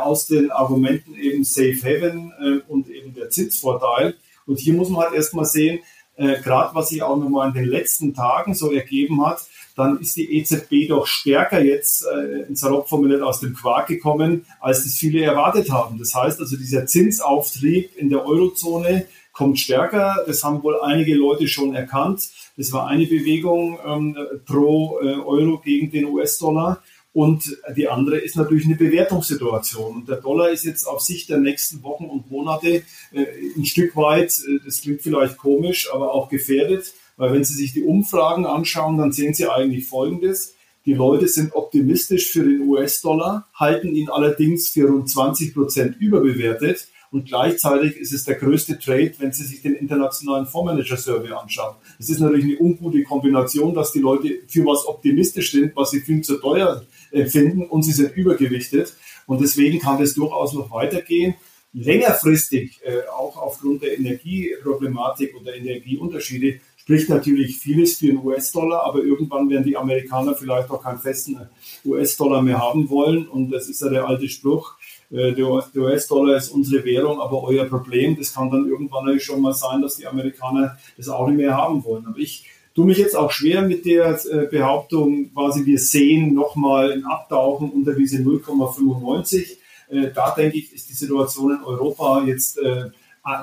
aus 0.00 0.26
den 0.26 0.50
Argumenten 0.50 1.14
eben 1.14 1.44
Safe 1.44 1.78
Haven 1.84 2.32
und 2.66 2.90
eben 2.90 3.14
der 3.14 3.30
Zinsvorteil. 3.30 4.16
Und 4.44 4.58
hier 4.58 4.74
muss 4.74 4.88
man 4.88 5.04
halt 5.04 5.14
erstmal 5.14 5.44
sehen, 5.44 5.78
äh, 6.18 6.40
gerade 6.42 6.74
was 6.74 6.90
sich 6.90 7.02
auch 7.02 7.16
nochmal 7.16 7.48
in 7.48 7.54
den 7.54 7.64
letzten 7.64 8.12
Tagen 8.12 8.54
so 8.54 8.72
ergeben 8.72 9.24
hat, 9.24 9.40
dann 9.76 10.00
ist 10.00 10.16
die 10.16 10.36
EZB 10.38 10.88
doch 10.88 11.06
stärker 11.06 11.62
jetzt 11.62 12.04
äh, 12.04 12.42
in 12.48 12.56
salopp 12.56 12.88
formuliert 12.88 13.22
aus 13.22 13.40
dem 13.40 13.54
Quark 13.54 13.86
gekommen, 13.86 14.44
als 14.60 14.82
das 14.82 14.94
viele 14.94 15.22
erwartet 15.22 15.70
haben. 15.70 15.98
Das 15.98 16.14
heißt 16.14 16.40
also, 16.40 16.56
dieser 16.56 16.86
Zinsauftrieb 16.86 17.96
in 17.96 18.10
der 18.10 18.26
Eurozone 18.26 19.06
kommt 19.32 19.60
stärker. 19.60 20.24
Das 20.26 20.42
haben 20.42 20.64
wohl 20.64 20.80
einige 20.80 21.14
Leute 21.14 21.46
schon 21.46 21.74
erkannt. 21.74 22.28
Das 22.56 22.72
war 22.72 22.88
eine 22.88 23.06
Bewegung 23.06 23.78
ähm, 23.86 24.16
pro 24.44 24.98
äh, 25.00 25.14
Euro 25.20 25.60
gegen 25.60 25.92
den 25.92 26.06
US-Dollar. 26.06 26.82
Und 27.12 27.56
die 27.76 27.88
andere 27.88 28.18
ist 28.18 28.36
natürlich 28.36 28.66
eine 28.66 28.76
Bewertungssituation. 28.76 29.96
Und 29.96 30.08
der 30.08 30.16
Dollar 30.16 30.50
ist 30.50 30.64
jetzt 30.64 30.84
auf 30.84 31.00
Sicht 31.00 31.30
der 31.30 31.38
nächsten 31.38 31.82
Wochen 31.82 32.04
und 32.04 32.30
Monate 32.30 32.82
äh, 33.12 33.26
ein 33.56 33.64
Stück 33.64 33.96
weit, 33.96 34.30
äh, 34.46 34.58
das 34.64 34.82
klingt 34.82 35.02
vielleicht 35.02 35.36
komisch, 35.36 35.88
aber 35.92 36.12
auch 36.12 36.28
gefährdet. 36.28 36.92
Weil 37.16 37.32
wenn 37.32 37.44
Sie 37.44 37.54
sich 37.54 37.72
die 37.72 37.82
Umfragen 37.82 38.46
anschauen, 38.46 38.98
dann 38.98 39.12
sehen 39.12 39.34
Sie 39.34 39.48
eigentlich 39.48 39.86
Folgendes. 39.86 40.54
Die 40.86 40.94
Leute 40.94 41.28
sind 41.28 41.54
optimistisch 41.54 42.30
für 42.30 42.44
den 42.44 42.60
US-Dollar, 42.60 43.48
halten 43.52 43.88
ihn 43.88 44.08
allerdings 44.08 44.68
für 44.68 44.88
rund 44.88 45.10
20 45.10 45.54
Prozent 45.54 45.96
überbewertet. 45.98 46.88
Und 47.10 47.26
gleichzeitig 47.26 47.96
ist 47.96 48.12
es 48.12 48.24
der 48.24 48.34
größte 48.34 48.78
Trade, 48.78 49.12
wenn 49.18 49.32
Sie 49.32 49.44
sich 49.44 49.62
den 49.62 49.74
internationalen 49.74 50.46
Fondsmanager 50.46 50.96
Survey 50.96 51.32
anschauen. 51.32 51.74
Es 51.98 52.10
ist 52.10 52.20
natürlich 52.20 52.44
eine 52.44 52.58
ungute 52.58 53.02
Kombination, 53.02 53.74
dass 53.74 53.92
die 53.92 54.00
Leute 54.00 54.40
für 54.46 54.64
was 54.66 54.86
optimistisch 54.86 55.52
sind, 55.52 55.74
was 55.74 55.90
sie 55.90 56.00
viel 56.00 56.20
zu 56.20 56.36
teuer 56.36 56.82
äh, 57.10 57.26
finden 57.26 57.64
und 57.64 57.82
sie 57.82 57.92
sind 57.92 58.16
übergewichtet. 58.16 58.94
Und 59.26 59.40
deswegen 59.40 59.78
kann 59.78 59.98
das 59.98 60.14
durchaus 60.14 60.52
noch 60.54 60.70
weitergehen. 60.70 61.34
Längerfristig, 61.72 62.80
äh, 62.84 63.06
auch 63.08 63.36
aufgrund 63.36 63.82
der 63.82 63.98
Energieproblematik 63.98 65.36
und 65.36 65.46
der 65.46 65.56
Energieunterschiede, 65.56 66.60
spricht 66.76 67.10
natürlich 67.10 67.58
vieles 67.58 67.98
für 67.98 68.06
den 68.06 68.24
US-Dollar, 68.24 68.84
aber 68.86 69.02
irgendwann 69.02 69.50
werden 69.50 69.64
die 69.64 69.76
Amerikaner 69.76 70.34
vielleicht 70.34 70.70
auch 70.70 70.82
keinen 70.82 70.98
festen 70.98 71.38
US-Dollar 71.84 72.40
mehr 72.40 72.58
haben 72.58 72.88
wollen. 72.88 73.28
Und 73.28 73.50
das 73.50 73.68
ist 73.68 73.82
ja 73.82 73.90
der 73.90 74.08
alte 74.08 74.26
Spruch, 74.30 74.78
äh, 75.10 75.32
der 75.32 75.46
US-Dollar 75.48 76.36
ist 76.36 76.48
unsere 76.48 76.84
Währung, 76.84 77.20
aber 77.20 77.42
euer 77.42 77.66
Problem. 77.66 78.16
Das 78.16 78.34
kann 78.34 78.50
dann 78.50 78.66
irgendwann 78.66 79.20
schon 79.20 79.40
mal 79.40 79.52
sein, 79.52 79.82
dass 79.82 79.96
die 79.96 80.06
Amerikaner 80.06 80.78
das 80.96 81.08
auch 81.08 81.26
nicht 81.28 81.36
mehr 81.36 81.54
haben 81.54 81.84
wollen. 81.84 82.06
Aber 82.06 82.18
ich 82.18 82.46
tue 82.78 82.86
mich 82.86 82.98
jetzt 82.98 83.16
auch 83.16 83.32
schwer 83.32 83.62
mit 83.62 83.84
der 83.86 84.20
äh, 84.30 84.46
Behauptung, 84.46 85.32
quasi 85.34 85.66
wir 85.66 85.80
sehen 85.80 86.32
nochmal 86.32 86.92
ein 86.92 87.04
Abtauchen 87.04 87.70
unter 87.70 87.92
diese 87.92 88.18
0,95. 88.18 89.56
Äh, 89.90 90.12
da 90.14 90.32
denke 90.32 90.58
ich, 90.58 90.72
ist 90.72 90.88
die 90.88 90.94
Situation 90.94 91.56
in 91.56 91.64
Europa 91.64 92.22
jetzt 92.24 92.60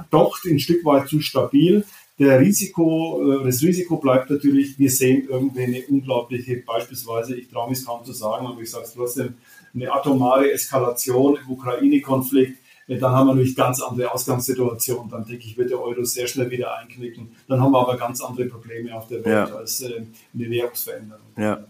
doch 0.10 0.38
ein 0.46 0.58
Stück 0.58 0.84
weit 0.86 1.10
zu 1.10 1.20
stabil. 1.20 1.84
Der 2.18 2.40
Risiko, 2.40 3.42
das 3.44 3.62
Risiko 3.62 3.98
bleibt 3.98 4.32
natürlich, 4.32 4.80
wir 4.80 4.90
sehen 4.90 5.28
irgendwie 5.30 5.64
eine 5.64 5.84
unglaubliche, 5.90 6.64
beispielsweise, 6.66 7.36
ich 7.36 7.50
traue 7.50 7.70
mich 7.70 7.86
kaum 7.86 8.04
zu 8.04 8.14
sagen, 8.14 8.48
aber 8.48 8.62
ich 8.62 8.72
sage 8.72 8.86
es 8.86 8.94
trotzdem, 8.94 9.36
eine 9.76 9.92
atomare 9.92 10.50
Eskalation 10.50 11.38
im 11.44 11.52
Ukraine-Konflikt, 11.52 12.58
äh, 12.58 12.65
dann 12.88 13.12
haben 13.12 13.28
wir 13.28 13.34
natürlich 13.34 13.56
ganz 13.56 13.82
andere 13.82 14.12
Ausgangssituationen. 14.12 15.10
Dann 15.10 15.26
denke 15.26 15.46
ich, 15.46 15.58
wird 15.58 15.72
der 15.72 15.82
Euro 15.82 16.04
sehr 16.04 16.28
schnell 16.28 16.52
wieder 16.52 16.78
einknicken. 16.78 17.36
Dann 17.48 17.60
haben 17.60 17.72
wir 17.72 17.80
aber 17.80 17.98
ganz 17.98 18.22
andere 18.22 18.46
Probleme 18.46 18.96
auf 18.96 19.08
der 19.08 19.26
Welt 19.26 19.50
ja. 19.50 19.56
als 19.56 19.82
äh, 19.82 20.06
eine 20.34 20.50
Währungsveränderung. 20.50 21.26
Ja. 21.38 21.66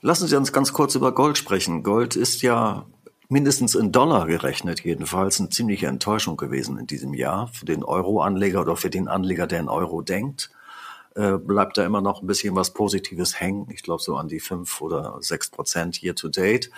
Lassen 0.00 0.26
Sie 0.26 0.36
uns 0.36 0.52
ganz 0.52 0.72
kurz 0.72 0.96
über 0.96 1.12
Gold 1.12 1.38
sprechen. 1.38 1.84
Gold 1.84 2.16
ist 2.16 2.42
ja 2.42 2.86
mindestens 3.28 3.76
in 3.76 3.92
Dollar 3.92 4.26
gerechnet 4.26 4.80
jedenfalls 4.80 5.38
eine 5.38 5.48
ziemliche 5.48 5.86
Enttäuschung 5.86 6.36
gewesen 6.36 6.76
in 6.76 6.86
diesem 6.86 7.14
Jahr 7.14 7.46
für 7.48 7.64
den 7.64 7.84
Euro-Anleger 7.84 8.62
oder 8.62 8.76
für 8.76 8.90
den 8.90 9.06
Anleger, 9.08 9.46
der 9.46 9.60
in 9.60 9.68
Euro 9.68 10.02
denkt. 10.02 10.50
Äh, 11.14 11.38
bleibt 11.38 11.78
da 11.78 11.84
immer 11.84 12.00
noch 12.00 12.22
ein 12.22 12.26
bisschen 12.26 12.56
was 12.56 12.72
Positives 12.72 13.38
hängen. 13.38 13.68
Ich 13.70 13.82
glaube 13.82 14.02
so 14.02 14.16
an 14.16 14.28
die 14.28 14.40
fünf 14.40 14.80
oder 14.80 15.18
sechs 15.20 15.50
Prozent 15.50 16.02
year 16.02 16.14
to 16.14 16.28
date. 16.28 16.70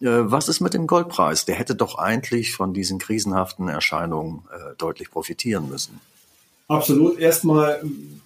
Äh, 0.00 0.06
was 0.30 0.48
ist 0.48 0.60
mit 0.60 0.74
dem 0.74 0.86
Goldpreis? 0.86 1.44
Der 1.44 1.56
hätte 1.56 1.74
doch 1.74 1.98
eigentlich 1.98 2.52
von 2.52 2.72
diesen 2.72 2.98
krisenhaften 2.98 3.68
Erscheinungen 3.68 4.44
äh, 4.52 4.74
deutlich 4.78 5.10
profitieren 5.10 5.68
müssen. 5.68 6.00
Absolut. 6.68 7.18
Erstmal, 7.18 7.82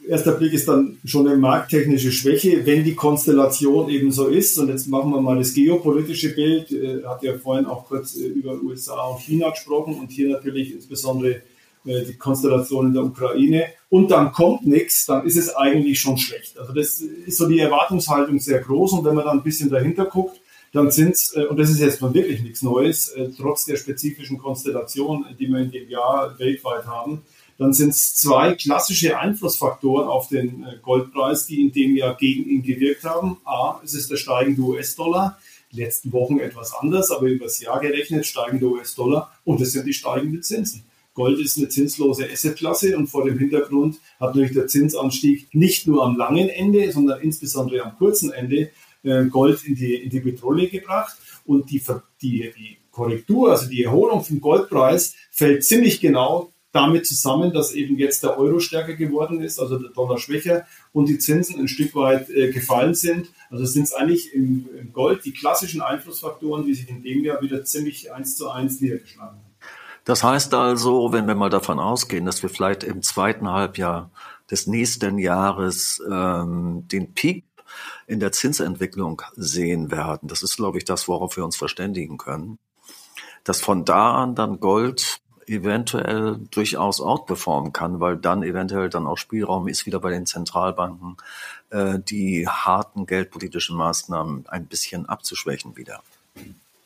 erster 0.08 0.32
Blick 0.32 0.52
ist 0.52 0.66
dann 0.66 0.98
schon 1.04 1.28
eine 1.28 1.36
markttechnische 1.36 2.10
Schwäche, 2.10 2.66
wenn 2.66 2.82
die 2.82 2.96
Konstellation 2.96 3.88
eben 3.88 4.10
so 4.10 4.26
ist. 4.26 4.58
Und 4.58 4.68
jetzt 4.68 4.88
machen 4.88 5.12
wir 5.12 5.20
mal 5.20 5.38
das 5.38 5.54
geopolitische 5.54 6.34
Bild. 6.34 6.72
Äh, 6.72 7.04
hat 7.04 7.22
ja 7.22 7.38
vorhin 7.38 7.66
auch 7.66 7.86
kurz 7.86 8.16
äh, 8.16 8.26
über 8.26 8.60
USA 8.60 9.00
und 9.06 9.20
China 9.20 9.50
gesprochen 9.50 9.94
und 9.94 10.10
hier 10.10 10.28
natürlich 10.28 10.74
insbesondere 10.74 11.42
äh, 11.84 12.04
die 12.04 12.16
Konstellation 12.16 12.88
in 12.88 12.94
der 12.94 13.04
Ukraine. 13.04 13.66
Und 13.88 14.10
dann 14.10 14.32
kommt 14.32 14.66
nichts, 14.66 15.06
dann 15.06 15.24
ist 15.24 15.36
es 15.36 15.54
eigentlich 15.54 16.00
schon 16.00 16.18
schlecht. 16.18 16.58
Also 16.58 16.72
das 16.72 17.00
ist 17.00 17.38
so 17.38 17.46
die 17.46 17.60
Erwartungshaltung 17.60 18.40
sehr 18.40 18.58
groß. 18.58 18.94
Und 18.94 19.04
wenn 19.04 19.14
man 19.14 19.24
dann 19.24 19.38
ein 19.38 19.44
bisschen 19.44 19.70
dahinter 19.70 20.06
guckt, 20.06 20.41
dann 20.72 20.90
sind 20.90 21.14
es, 21.14 21.34
äh, 21.36 21.44
und 21.44 21.58
das 21.58 21.70
ist 21.70 21.80
jetzt 21.80 22.00
mal 22.00 22.12
wirklich 22.12 22.42
nichts 22.42 22.62
Neues, 22.62 23.08
äh, 23.08 23.28
trotz 23.36 23.66
der 23.66 23.76
spezifischen 23.76 24.38
Konstellation, 24.38 25.26
die 25.38 25.48
wir 25.48 25.58
in 25.58 25.70
dem 25.70 25.88
Jahr 25.88 26.38
weltweit 26.38 26.86
haben, 26.86 27.22
dann 27.58 27.72
sind 27.74 27.90
es 27.90 28.14
zwei 28.16 28.54
klassische 28.54 29.18
Einflussfaktoren 29.18 30.08
auf 30.08 30.28
den 30.28 30.64
äh, 30.64 30.78
Goldpreis, 30.82 31.46
die 31.46 31.60
in 31.60 31.72
dem 31.72 31.94
Jahr 31.96 32.16
gegen 32.16 32.48
ihn 32.48 32.62
gewirkt 32.62 33.04
haben. 33.04 33.36
A, 33.44 33.80
es 33.84 33.94
ist 33.94 34.10
der 34.10 34.16
steigende 34.16 34.62
US-Dollar, 34.62 35.38
letzten 35.70 36.12
Wochen 36.12 36.38
etwas 36.38 36.74
anders, 36.74 37.10
aber 37.10 37.26
über 37.26 37.44
das 37.44 37.60
Jahr 37.60 37.78
gerechnet 37.80 38.26
steigende 38.26 38.66
US-Dollar 38.66 39.32
und 39.44 39.60
es 39.60 39.72
sind 39.72 39.86
die 39.86 39.94
steigenden 39.94 40.42
Zinsen. 40.42 40.84
Gold 41.14 41.38
ist 41.40 41.58
eine 41.58 41.68
zinslose 41.68 42.26
Assetklasse 42.30 42.96
und 42.96 43.08
vor 43.08 43.24
dem 43.24 43.38
Hintergrund 43.38 43.96
hat 44.18 44.34
natürlich 44.34 44.54
der 44.54 44.66
Zinsanstieg 44.66 45.54
nicht 45.54 45.86
nur 45.86 46.02
am 46.02 46.16
langen 46.16 46.48
Ende, 46.48 46.90
sondern 46.90 47.20
insbesondere 47.20 47.82
am 47.84 47.98
kurzen 47.98 48.32
Ende 48.32 48.70
äh, 49.02 49.24
Gold 49.26 49.64
in 49.64 49.74
die, 49.74 49.94
in 49.96 50.10
die 50.10 50.20
Petrolie 50.20 50.68
gebracht 50.68 51.16
und 51.44 51.70
die, 51.70 51.82
die, 52.20 52.52
die 52.56 52.78
Korrektur, 52.90 53.50
also 53.50 53.68
die 53.68 53.84
Erholung 53.84 54.22
vom 54.22 54.40
Goldpreis 54.40 55.14
fällt 55.30 55.64
ziemlich 55.64 56.00
genau 56.00 56.52
damit 56.72 57.06
zusammen, 57.06 57.52
dass 57.52 57.72
eben 57.72 57.98
jetzt 57.98 58.22
der 58.22 58.38
Euro 58.38 58.58
stärker 58.58 58.94
geworden 58.94 59.42
ist, 59.42 59.60
also 59.60 59.78
der 59.78 59.90
Dollar 59.90 60.18
schwächer 60.18 60.66
und 60.92 61.08
die 61.08 61.18
Zinsen 61.18 61.60
ein 61.60 61.68
Stück 61.68 61.94
weit 61.94 62.30
äh, 62.30 62.50
gefallen 62.50 62.94
sind. 62.94 63.28
Also 63.50 63.66
sind 63.66 63.84
es 63.84 63.92
eigentlich 63.92 64.32
im, 64.32 64.66
im, 64.78 64.92
Gold 64.92 65.24
die 65.24 65.32
klassischen 65.32 65.82
Einflussfaktoren, 65.82 66.64
die 66.64 66.74
sich 66.74 66.88
in 66.88 67.02
dem 67.02 67.22
Jahr 67.24 67.42
wieder 67.42 67.62
ziemlich 67.64 68.12
eins 68.12 68.36
zu 68.36 68.50
eins 68.50 68.80
niedergeschlagen 68.80 69.38
haben. 69.38 69.52
Das 70.04 70.24
heißt 70.24 70.54
also, 70.54 71.12
wenn 71.12 71.26
wir 71.26 71.34
mal 71.34 71.50
davon 71.50 71.78
ausgehen, 71.78 72.24
dass 72.24 72.42
wir 72.42 72.48
vielleicht 72.48 72.82
im 72.82 73.02
zweiten 73.02 73.48
Halbjahr 73.48 74.10
des 74.50 74.66
nächsten 74.66 75.18
Jahres 75.18 76.02
ähm, 76.10 76.88
den 76.90 77.12
Peak 77.12 77.44
in 78.06 78.20
der 78.20 78.32
Zinsentwicklung 78.32 79.22
sehen 79.36 79.90
werden. 79.90 80.28
Das 80.28 80.42
ist, 80.42 80.56
glaube 80.56 80.78
ich, 80.78 80.84
das, 80.84 81.08
worauf 81.08 81.36
wir 81.36 81.44
uns 81.44 81.56
verständigen 81.56 82.18
können. 82.18 82.58
Dass 83.44 83.60
von 83.60 83.84
da 83.84 84.14
an 84.14 84.34
dann 84.34 84.60
Gold 84.60 85.20
eventuell 85.46 86.38
durchaus 86.50 87.00
outperformen 87.00 87.72
kann, 87.72 88.00
weil 88.00 88.16
dann 88.16 88.42
eventuell 88.42 88.88
dann 88.88 89.06
auch 89.06 89.18
Spielraum 89.18 89.68
ist 89.68 89.86
wieder 89.86 90.00
bei 90.00 90.10
den 90.10 90.26
Zentralbanken, 90.26 91.16
äh, 91.70 91.98
die 91.98 92.46
harten 92.48 93.06
geldpolitischen 93.06 93.76
Maßnahmen 93.76 94.46
ein 94.48 94.66
bisschen 94.66 95.06
abzuschwächen 95.06 95.76
wieder. 95.76 96.02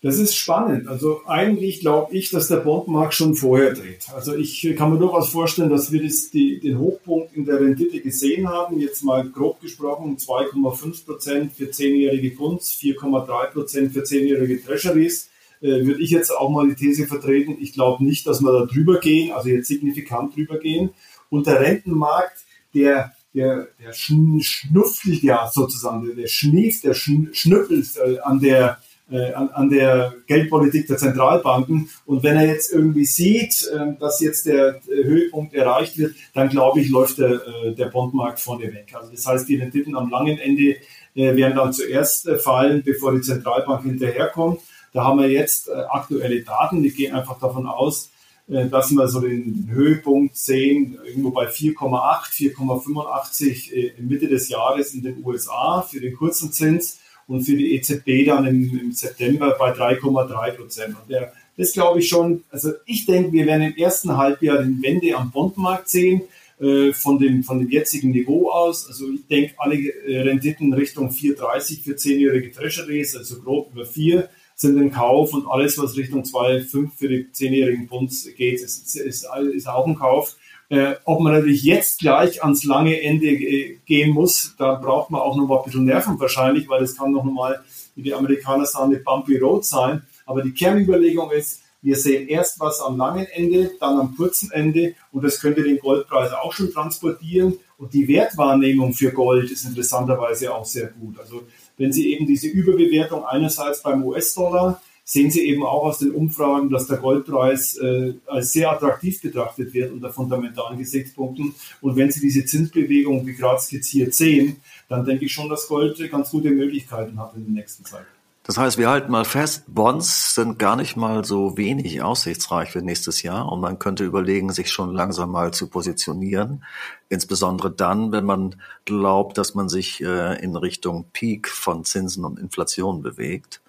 Das 0.02 0.18
ist 0.18 0.37
spannend. 0.37 0.88
Also 0.88 1.22
eigentlich 1.26 1.80
glaube 1.80 2.14
ich, 2.14 2.30
dass 2.30 2.48
der 2.48 2.59
Bondmarkt 2.59 3.14
schon 3.14 3.35
vorher 3.35 3.72
dreht. 3.72 4.06
Also 4.14 4.35
ich 4.37 4.74
kann 4.76 4.92
mir 4.92 4.98
durchaus 4.98 5.30
vorstellen, 5.30 5.70
dass 5.70 5.90
wir 5.90 6.02
das, 6.02 6.30
die, 6.30 6.61
den 6.61 6.78
Hochpunkt 6.78 7.35
in 7.35 7.46
der 7.46 7.61
Rendite 7.61 8.00
gesehen 8.00 8.48
haben. 8.48 8.78
Jetzt 8.78 9.02
mal 9.02 9.28
grob 9.28 9.61
gesprochen 9.61 10.18
2,5 10.18 11.06
Prozent 11.06 11.52
für 11.52 11.70
zehnjährige 11.70 12.30
Bunds, 12.37 12.78
4,3 12.80 13.52
Prozent 13.52 13.92
für 13.92 14.04
zehnjährige 14.04 14.62
Treasuries. 14.62 15.30
Äh, 15.62 15.87
würde 15.87 16.02
ich 16.02 16.11
jetzt 16.11 16.30
auch 16.30 16.50
mal 16.50 16.68
die 16.68 16.74
These 16.74 17.06
vertreten. 17.06 17.56
Ich 17.59 17.72
glaube 17.72 18.04
nicht, 18.04 18.26
dass 18.26 18.42
wir 18.42 18.52
da 18.52 18.66
drüber 18.66 19.00
gehen, 19.00 19.32
also 19.32 19.48
jetzt 19.48 19.68
signifikant 19.68 20.37
drüber 20.37 20.59
gehen. 20.59 20.90
Und 21.30 21.46
der 21.46 21.61
Rentenmarkt, 21.61 22.44
der 22.74 23.12
der, 23.37 23.68
der 23.78 23.92
schnuffelt 23.92 25.22
ja 25.22 25.50
sozusagen, 25.52 26.16
der 26.16 26.26
schnieft, 26.26 26.85
der 26.85 26.94
schnüffelt 26.94 27.96
äh, 27.96 28.18
an 28.20 28.40
der 28.40 28.78
äh, 29.10 29.32
an, 29.34 29.50
an 29.50 29.70
der 29.70 30.14
Geldpolitik 30.26 30.88
der 30.88 30.96
Zentralbanken. 30.96 31.88
Und 32.06 32.22
wenn 32.22 32.36
er 32.36 32.46
jetzt 32.46 32.72
irgendwie 32.72 33.04
sieht, 33.04 33.68
äh, 33.72 33.94
dass 34.00 34.20
jetzt 34.20 34.46
der 34.46 34.80
Höhepunkt 34.84 35.54
erreicht 35.54 35.96
wird, 35.96 36.16
dann 36.34 36.48
glaube 36.48 36.80
ich, 36.80 36.88
läuft 36.88 37.18
der, 37.18 37.34
äh, 37.46 37.74
der 37.74 37.86
Bondmarkt 37.86 38.40
vorne 38.40 38.64
weg. 38.72 38.92
Also 38.94 39.12
das 39.12 39.26
heißt, 39.26 39.48
die 39.48 39.56
Renditen 39.56 39.96
am 39.96 40.10
langen 40.10 40.38
Ende 40.38 40.76
äh, 41.14 41.36
werden 41.36 41.56
dann 41.56 41.72
zuerst 41.72 42.28
fallen, 42.42 42.82
bevor 42.84 43.14
die 43.14 43.20
Zentralbank 43.20 43.84
hinterherkommt. 43.84 44.60
Da 44.92 45.04
haben 45.04 45.20
wir 45.20 45.30
jetzt 45.30 45.70
aktuelle 45.70 46.42
Daten. 46.42 46.82
Ich 46.82 46.96
gehe 46.96 47.14
einfach 47.14 47.38
davon 47.38 47.66
aus, 47.66 48.10
dass 48.46 48.90
wir 48.92 49.08
so 49.08 49.20
den 49.20 49.68
Höhepunkt 49.70 50.36
sehen, 50.36 50.98
irgendwo 51.04 51.32
bei 51.32 51.48
4,8, 51.48 52.54
4,85 52.56 53.72
äh, 53.72 53.92
Mitte 54.00 54.26
des 54.28 54.48
Jahres 54.48 54.94
in 54.94 55.02
den 55.02 55.22
USA 55.22 55.82
für 55.82 56.00
den 56.00 56.14
kurzen 56.14 56.50
Zins 56.50 56.98
und 57.28 57.42
für 57.42 57.56
die 57.56 57.74
EZB 57.74 58.26
dann 58.26 58.46
im, 58.46 58.78
im 58.78 58.92
September 58.92 59.56
bei 59.58 59.72
3,3 59.72 60.50
Prozent. 60.52 60.96
Und 61.00 61.10
der, 61.10 61.32
das 61.56 61.72
glaube 61.72 62.00
ich 62.00 62.08
schon, 62.08 62.44
also 62.50 62.72
ich 62.86 63.06
denke, 63.06 63.32
wir 63.32 63.46
werden 63.46 63.62
im 63.62 63.76
ersten 63.76 64.16
Halbjahr 64.16 64.58
den 64.58 64.82
Wende 64.82 65.16
am 65.16 65.30
Bondmarkt 65.30 65.88
sehen, 65.88 66.22
äh, 66.58 66.94
von, 66.94 67.18
dem, 67.18 67.42
von 67.42 67.58
dem 67.58 67.70
jetzigen 67.70 68.12
Niveau 68.12 68.50
aus. 68.50 68.86
Also 68.86 69.10
ich 69.10 69.26
denke, 69.26 69.54
alle 69.58 69.76
äh, 69.76 70.20
Renditen 70.20 70.72
Richtung 70.72 71.10
4,30 71.10 71.82
für 71.82 71.92
10-jährige 71.92 72.50
Treasuries, 72.50 73.14
also 73.14 73.40
grob 73.40 73.72
über 73.74 73.84
4, 73.84 74.28
sind 74.54 74.78
im 74.78 74.90
Kauf 74.90 75.34
und 75.34 75.46
alles, 75.46 75.76
was 75.76 75.98
Richtung 75.98 76.22
2,5 76.22 76.90
für 76.96 77.08
die 77.08 77.26
10-jährigen 77.26 77.88
Bunds 77.88 78.26
geht, 78.36 78.62
ist, 78.62 78.96
ist, 78.96 79.26
ist 79.54 79.68
auch 79.68 79.86
ein 79.86 79.96
Kauf. 79.96 80.36
Äh, 80.68 80.94
ob 81.05 81.20
man 81.20 81.33
natürlich 81.33 81.62
jetzt 81.62 82.00
gleich 82.00 82.42
ans 82.42 82.64
lange 82.64 83.00
Ende 83.00 83.26
äh, 83.26 83.79
gehen 83.87 84.11
muss, 84.11 84.55
da 84.59 84.74
braucht 84.74 85.11
man 85.11 85.20
auch 85.20 85.37
noch 85.37 85.46
mal 85.46 85.59
ein 85.59 85.64
bisschen 85.64 85.85
Nerven 85.85 86.18
wahrscheinlich, 86.18 86.68
weil 86.68 86.81
das 86.81 86.96
kann 86.96 87.12
noch 87.12 87.22
mal, 87.22 87.62
wie 87.95 88.03
die 88.03 88.14
Amerikaner 88.14 88.66
sagen, 88.66 88.93
eine 88.93 89.03
bumpy 89.03 89.38
road 89.38 89.64
sein. 89.64 90.03
Aber 90.24 90.43
die 90.43 90.53
Kernüberlegung 90.53 91.30
ist, 91.30 91.61
wir 91.82 91.97
sehen 91.97 92.26
erst 92.26 92.59
was 92.59 92.80
am 92.80 92.97
langen 92.97 93.26
Ende, 93.26 93.70
dann 93.78 94.01
am 94.01 94.16
kurzen 94.16 94.51
Ende 94.51 94.95
und 95.12 95.22
das 95.22 95.40
könnte 95.40 95.62
den 95.62 95.78
Goldpreis 95.78 96.32
auch 96.32 96.53
schon 96.53 96.72
transportieren. 96.72 97.59
Und 97.78 97.95
die 97.95 98.09
Wertwahrnehmung 98.09 98.93
für 98.93 99.12
Gold 99.12 99.51
ist 99.53 99.64
interessanterweise 99.64 100.53
auch 100.53 100.64
sehr 100.64 100.88
gut. 100.88 101.20
Also 101.20 101.45
wenn 101.76 101.93
Sie 101.93 102.12
eben 102.12 102.26
diese 102.26 102.49
Überbewertung 102.49 103.24
einerseits 103.24 103.82
beim 103.82 104.03
US-Dollar 104.05 104.82
sehen 105.09 105.30
Sie 105.30 105.46
eben 105.46 105.62
auch 105.62 105.84
aus 105.84 106.00
den 106.00 106.11
Umfragen, 106.11 106.68
dass 106.68 106.88
der 106.88 106.98
Goldpreis 106.98 107.76
äh, 107.76 108.14
als 108.26 108.52
sehr 108.52 108.72
attraktiv 108.72 109.22
betrachtet 109.22 109.72
wird 109.72 109.92
unter 109.92 110.12
fundamentalen 110.12 110.78
Gesichtspunkten. 110.78 111.54
Und 111.80 111.96
wenn 111.96 112.11
Sie 112.11 112.20
diese 112.20 112.44
Zinsbewegung, 112.44 113.24
wie 113.24 113.34
gerade 113.34 113.61
skizziert, 113.61 114.12
sehen, 114.12 114.57
dann 114.88 115.04
denke 115.04 115.26
ich 115.26 115.32
schon, 115.32 115.48
dass 115.48 115.68
Gold 115.68 115.96
ganz 116.11 116.30
gute 116.30 116.50
Möglichkeiten 116.50 117.18
hat 117.20 117.34
in 117.36 117.44
der 117.44 117.52
nächsten 117.52 117.84
Zeit. 117.84 118.04
Das 118.42 118.59
heißt, 118.59 118.78
wir 118.78 118.88
halten 118.88 119.11
mal 119.11 119.24
fest, 119.24 119.64
Bonds 119.66 120.34
sind 120.34 120.59
gar 120.59 120.76
nicht 120.76 120.96
mal 120.96 121.24
so 121.24 121.57
wenig 121.57 122.02
aussichtsreich 122.02 122.70
für 122.70 122.82
nächstes 122.82 123.22
Jahr 123.22 123.50
und 123.50 123.61
man 123.61 123.78
könnte 123.78 124.04
überlegen, 124.04 124.52
sich 124.52 124.70
schon 124.70 124.92
langsam 124.92 125.30
mal 125.30 125.52
zu 125.52 125.68
positionieren. 125.68 126.64
Insbesondere 127.09 127.72
dann, 127.72 128.12
wenn 128.12 128.24
man 128.24 128.57
glaubt, 128.84 129.38
dass 129.38 129.54
man 129.54 129.68
sich 129.68 130.00
äh, 130.00 130.40
in 130.42 130.54
Richtung 130.54 131.07
Peak 131.12 131.48
von 131.48 131.84
Zinsen 131.84 132.24
und 132.24 132.38
Inflation 132.38 133.02
bewegt. 133.02 133.61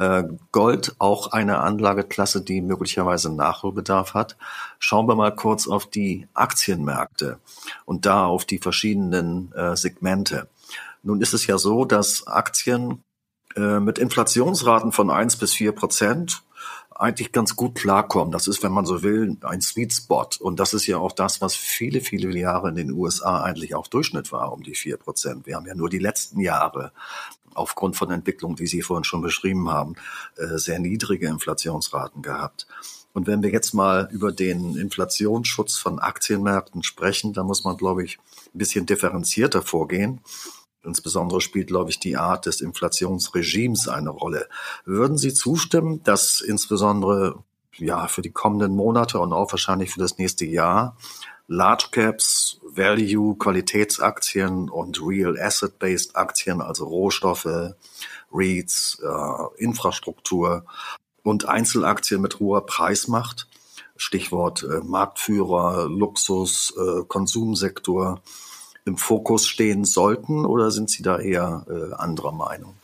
Äh, 0.00 0.24
Gold 0.50 0.94
auch 0.98 1.32
eine 1.32 1.58
Anlageklasse, 1.58 2.40
die 2.40 2.62
möglicherweise 2.62 3.30
Nachholbedarf 3.30 4.14
hat. 4.14 4.38
Schauen 4.78 5.06
wir 5.06 5.14
mal 5.14 5.34
kurz 5.34 5.68
auf 5.68 5.84
die 5.84 6.26
Aktienmärkte 6.32 7.38
und 7.84 8.06
da 8.06 8.24
auf 8.24 8.46
die 8.46 8.58
verschiedenen 8.58 9.52
äh, 9.52 9.76
Segmente. 9.76 10.48
Nun 11.02 11.20
ist 11.20 11.34
es 11.34 11.46
ja 11.46 11.58
so, 11.58 11.84
dass 11.84 12.26
Aktien 12.26 13.04
äh, 13.56 13.78
mit 13.78 13.98
Inflationsraten 13.98 14.92
von 14.92 15.10
eins 15.10 15.36
bis 15.36 15.52
vier 15.52 15.72
Prozent 15.72 16.44
eigentlich 17.00 17.32
ganz 17.32 17.56
gut 17.56 17.74
klarkommen. 17.74 18.30
Das 18.32 18.46
ist, 18.46 18.62
wenn 18.62 18.72
man 18.72 18.84
so 18.86 19.02
will, 19.02 19.36
ein 19.42 19.60
Sweet 19.60 19.92
Spot. 19.92 20.28
Und 20.38 20.60
das 20.60 20.74
ist 20.74 20.86
ja 20.86 20.98
auch 20.98 21.12
das, 21.12 21.40
was 21.40 21.56
viele, 21.56 22.00
viele 22.00 22.38
Jahre 22.38 22.68
in 22.68 22.74
den 22.74 22.92
USA 22.92 23.42
eigentlich 23.42 23.74
auch 23.74 23.86
Durchschnitt 23.86 24.32
war, 24.32 24.52
um 24.52 24.62
die 24.62 24.74
vier 24.74 24.98
Prozent. 24.98 25.46
Wir 25.46 25.56
haben 25.56 25.66
ja 25.66 25.74
nur 25.74 25.88
die 25.88 25.98
letzten 25.98 26.40
Jahre 26.40 26.92
aufgrund 27.54 27.96
von 27.96 28.10
Entwicklungen, 28.10 28.56
die 28.56 28.66
Sie 28.66 28.82
vorhin 28.82 29.04
schon 29.04 29.22
beschrieben 29.22 29.70
haben, 29.70 29.94
äh, 30.36 30.58
sehr 30.58 30.78
niedrige 30.78 31.28
Inflationsraten 31.28 32.22
gehabt. 32.22 32.66
Und 33.12 33.26
wenn 33.26 33.42
wir 33.42 33.50
jetzt 33.50 33.74
mal 33.74 34.08
über 34.12 34.32
den 34.32 34.76
Inflationsschutz 34.76 35.76
von 35.76 35.98
Aktienmärkten 35.98 36.82
sprechen, 36.82 37.32
dann 37.32 37.46
muss 37.46 37.64
man, 37.64 37.76
glaube 37.76 38.04
ich, 38.04 38.18
ein 38.54 38.58
bisschen 38.58 38.86
differenzierter 38.86 39.62
vorgehen. 39.62 40.20
Insbesondere 40.82 41.40
spielt, 41.40 41.66
glaube 41.66 41.90
ich, 41.90 41.98
die 41.98 42.16
Art 42.16 42.46
des 42.46 42.60
Inflationsregimes 42.60 43.88
eine 43.88 44.10
Rolle. 44.10 44.48
Würden 44.84 45.18
Sie 45.18 45.34
zustimmen, 45.34 46.02
dass 46.04 46.40
insbesondere 46.40 47.42
ja 47.76 48.06
für 48.08 48.22
die 48.22 48.30
kommenden 48.30 48.74
Monate 48.74 49.18
und 49.18 49.32
auch 49.32 49.52
wahrscheinlich 49.52 49.90
für 49.92 50.00
das 50.00 50.18
nächste 50.18 50.46
Jahr 50.46 50.96
Large 51.52 51.88
Caps, 51.90 52.60
Value, 52.62 53.36
Qualitätsaktien 53.36 54.70
und 54.70 55.02
Real 55.02 55.36
Asset-Based 55.36 56.14
Aktien, 56.14 56.60
also 56.60 56.84
Rohstoffe, 56.84 57.74
REITs, 58.32 59.02
äh, 59.02 59.60
Infrastruktur 59.60 60.64
und 61.24 61.48
Einzelaktien 61.48 62.20
mit 62.20 62.38
hoher 62.38 62.66
Preismacht, 62.66 63.48
Stichwort 63.96 64.62
äh, 64.62 64.80
Marktführer, 64.84 65.88
Luxus, 65.88 66.72
äh, 66.78 67.02
Konsumsektor, 67.08 68.22
im 68.84 68.96
Fokus 68.96 69.48
stehen 69.48 69.84
sollten 69.84 70.46
oder 70.46 70.70
sind 70.70 70.88
Sie 70.88 71.02
da 71.02 71.18
eher 71.18 71.66
äh, 71.68 71.94
anderer 71.94 72.32
Meinung? 72.32 72.76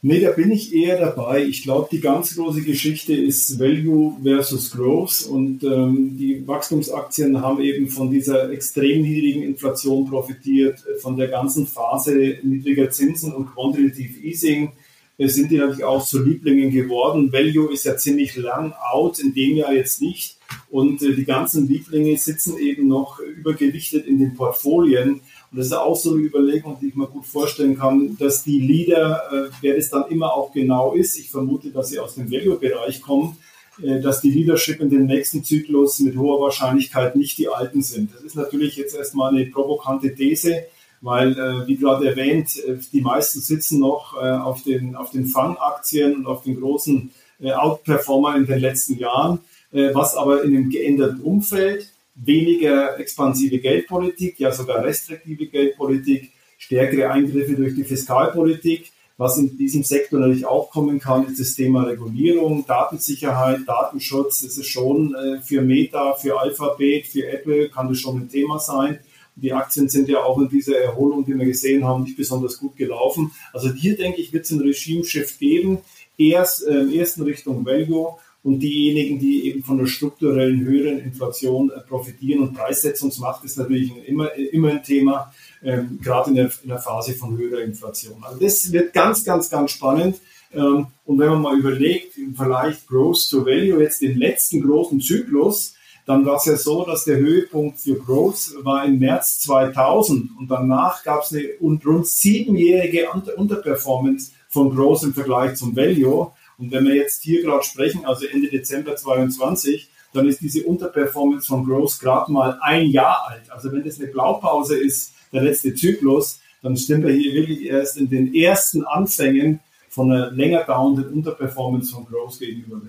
Nee, 0.00 0.20
da 0.20 0.30
bin 0.30 0.52
ich 0.52 0.72
eher 0.72 0.96
dabei. 0.96 1.44
Ich 1.44 1.64
glaube, 1.64 1.88
die 1.90 2.00
ganz 2.00 2.36
große 2.36 2.62
Geschichte 2.62 3.14
ist 3.14 3.58
Value 3.58 4.16
versus 4.22 4.70
Growth 4.70 5.26
und 5.28 5.64
ähm, 5.64 6.16
die 6.16 6.46
Wachstumsaktien 6.46 7.42
haben 7.42 7.60
eben 7.60 7.88
von 7.88 8.08
dieser 8.08 8.48
extrem 8.52 9.02
niedrigen 9.02 9.42
Inflation 9.42 10.08
profitiert, 10.08 10.84
von 11.00 11.16
der 11.16 11.26
ganzen 11.26 11.66
Phase 11.66 12.38
niedriger 12.44 12.90
Zinsen 12.90 13.34
und 13.34 13.52
Quantitative 13.52 14.20
Easing 14.20 14.70
äh, 15.18 15.26
sind 15.26 15.50
die 15.50 15.56
natürlich 15.56 15.84
auch 15.84 16.06
zu 16.06 16.22
Lieblingen 16.22 16.70
geworden. 16.70 17.32
Value 17.32 17.72
ist 17.72 17.84
ja 17.84 17.96
ziemlich 17.96 18.36
lang 18.36 18.72
out, 18.92 19.18
in 19.18 19.34
dem 19.34 19.56
Jahr 19.56 19.74
jetzt 19.74 20.00
nicht. 20.00 20.38
Und 20.70 21.02
äh, 21.02 21.12
die 21.12 21.24
ganzen 21.24 21.66
Lieblinge 21.66 22.16
sitzen 22.16 22.56
eben 22.58 22.86
noch 22.86 23.18
übergewichtet 23.18 24.06
in 24.06 24.20
den 24.20 24.34
Portfolien. 24.34 25.20
Und 25.50 25.58
das 25.58 25.66
ist 25.68 25.72
auch 25.72 25.96
so 25.96 26.12
eine 26.12 26.22
Überlegung, 26.22 26.76
die 26.80 26.88
ich 26.88 26.94
mir 26.94 27.06
gut 27.06 27.24
vorstellen 27.24 27.78
kann, 27.78 28.16
dass 28.18 28.44
die 28.44 28.60
Leader, 28.60 29.22
äh, 29.32 29.50
wer 29.62 29.76
das 29.76 29.88
dann 29.88 30.08
immer 30.08 30.34
auch 30.34 30.52
genau 30.52 30.92
ist, 30.92 31.18
ich 31.18 31.30
vermute, 31.30 31.70
dass 31.70 31.88
sie 31.88 31.98
aus 31.98 32.16
dem 32.16 32.30
Value-Bereich 32.30 33.00
kommen, 33.00 33.38
äh, 33.82 34.00
dass 34.00 34.20
die 34.20 34.30
Leadership 34.30 34.80
in 34.80 34.90
den 34.90 35.06
nächsten 35.06 35.42
Zyklus 35.42 36.00
mit 36.00 36.16
hoher 36.16 36.40
Wahrscheinlichkeit 36.42 37.16
nicht 37.16 37.38
die 37.38 37.48
Alten 37.48 37.82
sind. 37.82 38.14
Das 38.14 38.22
ist 38.22 38.36
natürlich 38.36 38.76
jetzt 38.76 38.94
erstmal 38.94 39.34
eine 39.34 39.46
provokante 39.46 40.14
These, 40.14 40.64
weil, 41.00 41.32
äh, 41.32 41.66
wie 41.66 41.76
gerade 41.76 42.08
erwähnt, 42.08 42.62
äh, 42.66 42.76
die 42.92 43.00
meisten 43.00 43.40
sitzen 43.40 43.80
noch 43.80 44.16
äh, 44.20 44.30
auf 44.30 44.62
den, 44.64 44.96
auf 44.96 45.12
den 45.12 45.26
Fang-Aktien 45.26 46.14
und 46.16 46.26
auf 46.26 46.42
den 46.42 46.60
großen 46.60 47.10
äh, 47.40 47.52
Outperformer 47.52 48.36
in 48.36 48.46
den 48.46 48.58
letzten 48.58 48.98
Jahren, 48.98 49.38
äh, 49.72 49.94
was 49.94 50.14
aber 50.14 50.42
in 50.42 50.54
einem 50.54 50.70
geänderten 50.70 51.20
Umfeld 51.20 51.90
weniger 52.24 52.98
expansive 52.98 53.58
Geldpolitik, 53.58 54.38
ja 54.38 54.52
sogar 54.52 54.84
restriktive 54.84 55.46
Geldpolitik, 55.46 56.32
stärkere 56.58 57.10
Eingriffe 57.10 57.54
durch 57.54 57.74
die 57.74 57.84
Fiskalpolitik. 57.84 58.92
Was 59.16 59.36
in 59.36 59.56
diesem 59.58 59.82
Sektor 59.82 60.20
natürlich 60.20 60.46
auch 60.46 60.70
kommen 60.70 61.00
kann, 61.00 61.26
ist 61.26 61.40
das 61.40 61.54
Thema 61.54 61.82
Regulierung, 61.82 62.64
Datensicherheit, 62.66 63.60
Datenschutz. 63.66 64.42
Das 64.42 64.56
ist 64.56 64.68
schon 64.68 65.12
äh, 65.14 65.40
für 65.42 65.60
Meta, 65.60 66.14
für 66.14 66.38
Alphabet, 66.38 67.06
für 67.06 67.26
Apple 67.26 67.68
kann 67.68 67.88
das 67.88 67.98
schon 67.98 68.18
ein 68.18 68.28
Thema 68.28 68.60
sein. 68.60 69.00
Die 69.34 69.52
Aktien 69.52 69.88
sind 69.88 70.08
ja 70.08 70.22
auch 70.22 70.38
in 70.38 70.48
dieser 70.48 70.78
Erholung, 70.78 71.24
die 71.24 71.36
wir 71.36 71.46
gesehen 71.46 71.84
haben, 71.84 72.04
nicht 72.04 72.16
besonders 72.16 72.58
gut 72.58 72.76
gelaufen. 72.76 73.32
Also 73.52 73.72
hier 73.72 73.96
denke 73.96 74.20
ich, 74.20 74.32
wird 74.32 74.44
es 74.44 74.52
einen 74.52 74.62
Regime-Shift 74.62 75.38
geben. 75.38 75.78
Erst 76.16 76.66
äh, 76.66 76.96
ersten 76.96 77.22
Richtung 77.22 77.64
Value 77.66 78.16
und 78.42 78.60
diejenigen, 78.60 79.18
die 79.18 79.46
eben 79.46 79.62
von 79.62 79.78
der 79.78 79.86
strukturellen 79.86 80.60
höheren 80.60 81.00
Inflation 81.00 81.70
äh, 81.70 81.80
profitieren 81.80 82.42
und 82.42 82.54
Preissetzungsmacht 82.54 83.44
ist 83.44 83.58
natürlich 83.58 83.92
immer, 84.06 84.32
immer 84.34 84.70
ein 84.70 84.82
Thema, 84.82 85.32
ähm, 85.62 85.98
gerade 86.02 86.30
in 86.30 86.36
der, 86.36 86.50
in 86.62 86.68
der 86.68 86.78
Phase 86.78 87.14
von 87.14 87.36
höherer 87.36 87.62
Inflation. 87.62 88.22
Also 88.22 88.38
das 88.38 88.70
wird 88.72 88.92
ganz, 88.92 89.24
ganz, 89.24 89.50
ganz 89.50 89.72
spannend. 89.72 90.20
Ähm, 90.52 90.86
und 91.04 91.18
wenn 91.18 91.28
man 91.28 91.42
mal 91.42 91.58
überlegt, 91.58 92.16
im 92.16 92.34
Vergleich 92.34 92.86
Growth 92.86 93.28
to 93.30 93.44
Value, 93.44 93.82
jetzt 93.82 94.02
den 94.02 94.16
letzten 94.18 94.62
großen 94.62 95.00
Zyklus, 95.00 95.74
dann 96.06 96.24
war 96.24 96.36
es 96.36 96.46
ja 96.46 96.56
so, 96.56 96.86
dass 96.86 97.04
der 97.04 97.18
Höhepunkt 97.18 97.80
für 97.80 97.96
Growth 97.96 98.54
war 98.62 98.82
im 98.86 98.98
März 98.98 99.40
2000 99.40 100.30
und 100.38 100.50
danach 100.50 101.04
gab 101.04 101.22
es 101.22 101.34
eine 101.34 101.48
rund 101.60 102.06
siebenjährige 102.06 103.08
Unterperformance 103.36 104.32
von 104.48 104.74
Growth 104.74 105.02
im 105.02 105.12
Vergleich 105.12 105.56
zum 105.56 105.76
Value. 105.76 106.32
Und 106.58 106.72
wenn 106.72 106.84
wir 106.84 106.94
jetzt 106.94 107.22
hier 107.22 107.42
gerade 107.42 107.64
sprechen, 107.64 108.04
also 108.04 108.26
Ende 108.26 108.48
Dezember 108.48 108.96
22, 108.96 109.88
dann 110.12 110.28
ist 110.28 110.40
diese 110.40 110.64
Unterperformance 110.64 111.46
von 111.46 111.64
Growth 111.64 112.00
gerade 112.00 112.32
mal 112.32 112.58
ein 112.62 112.86
Jahr 112.86 113.28
alt. 113.28 113.50
Also 113.50 113.70
wenn 113.72 113.84
das 113.84 114.00
eine 114.00 114.08
Blaupause 114.08 114.76
ist, 114.76 115.12
der 115.32 115.42
letzte 115.42 115.74
Zyklus, 115.74 116.40
dann 116.62 116.74
sind 116.76 117.06
wir 117.06 117.12
hier 117.12 117.34
wirklich 117.34 117.66
erst 117.66 117.96
in 117.96 118.08
den 118.08 118.34
ersten 118.34 118.84
Anfängen 118.84 119.60
von 119.88 120.10
einer 120.10 120.30
länger 120.30 120.64
dauernden 120.64 121.12
Unterperformance 121.12 121.92
von 121.92 122.06
Growth 122.06 122.38
gegenüber. 122.38 122.80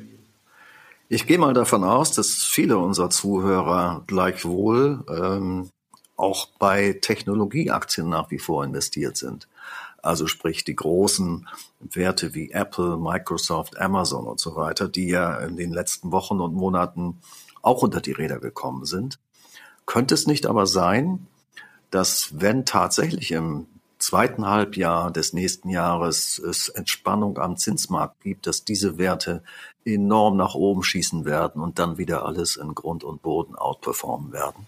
Ich 1.11 1.25
gehe 1.25 1.39
mal 1.39 1.53
davon 1.53 1.83
aus, 1.83 2.11
dass 2.11 2.43
viele 2.43 2.77
unserer 2.77 3.09
Zuhörer 3.09 4.03
gleichwohl 4.05 5.03
ähm, 5.09 5.69
auch 6.15 6.49
bei 6.59 6.93
Technologieaktien 7.01 8.09
nach 8.09 8.29
wie 8.29 8.37
vor 8.37 8.63
investiert 8.63 9.17
sind. 9.17 9.47
Also 10.03 10.27
sprich 10.27 10.63
die 10.63 10.75
großen 10.75 11.47
Werte 11.79 12.33
wie 12.33 12.51
Apple, 12.51 12.97
Microsoft, 12.97 13.79
Amazon 13.79 14.25
und 14.25 14.39
so 14.39 14.55
weiter, 14.55 14.87
die 14.87 15.07
ja 15.07 15.37
in 15.39 15.57
den 15.57 15.71
letzten 15.71 16.11
Wochen 16.11 16.39
und 16.39 16.53
Monaten 16.53 17.19
auch 17.61 17.83
unter 17.83 18.01
die 18.01 18.11
Räder 18.11 18.39
gekommen 18.39 18.85
sind. 18.85 19.19
Könnte 19.85 20.13
es 20.13 20.27
nicht 20.27 20.45
aber 20.45 20.67
sein, 20.67 21.27
dass 21.91 22.39
wenn 22.39 22.65
tatsächlich 22.65 23.31
im 23.31 23.67
zweiten 23.97 24.45
Halbjahr 24.45 25.11
des 25.11 25.33
nächsten 25.33 25.69
Jahres 25.69 26.39
es 26.39 26.69
Entspannung 26.69 27.37
am 27.37 27.57
Zinsmarkt 27.57 28.21
gibt, 28.21 28.47
dass 28.47 28.63
diese 28.63 28.97
Werte 28.97 29.43
enorm 29.85 30.37
nach 30.37 30.55
oben 30.55 30.83
schießen 30.83 31.25
werden 31.25 31.61
und 31.61 31.79
dann 31.79 31.97
wieder 31.97 32.25
alles 32.25 32.55
in 32.55 32.75
Grund 32.75 33.03
und 33.03 33.21
Boden 33.21 33.55
outperformen 33.55 34.31
werden? 34.31 34.67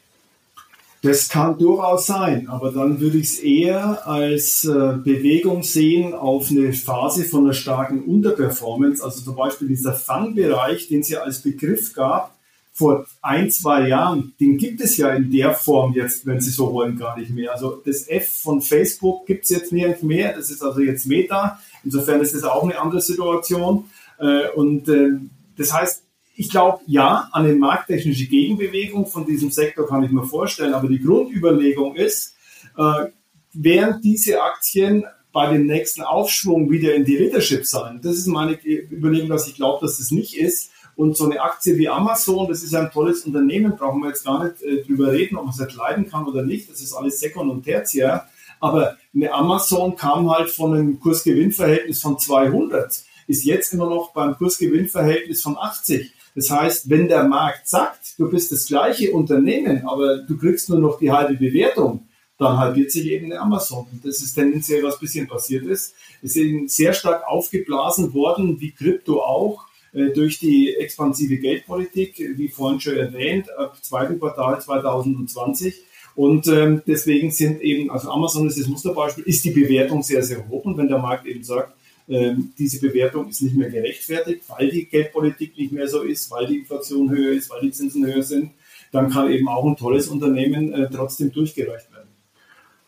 Das 1.04 1.30
kann 1.30 1.58
durchaus 1.58 2.06
sein, 2.06 2.48
aber 2.48 2.72
dann 2.72 3.00
würde 3.00 3.18
ich 3.18 3.26
es 3.26 3.40
eher 3.40 4.08
als 4.08 4.64
äh, 4.66 4.98
Bewegung 5.04 5.64
sehen 5.64 6.14
auf 6.14 6.52
eine 6.52 6.74
Phase 6.74 7.24
von 7.24 7.46
einer 7.46 7.54
starken 7.54 8.04
Unterperformance. 8.04 9.04
Also 9.04 9.24
zum 9.24 9.36
Beispiel 9.36 9.68
dieser 9.68 9.94
Fangbereich, 9.94 10.90
den 10.90 11.00
es 11.00 11.10
ja 11.10 11.22
als 11.22 11.42
Begriff 11.42 11.94
gab 11.94 12.36
vor 12.72 13.06
ein, 13.22 13.50
zwei 13.50 13.88
Jahren, 13.88 14.34
den 14.40 14.58
gibt 14.58 14.80
es 14.80 14.96
ja 14.98 15.10
in 15.10 15.32
der 15.32 15.54
Form 15.54 15.94
jetzt, 15.94 16.26
wenn 16.26 16.40
Sie 16.40 16.52
so 16.52 16.72
wollen, 16.72 16.98
gar 16.98 17.18
nicht 17.18 17.32
mehr. 17.32 17.52
Also 17.52 17.82
das 17.84 18.08
F 18.08 18.28
von 18.42 18.62
Facebook 18.62 19.26
gibt 19.26 19.44
es 19.44 19.50
jetzt 19.50 19.74
nicht 19.74 20.04
mehr, 20.04 20.34
das 20.34 20.50
ist 20.50 20.64
also 20.64 20.80
jetzt 20.82 21.06
Meta. 21.06 21.60
Insofern 21.84 22.22
ist 22.22 22.34
das 22.34 22.44
auch 22.44 22.64
eine 22.64 22.80
andere 22.80 23.02
Situation. 23.02 23.86
Äh, 24.20 24.50
und 24.56 24.88
äh, 24.88 25.10
das 25.58 25.74
heißt, 25.74 26.04
ich 26.36 26.50
glaube, 26.50 26.80
ja, 26.88 27.30
an 27.32 27.46
eine 27.46 27.56
markttechnische 27.56 28.26
Gegenbewegung 28.26 29.06
von 29.06 29.26
diesem 29.26 29.52
Sektor 29.52 29.88
kann 29.88 30.04
ich 30.04 30.12
mir 30.12 30.26
vorstellen, 30.26 30.74
aber 30.74 30.88
die 30.88 31.02
Grundüberlegung 31.02 31.96
ist, 31.96 32.36
äh, 32.78 33.08
werden 33.54 34.02
diese 34.02 34.42
Aktien 34.42 35.06
bei 35.34 35.52
dem 35.52 35.66
nächsten 35.66 36.02
Aufschwung 36.02 36.70
wieder 36.72 36.94
in 36.96 37.06
die 37.06 37.18
Leadership 37.18 37.66
sein? 37.66 38.00
Das 38.02 38.18
ist 38.18 38.28
meine 38.28 38.58
Überlegung, 38.64 39.30
dass 39.30 39.48
ich 39.48 39.56
glaube, 39.56 39.86
dass 39.86 39.98
das 39.98 40.12
nicht 40.12 40.38
ist. 40.38 40.72
Und 40.96 41.16
so 41.16 41.26
eine 41.26 41.42
Aktie 41.42 41.78
wie 41.78 41.88
Amazon, 41.90 42.48
das 42.48 42.64
ist 42.64 42.76
ein 42.76 42.92
tolles 42.92 43.26
Unternehmen, 43.26 43.76
brauchen 43.78 44.02
wir 44.02 44.10
jetzt 44.10 44.26
gar 44.26 44.44
nicht 44.44 44.62
äh, 44.62 44.84
drüber 44.84 45.12
reden, 45.12 45.38
ob 45.38 45.46
man 45.46 45.54
es 45.54 45.60
entleiden 45.60 46.10
kann 46.10 46.28
oder 46.28 46.44
nicht. 46.44 46.70
Das 46.70 46.82
ist 46.82 46.94
alles 46.94 47.20
Sekund 47.20 47.50
und 47.50 47.64
Tertiär. 47.64 48.28
Aber 48.60 48.98
eine 49.14 49.34
Amazon 49.34 49.96
kam 49.96 50.30
halt 50.30 50.50
von 50.50 50.74
einem 50.74 51.00
Kursgewinnverhältnis 51.00 52.02
von 52.02 52.20
200 52.20 53.04
ist 53.28 53.46
jetzt 53.46 53.74
immer 53.74 53.90
noch 53.90 54.14
beim 54.14 54.36
Kursgewinnverhältnis 54.36 55.42
von 55.42 55.58
80. 55.58 56.14
Das 56.36 56.50
heißt, 56.50 56.90
wenn 56.90 57.08
der 57.08 57.24
Markt 57.26 57.68
sagt, 57.68 58.18
du 58.18 58.30
bist 58.30 58.52
das 58.52 58.68
gleiche 58.68 59.12
Unternehmen, 59.12 59.86
aber 59.86 60.20
du 60.20 60.38
kriegst 60.38 60.70
nur 60.70 60.80
noch 60.80 60.98
die 60.98 61.12
halbe 61.12 61.36
Bewertung, 61.36 62.08
dann 62.38 62.58
halbiert 62.58 62.92
sich 62.92 63.06
eben 63.06 63.28
eine 63.28 63.40
Amazon. 63.40 63.86
Und 63.92 64.04
das 64.04 64.22
ist 64.22 64.34
tendenziell, 64.34 64.84
was 64.84 65.00
bisschen 65.00 65.28
passiert 65.28 65.66
ist. 65.66 65.94
Es 66.24 66.32
ist 66.32 66.38
eben 66.38 66.68
sehr 66.68 66.94
stark 66.94 67.28
aufgeblasen 67.28 68.14
worden, 68.14 68.60
wie 68.60 68.72
Krypto 68.72 69.22
auch, 69.22 69.66
äh, 69.94 70.10
durch 70.10 70.40
die 70.40 70.74
expansive 70.76 71.38
Geldpolitik, 71.38 72.18
wie 72.36 72.48
vorhin 72.48 72.80
schon 72.80 72.98
erwähnt, 72.98 73.48
ab 73.58 73.78
zweiten 73.82 74.20
Quartal 74.20 74.60
2020. 74.60 75.84
Und 76.16 76.48
ähm, 76.48 76.82
deswegen 76.88 77.32
sind 77.32 77.62
eben, 77.62 77.92
also 77.92 78.10
Amazon 78.10 78.48
ist 78.48 78.60
das 78.60 78.68
Musterbeispiel, 78.68 79.24
ist 79.26 79.46
die 79.46 79.52
Bewertung 79.52 80.02
sehr, 80.04 80.24
sehr 80.24 80.48
hoch. 80.50 80.66
Und 80.66 80.78
wenn 80.78 80.88
der 80.88 80.98
Markt 80.98 81.26
eben 81.26 81.44
sagt, 81.44 81.74
ähm, 82.12 82.52
diese 82.58 82.82
Bewertung 82.82 83.30
ist 83.30 83.42
nicht 83.42 83.56
mehr 83.56 83.70
gerechtfertigt, 83.70 84.44
weil 84.50 84.70
die 84.70 84.86
Geldpolitik 84.86 85.58
nicht 85.58 85.72
mehr 85.72 85.88
so 85.88 86.02
ist, 86.02 86.30
weil 86.30 86.46
die 86.46 86.58
Inflation 86.58 87.10
höher 87.10 87.32
ist, 87.32 87.50
weil 87.50 87.62
die 87.62 87.72
Zinsen 87.72 88.06
höher 88.06 88.22
sind, 88.22 88.52
dann 88.92 89.10
kann 89.10 89.32
eben 89.32 89.48
auch 89.48 89.64
ein 89.64 89.78
tolles 89.78 90.10
Unternehmen 90.10 90.74
äh, 90.74 90.90
trotzdem 90.90 91.32
durchgereicht 91.32 91.90
werden. 91.94 92.10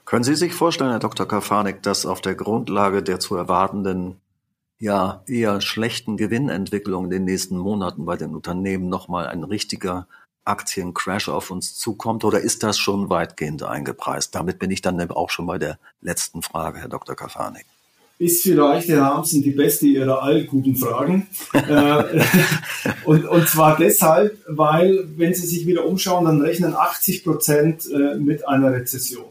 Können 0.03 0.25
Sie 0.25 0.35
sich 0.35 0.53
vorstellen, 0.53 0.91
Herr 0.91 0.99
Dr. 0.99 1.25
Kafanik, 1.25 1.81
dass 1.83 2.05
auf 2.05 2.19
der 2.19 2.35
Grundlage 2.35 3.01
der 3.01 3.21
zu 3.21 3.35
erwartenden 3.35 4.17
ja 4.77 5.23
eher 5.25 5.61
schlechten 5.61 6.17
Gewinnentwicklung 6.17 7.05
in 7.05 7.09
den 7.09 7.23
nächsten 7.23 7.57
Monaten 7.57 8.03
bei 8.03 8.17
den 8.17 8.35
Unternehmen 8.35 8.89
nochmal 8.89 9.27
ein 9.27 9.45
richtiger 9.45 10.05
Aktiencrash 10.43 11.29
auf 11.29 11.49
uns 11.49 11.75
zukommt 11.75 12.25
oder 12.25 12.41
ist 12.41 12.63
das 12.63 12.77
schon 12.77 13.09
weitgehend 13.09 13.63
eingepreist? 13.63 14.35
Damit 14.35 14.59
bin 14.59 14.71
ich 14.71 14.81
dann 14.81 14.99
auch 15.11 15.29
schon 15.29 15.45
bei 15.45 15.57
der 15.57 15.79
letzten 16.01 16.41
Frage, 16.41 16.79
Herr 16.79 16.89
Dr. 16.89 17.15
Kafanik 17.15 17.65
ist 18.19 18.43
vielleicht, 18.43 18.87
Herr 18.89 19.05
Hamsen, 19.05 19.41
die 19.43 19.51
beste 19.51 19.87
Ihrer 19.87 20.21
all 20.21 20.45
guten 20.45 20.75
Fragen. 20.75 21.27
Äh, 21.53 22.21
und, 23.05 23.25
und 23.25 23.47
zwar 23.47 23.77
deshalb, 23.77 24.37
weil, 24.47 25.05
wenn 25.17 25.33
Sie 25.33 25.45
sich 25.45 25.67
wieder 25.67 25.85
umschauen, 25.85 26.25
dann 26.25 26.41
rechnen 26.41 26.73
80 26.73 27.23
Prozent 27.23 27.89
äh, 27.91 28.15
mit 28.15 28.47
einer 28.47 28.71
Rezession. 28.71 29.25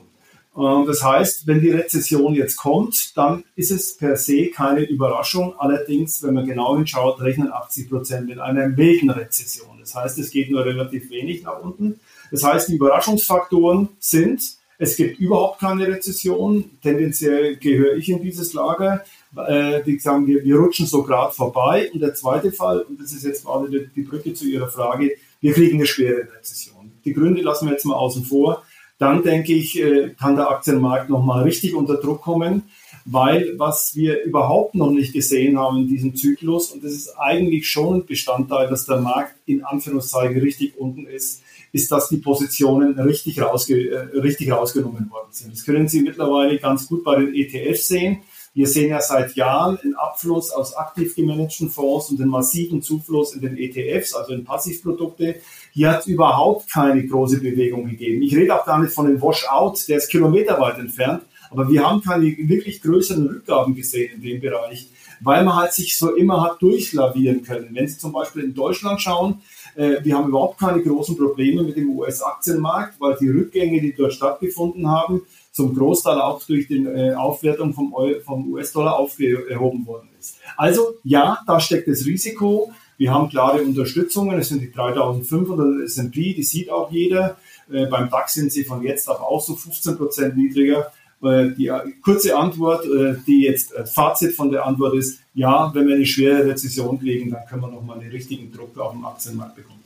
Das 0.54 1.02
heißt, 1.02 1.46
wenn 1.46 1.62
die 1.62 1.70
Rezession 1.70 2.34
jetzt 2.34 2.56
kommt, 2.56 3.16
dann 3.16 3.42
ist 3.56 3.70
es 3.70 3.96
per 3.96 4.16
se 4.16 4.48
keine 4.48 4.82
Überraschung. 4.82 5.54
Allerdings, 5.58 6.22
wenn 6.22 6.34
man 6.34 6.44
genau 6.44 6.76
hinschaut, 6.76 7.22
rechnen 7.22 7.50
80 7.50 7.88
Prozent 7.88 8.28
mit 8.28 8.38
einer 8.38 8.68
milden 8.68 9.08
Rezession. 9.08 9.78
Das 9.80 9.94
heißt, 9.94 10.18
es 10.18 10.30
geht 10.30 10.50
nur 10.50 10.62
relativ 10.62 11.08
wenig 11.08 11.42
nach 11.42 11.58
unten. 11.62 12.00
Das 12.30 12.44
heißt, 12.44 12.68
die 12.68 12.74
Überraschungsfaktoren 12.74 13.88
sind, 13.98 14.42
es 14.82 14.96
gibt 14.96 15.20
überhaupt 15.20 15.60
keine 15.60 15.86
Rezession. 15.86 16.64
Tendenziell 16.82 17.54
gehöre 17.54 17.94
ich 17.94 18.08
in 18.08 18.20
dieses 18.20 18.52
Lager. 18.52 19.04
Äh, 19.36 19.80
die 19.84 19.96
sagen, 20.00 20.26
wir, 20.26 20.42
wir 20.42 20.56
rutschen 20.56 20.86
so 20.86 21.04
gerade 21.04 21.32
vorbei. 21.32 21.88
Und 21.92 22.00
der 22.00 22.14
zweite 22.14 22.50
Fall, 22.50 22.80
und 22.80 23.00
das 23.00 23.12
ist 23.12 23.22
jetzt 23.22 23.44
gerade 23.44 23.68
die, 23.70 24.02
Brücke 24.02 24.34
zu 24.34 24.44
Ihrer 24.44 24.66
Frage, 24.66 25.12
wir 25.40 25.52
kriegen 25.52 25.76
eine 25.76 25.86
schwere 25.86 26.26
Rezession. 26.36 26.90
Die 27.04 27.12
Gründe 27.12 27.42
lassen 27.42 27.66
wir 27.66 27.74
jetzt 27.74 27.84
mal 27.84 27.94
außen 27.94 28.24
vor. 28.24 28.64
Dann 28.98 29.22
denke 29.22 29.52
ich, 29.52 29.80
äh, 29.80 30.16
kann 30.18 30.34
der 30.34 30.50
Aktienmarkt 30.50 31.08
nochmal 31.08 31.44
richtig 31.44 31.76
unter 31.76 31.98
Druck 31.98 32.22
kommen, 32.22 32.64
weil 33.04 33.54
was 33.58 33.94
wir 33.94 34.24
überhaupt 34.24 34.74
noch 34.74 34.90
nicht 34.90 35.12
gesehen 35.12 35.60
haben 35.60 35.78
in 35.78 35.88
diesem 35.88 36.16
Zyklus, 36.16 36.72
und 36.72 36.82
das 36.82 36.92
ist 36.92 37.16
eigentlich 37.20 37.68
schon 37.68 38.04
Bestandteil, 38.04 38.68
dass 38.68 38.86
der 38.86 38.98
Markt 38.98 39.34
in 39.46 39.64
Anführungszeichen 39.64 40.40
richtig 40.40 40.76
unten 40.76 41.06
ist, 41.06 41.41
ist, 41.72 41.90
dass 41.90 42.08
die 42.08 42.18
Positionen 42.18 42.98
richtig, 42.98 43.40
rausge 43.40 43.90
äh, 43.90 44.18
richtig 44.18 44.52
rausgenommen 44.52 45.10
worden 45.10 45.28
sind. 45.30 45.52
Das 45.52 45.64
können 45.64 45.88
Sie 45.88 46.02
mittlerweile 46.02 46.58
ganz 46.58 46.86
gut 46.86 47.02
bei 47.02 47.16
den 47.18 47.34
ETFs 47.34 47.88
sehen. 47.88 48.22
Wir 48.54 48.66
sehen 48.66 48.90
ja 48.90 49.00
seit 49.00 49.34
Jahren 49.34 49.78
einen 49.78 49.94
Abfluss 49.94 50.50
aus 50.50 50.76
aktiv 50.76 51.16
gemanagten 51.16 51.70
Fonds 51.70 52.10
und 52.10 52.20
einen 52.20 52.28
massiven 52.28 52.82
Zufluss 52.82 53.34
in 53.34 53.40
den 53.40 53.56
ETFs, 53.56 54.12
also 54.12 54.34
in 54.34 54.44
Passivprodukte. 54.44 55.36
Hier 55.72 55.90
hat 55.90 56.00
es 56.00 56.06
überhaupt 56.06 56.70
keine 56.70 57.06
große 57.06 57.40
Bewegung 57.40 57.88
gegeben. 57.88 58.20
Ich 58.20 58.36
rede 58.36 58.54
auch 58.54 58.66
gar 58.66 58.78
nicht 58.78 58.92
von 58.92 59.06
dem 59.06 59.22
Washout, 59.22 59.78
der 59.88 59.96
ist 59.96 60.10
kilometerweit 60.10 60.78
entfernt, 60.78 61.22
aber 61.50 61.70
wir 61.70 61.88
haben 61.88 62.02
keine 62.02 62.26
wirklich 62.26 62.82
größeren 62.82 63.26
Rückgaben 63.26 63.74
gesehen 63.74 64.16
in 64.16 64.20
dem 64.20 64.40
Bereich, 64.42 64.90
weil 65.20 65.44
man 65.44 65.56
halt 65.56 65.72
sich 65.72 65.96
so 65.96 66.14
immer 66.14 66.42
hat 66.42 66.60
durchlavieren 66.60 67.42
können. 67.42 67.70
Wenn 67.72 67.88
Sie 67.88 67.96
zum 67.96 68.12
Beispiel 68.12 68.44
in 68.44 68.54
Deutschland 68.54 69.00
schauen, 69.00 69.40
wir 69.74 70.16
haben 70.16 70.28
überhaupt 70.28 70.58
keine 70.58 70.82
großen 70.82 71.16
Probleme 71.16 71.62
mit 71.62 71.76
dem 71.76 71.90
US-Aktienmarkt, 71.98 73.00
weil 73.00 73.16
die 73.20 73.30
Rückgänge, 73.30 73.80
die 73.80 73.94
dort 73.94 74.12
stattgefunden 74.12 74.88
haben, 74.88 75.22
zum 75.52 75.74
Großteil 75.74 76.20
auch 76.20 76.42
durch 76.42 76.66
die 76.66 76.84
äh, 76.84 77.14
Aufwertung 77.14 77.74
vom, 77.74 77.94
vom 78.24 78.52
US-Dollar 78.52 78.98
aufgehoben 78.98 79.86
worden 79.86 80.08
ist. 80.18 80.38
Also 80.56 80.94
ja, 81.04 81.38
da 81.46 81.60
steckt 81.60 81.88
das 81.88 82.06
Risiko. 82.06 82.72
Wir 82.96 83.12
haben 83.12 83.28
klare 83.28 83.62
Unterstützungen. 83.62 84.38
Es 84.38 84.48
sind 84.48 84.62
die 84.62 84.72
3500 84.72 85.84
S&P, 85.84 86.34
die 86.34 86.42
sieht 86.42 86.70
auch 86.70 86.90
jeder. 86.90 87.36
Äh, 87.70 87.86
beim 87.86 88.08
DAX 88.08 88.34
sind 88.34 88.50
sie 88.50 88.64
von 88.64 88.82
jetzt 88.82 89.08
auf 89.08 89.20
auch 89.20 89.40
so 89.40 89.54
15 89.54 89.96
Prozent 89.96 90.36
niedriger. 90.36 90.90
Äh, 91.22 91.50
die 91.52 91.68
äh, 91.68 91.80
kurze 92.02 92.36
Antwort, 92.36 92.84
äh, 92.84 93.16
die 93.26 93.44
jetzt 93.44 93.72
Fazit 93.86 94.34
von 94.34 94.50
der 94.50 94.66
Antwort 94.66 94.94
ist, 94.94 95.20
ja, 95.34 95.72
wenn 95.74 95.86
wir 95.86 95.94
eine 95.94 96.06
schwere 96.06 96.46
Rezession 96.46 96.98
kriegen, 96.98 97.30
dann 97.30 97.46
können 97.48 97.62
wir 97.62 97.68
nochmal 97.68 97.98
einen 97.98 98.10
richtigen 98.10 98.52
Druck 98.52 98.76
auf 98.78 98.92
dem 98.92 99.04
Aktienmarkt 99.04 99.56
bekommen. 99.56 99.82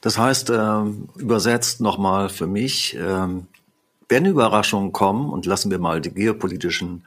Das 0.00 0.18
heißt, 0.18 0.50
ähm, 0.50 1.08
übersetzt 1.16 1.80
nochmal 1.80 2.28
für 2.28 2.46
mich, 2.46 2.94
ähm, 3.00 3.46
wenn 4.08 4.26
Überraschungen 4.26 4.92
kommen 4.92 5.30
und 5.30 5.46
lassen 5.46 5.70
wir 5.70 5.78
mal 5.78 6.02
die 6.02 6.12
geopolitischen 6.12 7.04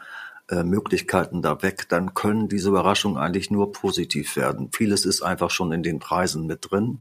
äh, 0.50 0.64
Möglichkeiten 0.64 1.44
da 1.44 1.62
weg, 1.62 1.88
dann 1.90 2.16
können 2.16 2.50
diese 2.50 2.70
Überraschungen 2.70 3.18
eigentlich 3.18 3.52
nur 3.52 3.72
positiv 3.72 4.36
werden. 4.36 4.70
Vieles 4.74 5.06
ist 5.06 5.22
einfach 5.22 5.52
schon 5.52 5.72
in 5.72 5.84
den 5.84 6.00
Preisen 6.00 6.48
mit 6.48 6.72
drin. 6.72 7.00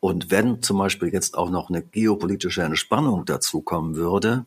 Und 0.00 0.30
wenn 0.30 0.60
zum 0.60 0.76
Beispiel 0.76 1.08
jetzt 1.08 1.38
auch 1.38 1.48
noch 1.48 1.70
eine 1.70 1.82
geopolitische 1.82 2.62
Entspannung 2.62 3.24
dazukommen 3.24 3.96
würde, 3.96 4.44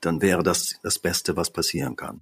dann 0.00 0.22
wäre 0.22 0.42
das 0.42 0.76
das 0.82 0.98
Beste, 0.98 1.36
was 1.36 1.50
passieren 1.50 1.96
kann. 1.96 2.20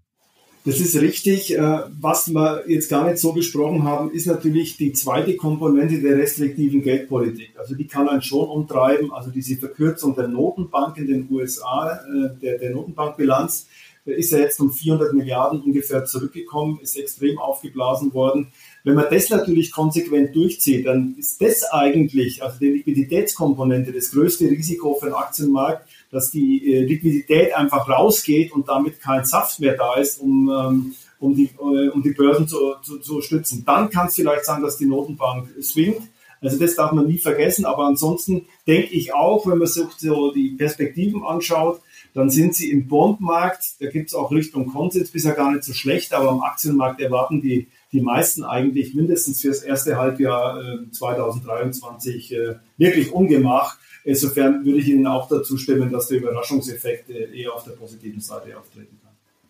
Das 0.67 0.81
ist 0.81 0.99
richtig. 0.99 1.55
Äh, 1.55 1.81
was 2.01 2.33
wir 2.33 2.65
jetzt 2.67 2.89
gar 2.89 3.07
nicht 3.07 3.19
so 3.19 3.33
besprochen 3.33 3.85
haben, 3.85 4.11
ist 4.13 4.27
natürlich 4.27 4.79
die 4.79 4.93
zweite 4.93 5.37
Komponente 5.37 6.01
der 6.01 6.17
restriktiven 6.17 6.81
Geldpolitik. 6.83 7.51
Also 7.59 7.75
die 7.75 7.87
kann 7.87 8.09
einen 8.09 8.23
schon 8.23 8.49
umtreiben. 8.49 9.13
Also 9.13 9.31
diese 9.31 9.57
Verkürzung 9.57 10.15
der 10.15 10.29
Notenbank 10.29 10.97
in 10.97 11.07
den 11.07 11.29
USA, 11.31 12.01
äh, 12.01 12.41
der, 12.41 12.59
der 12.59 12.71
Notenbankbilanz, 12.71 13.67
ist 14.05 14.33
ja 14.33 14.39
jetzt 14.39 14.61
um 14.61 14.71
400 14.71 15.15
Milliarden 15.15 15.63
ungefähr 15.63 16.05
zurückgekommen, 16.05 16.79
ist 16.83 16.97
extrem 16.97 17.39
aufgeblasen 17.39 18.13
worden. 18.13 18.53
Wenn 18.83 18.97
man 18.97 19.07
das 19.11 19.31
natürlich 19.31 19.73
konsequent 19.73 20.37
durchzieht, 20.37 20.87
dann 20.87 21.15
ist 21.19 21.41
das 21.41 21.65
eigentlich, 21.65 22.43
also 22.43 22.59
die 22.59 22.71
Liquiditätskomponente, 22.71 23.93
das 23.93 24.11
größte 24.11 24.45
Risiko 24.45 24.95
für 24.95 25.07
den 25.07 25.15
Aktienmarkt, 25.15 25.89
dass 26.11 26.31
die 26.31 26.75
äh, 26.75 26.85
Liquidität 26.85 27.55
einfach 27.55 27.89
rausgeht 27.89 28.53
und 28.53 28.69
damit 28.69 29.01
kein 29.01 29.25
Saft 29.25 29.61
mehr 29.61 29.77
da 29.77 29.95
ist, 29.95 30.21
um, 30.21 30.51
ähm, 30.51 30.95
um, 31.19 31.35
die, 31.35 31.51
äh, 31.59 31.89
um 31.89 32.03
die 32.03 32.13
Börsen 32.13 32.47
zu, 32.47 32.75
zu, 32.83 32.99
zu 32.99 33.23
stützen. 33.23 33.65
Dann 33.65 33.89
kann 33.89 34.09
es 34.09 34.17
vielleicht 34.17 34.45
sein, 34.45 34.63
dass 34.63 34.77
die 34.77 34.87
Notenbank 34.87 35.49
swingt. 35.63 36.03
Also 36.43 36.59
das 36.59 36.75
darf 36.75 36.93
man 36.93 37.07
nie 37.07 37.19
vergessen. 37.19 37.65
Aber 37.65 37.87
ansonsten 37.87 38.47
denke 38.67 38.93
ich 38.93 39.15
auch, 39.15 39.47
wenn 39.47 39.59
man 39.59 39.67
sich 39.67 39.87
so 39.97 40.31
die 40.31 40.51
Perspektiven 40.51 41.25
anschaut, 41.25 41.81
dann 42.15 42.31
sind 42.31 42.55
sie 42.55 42.71
im 42.71 42.87
Bondmarkt, 42.87 43.81
da 43.81 43.91
gibt 43.91 44.09
es 44.09 44.15
auch 44.15 44.31
Richtung 44.31 44.69
Konsens 44.73 45.11
bisher 45.11 45.35
gar 45.35 45.53
nicht 45.53 45.65
so 45.65 45.73
schlecht, 45.73 46.15
aber 46.15 46.31
am 46.31 46.41
Aktienmarkt 46.41 47.01
erwarten 47.01 47.43
die 47.43 47.69
die 47.95 48.01
meisten 48.01 48.43
eigentlich 48.43 48.95
mindestens 48.95 49.41
für 49.41 49.49
das 49.49 49.63
erste 49.63 49.97
Halbjahr 49.97 50.61
äh, 50.61 50.91
2023 50.91 52.33
äh, 52.33 52.55
wirklich 52.77 53.13
Ungemach. 53.13 53.79
Insofern 54.03 54.65
würde 54.65 54.81
ich 54.81 54.89
Ihnen 54.89 55.07
auch 55.07 55.29
dazu 55.29 55.57
stimmen, 55.57 55.93
dass 55.93 56.09
der 56.09 56.19
Überraschungseffekt 56.19 57.11
äh, 57.11 57.41
eher 57.41 57.55
auf 57.55 57.63
der 57.63 57.71
positiven 57.73 58.21
Seite 58.21 58.59
auftreten. 58.59 58.99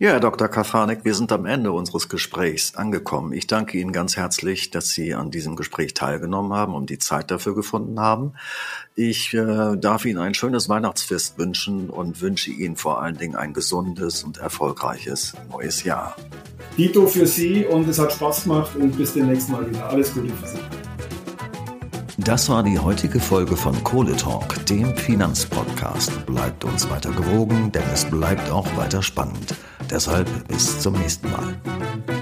Ja, 0.01 0.11
Herr 0.11 0.19
Dr. 0.19 0.49
Kafanik, 0.49 1.05
wir 1.05 1.15
sind 1.15 1.31
am 1.31 1.47
Ende 1.47 1.71
unseres 1.71 2.09
Gesprächs 2.09 2.75
angekommen. 2.75 3.33
Ich 3.33 3.47
danke 3.47 3.79
Ihnen 3.79 3.93
ganz 3.93 4.17
herzlich, 4.17 4.73
dass 4.73 4.89
Sie 4.89 5.15
an 5.15 5.31
diesem 5.31 5.55
Gespräch 5.55 5.95
teilgenommen 5.95 6.53
haben 6.53 6.75
und 6.75 6.91
die 6.91 6.99
Zeit 6.99 7.31
dafür 7.31 7.55
gefunden 7.55 8.01
haben. 8.01 8.33
Ich 8.97 9.33
äh, 9.35 9.77
darf 9.77 10.05
Ihnen 10.05 10.19
ein 10.19 10.35
schönes 10.35 10.69
Weihnachtsfest 10.69 11.39
wünschen 11.39 11.91
und 11.91 12.21
wünsche 12.21 12.51
Ihnen 12.51 12.75
vor 12.75 13.03
allen 13.03 13.19
Dingen 13.19 13.37
ein 13.37 13.53
gesundes 13.53 14.25
und 14.25 14.39
erfolgreiches 14.39 15.35
neues 15.49 15.85
Jahr. 15.85 16.17
Dito 16.77 17.07
für 17.07 17.29
Sie 17.29 17.65
und 17.65 17.89
es 17.89 18.01
hat 18.01 18.13
Spaß 18.13 18.43
gemacht 18.43 18.75
und 18.75 18.97
bis 18.97 19.15
demnächst 19.15 19.49
mal 19.49 19.71
wieder. 19.71 19.89
Alles 19.89 20.13
Gute 20.13 20.31
für 20.31 20.49
Sie. 20.49 20.59
Das 22.19 22.49
war 22.49 22.65
die 22.65 22.81
heutige 22.81 23.21
Folge 23.21 23.57
von 23.57 23.85
Kohle 23.85 24.17
Talk, 24.17 24.67
dem 24.67 24.97
Finanzpodcast. 24.97 26.27
Bleibt 26.27 26.65
uns 26.65 26.91
weiter 26.91 27.13
gewogen, 27.13 27.71
denn 27.71 27.85
es 27.93 28.05
bleibt 28.05 28.51
auch 28.51 28.77
weiter 28.77 29.03
spannend. 29.03 29.55
Deshalb 29.95 30.29
bis 30.49 30.81
zum 30.81 30.95
nächsten 30.95 31.31
Mal. 31.31 32.14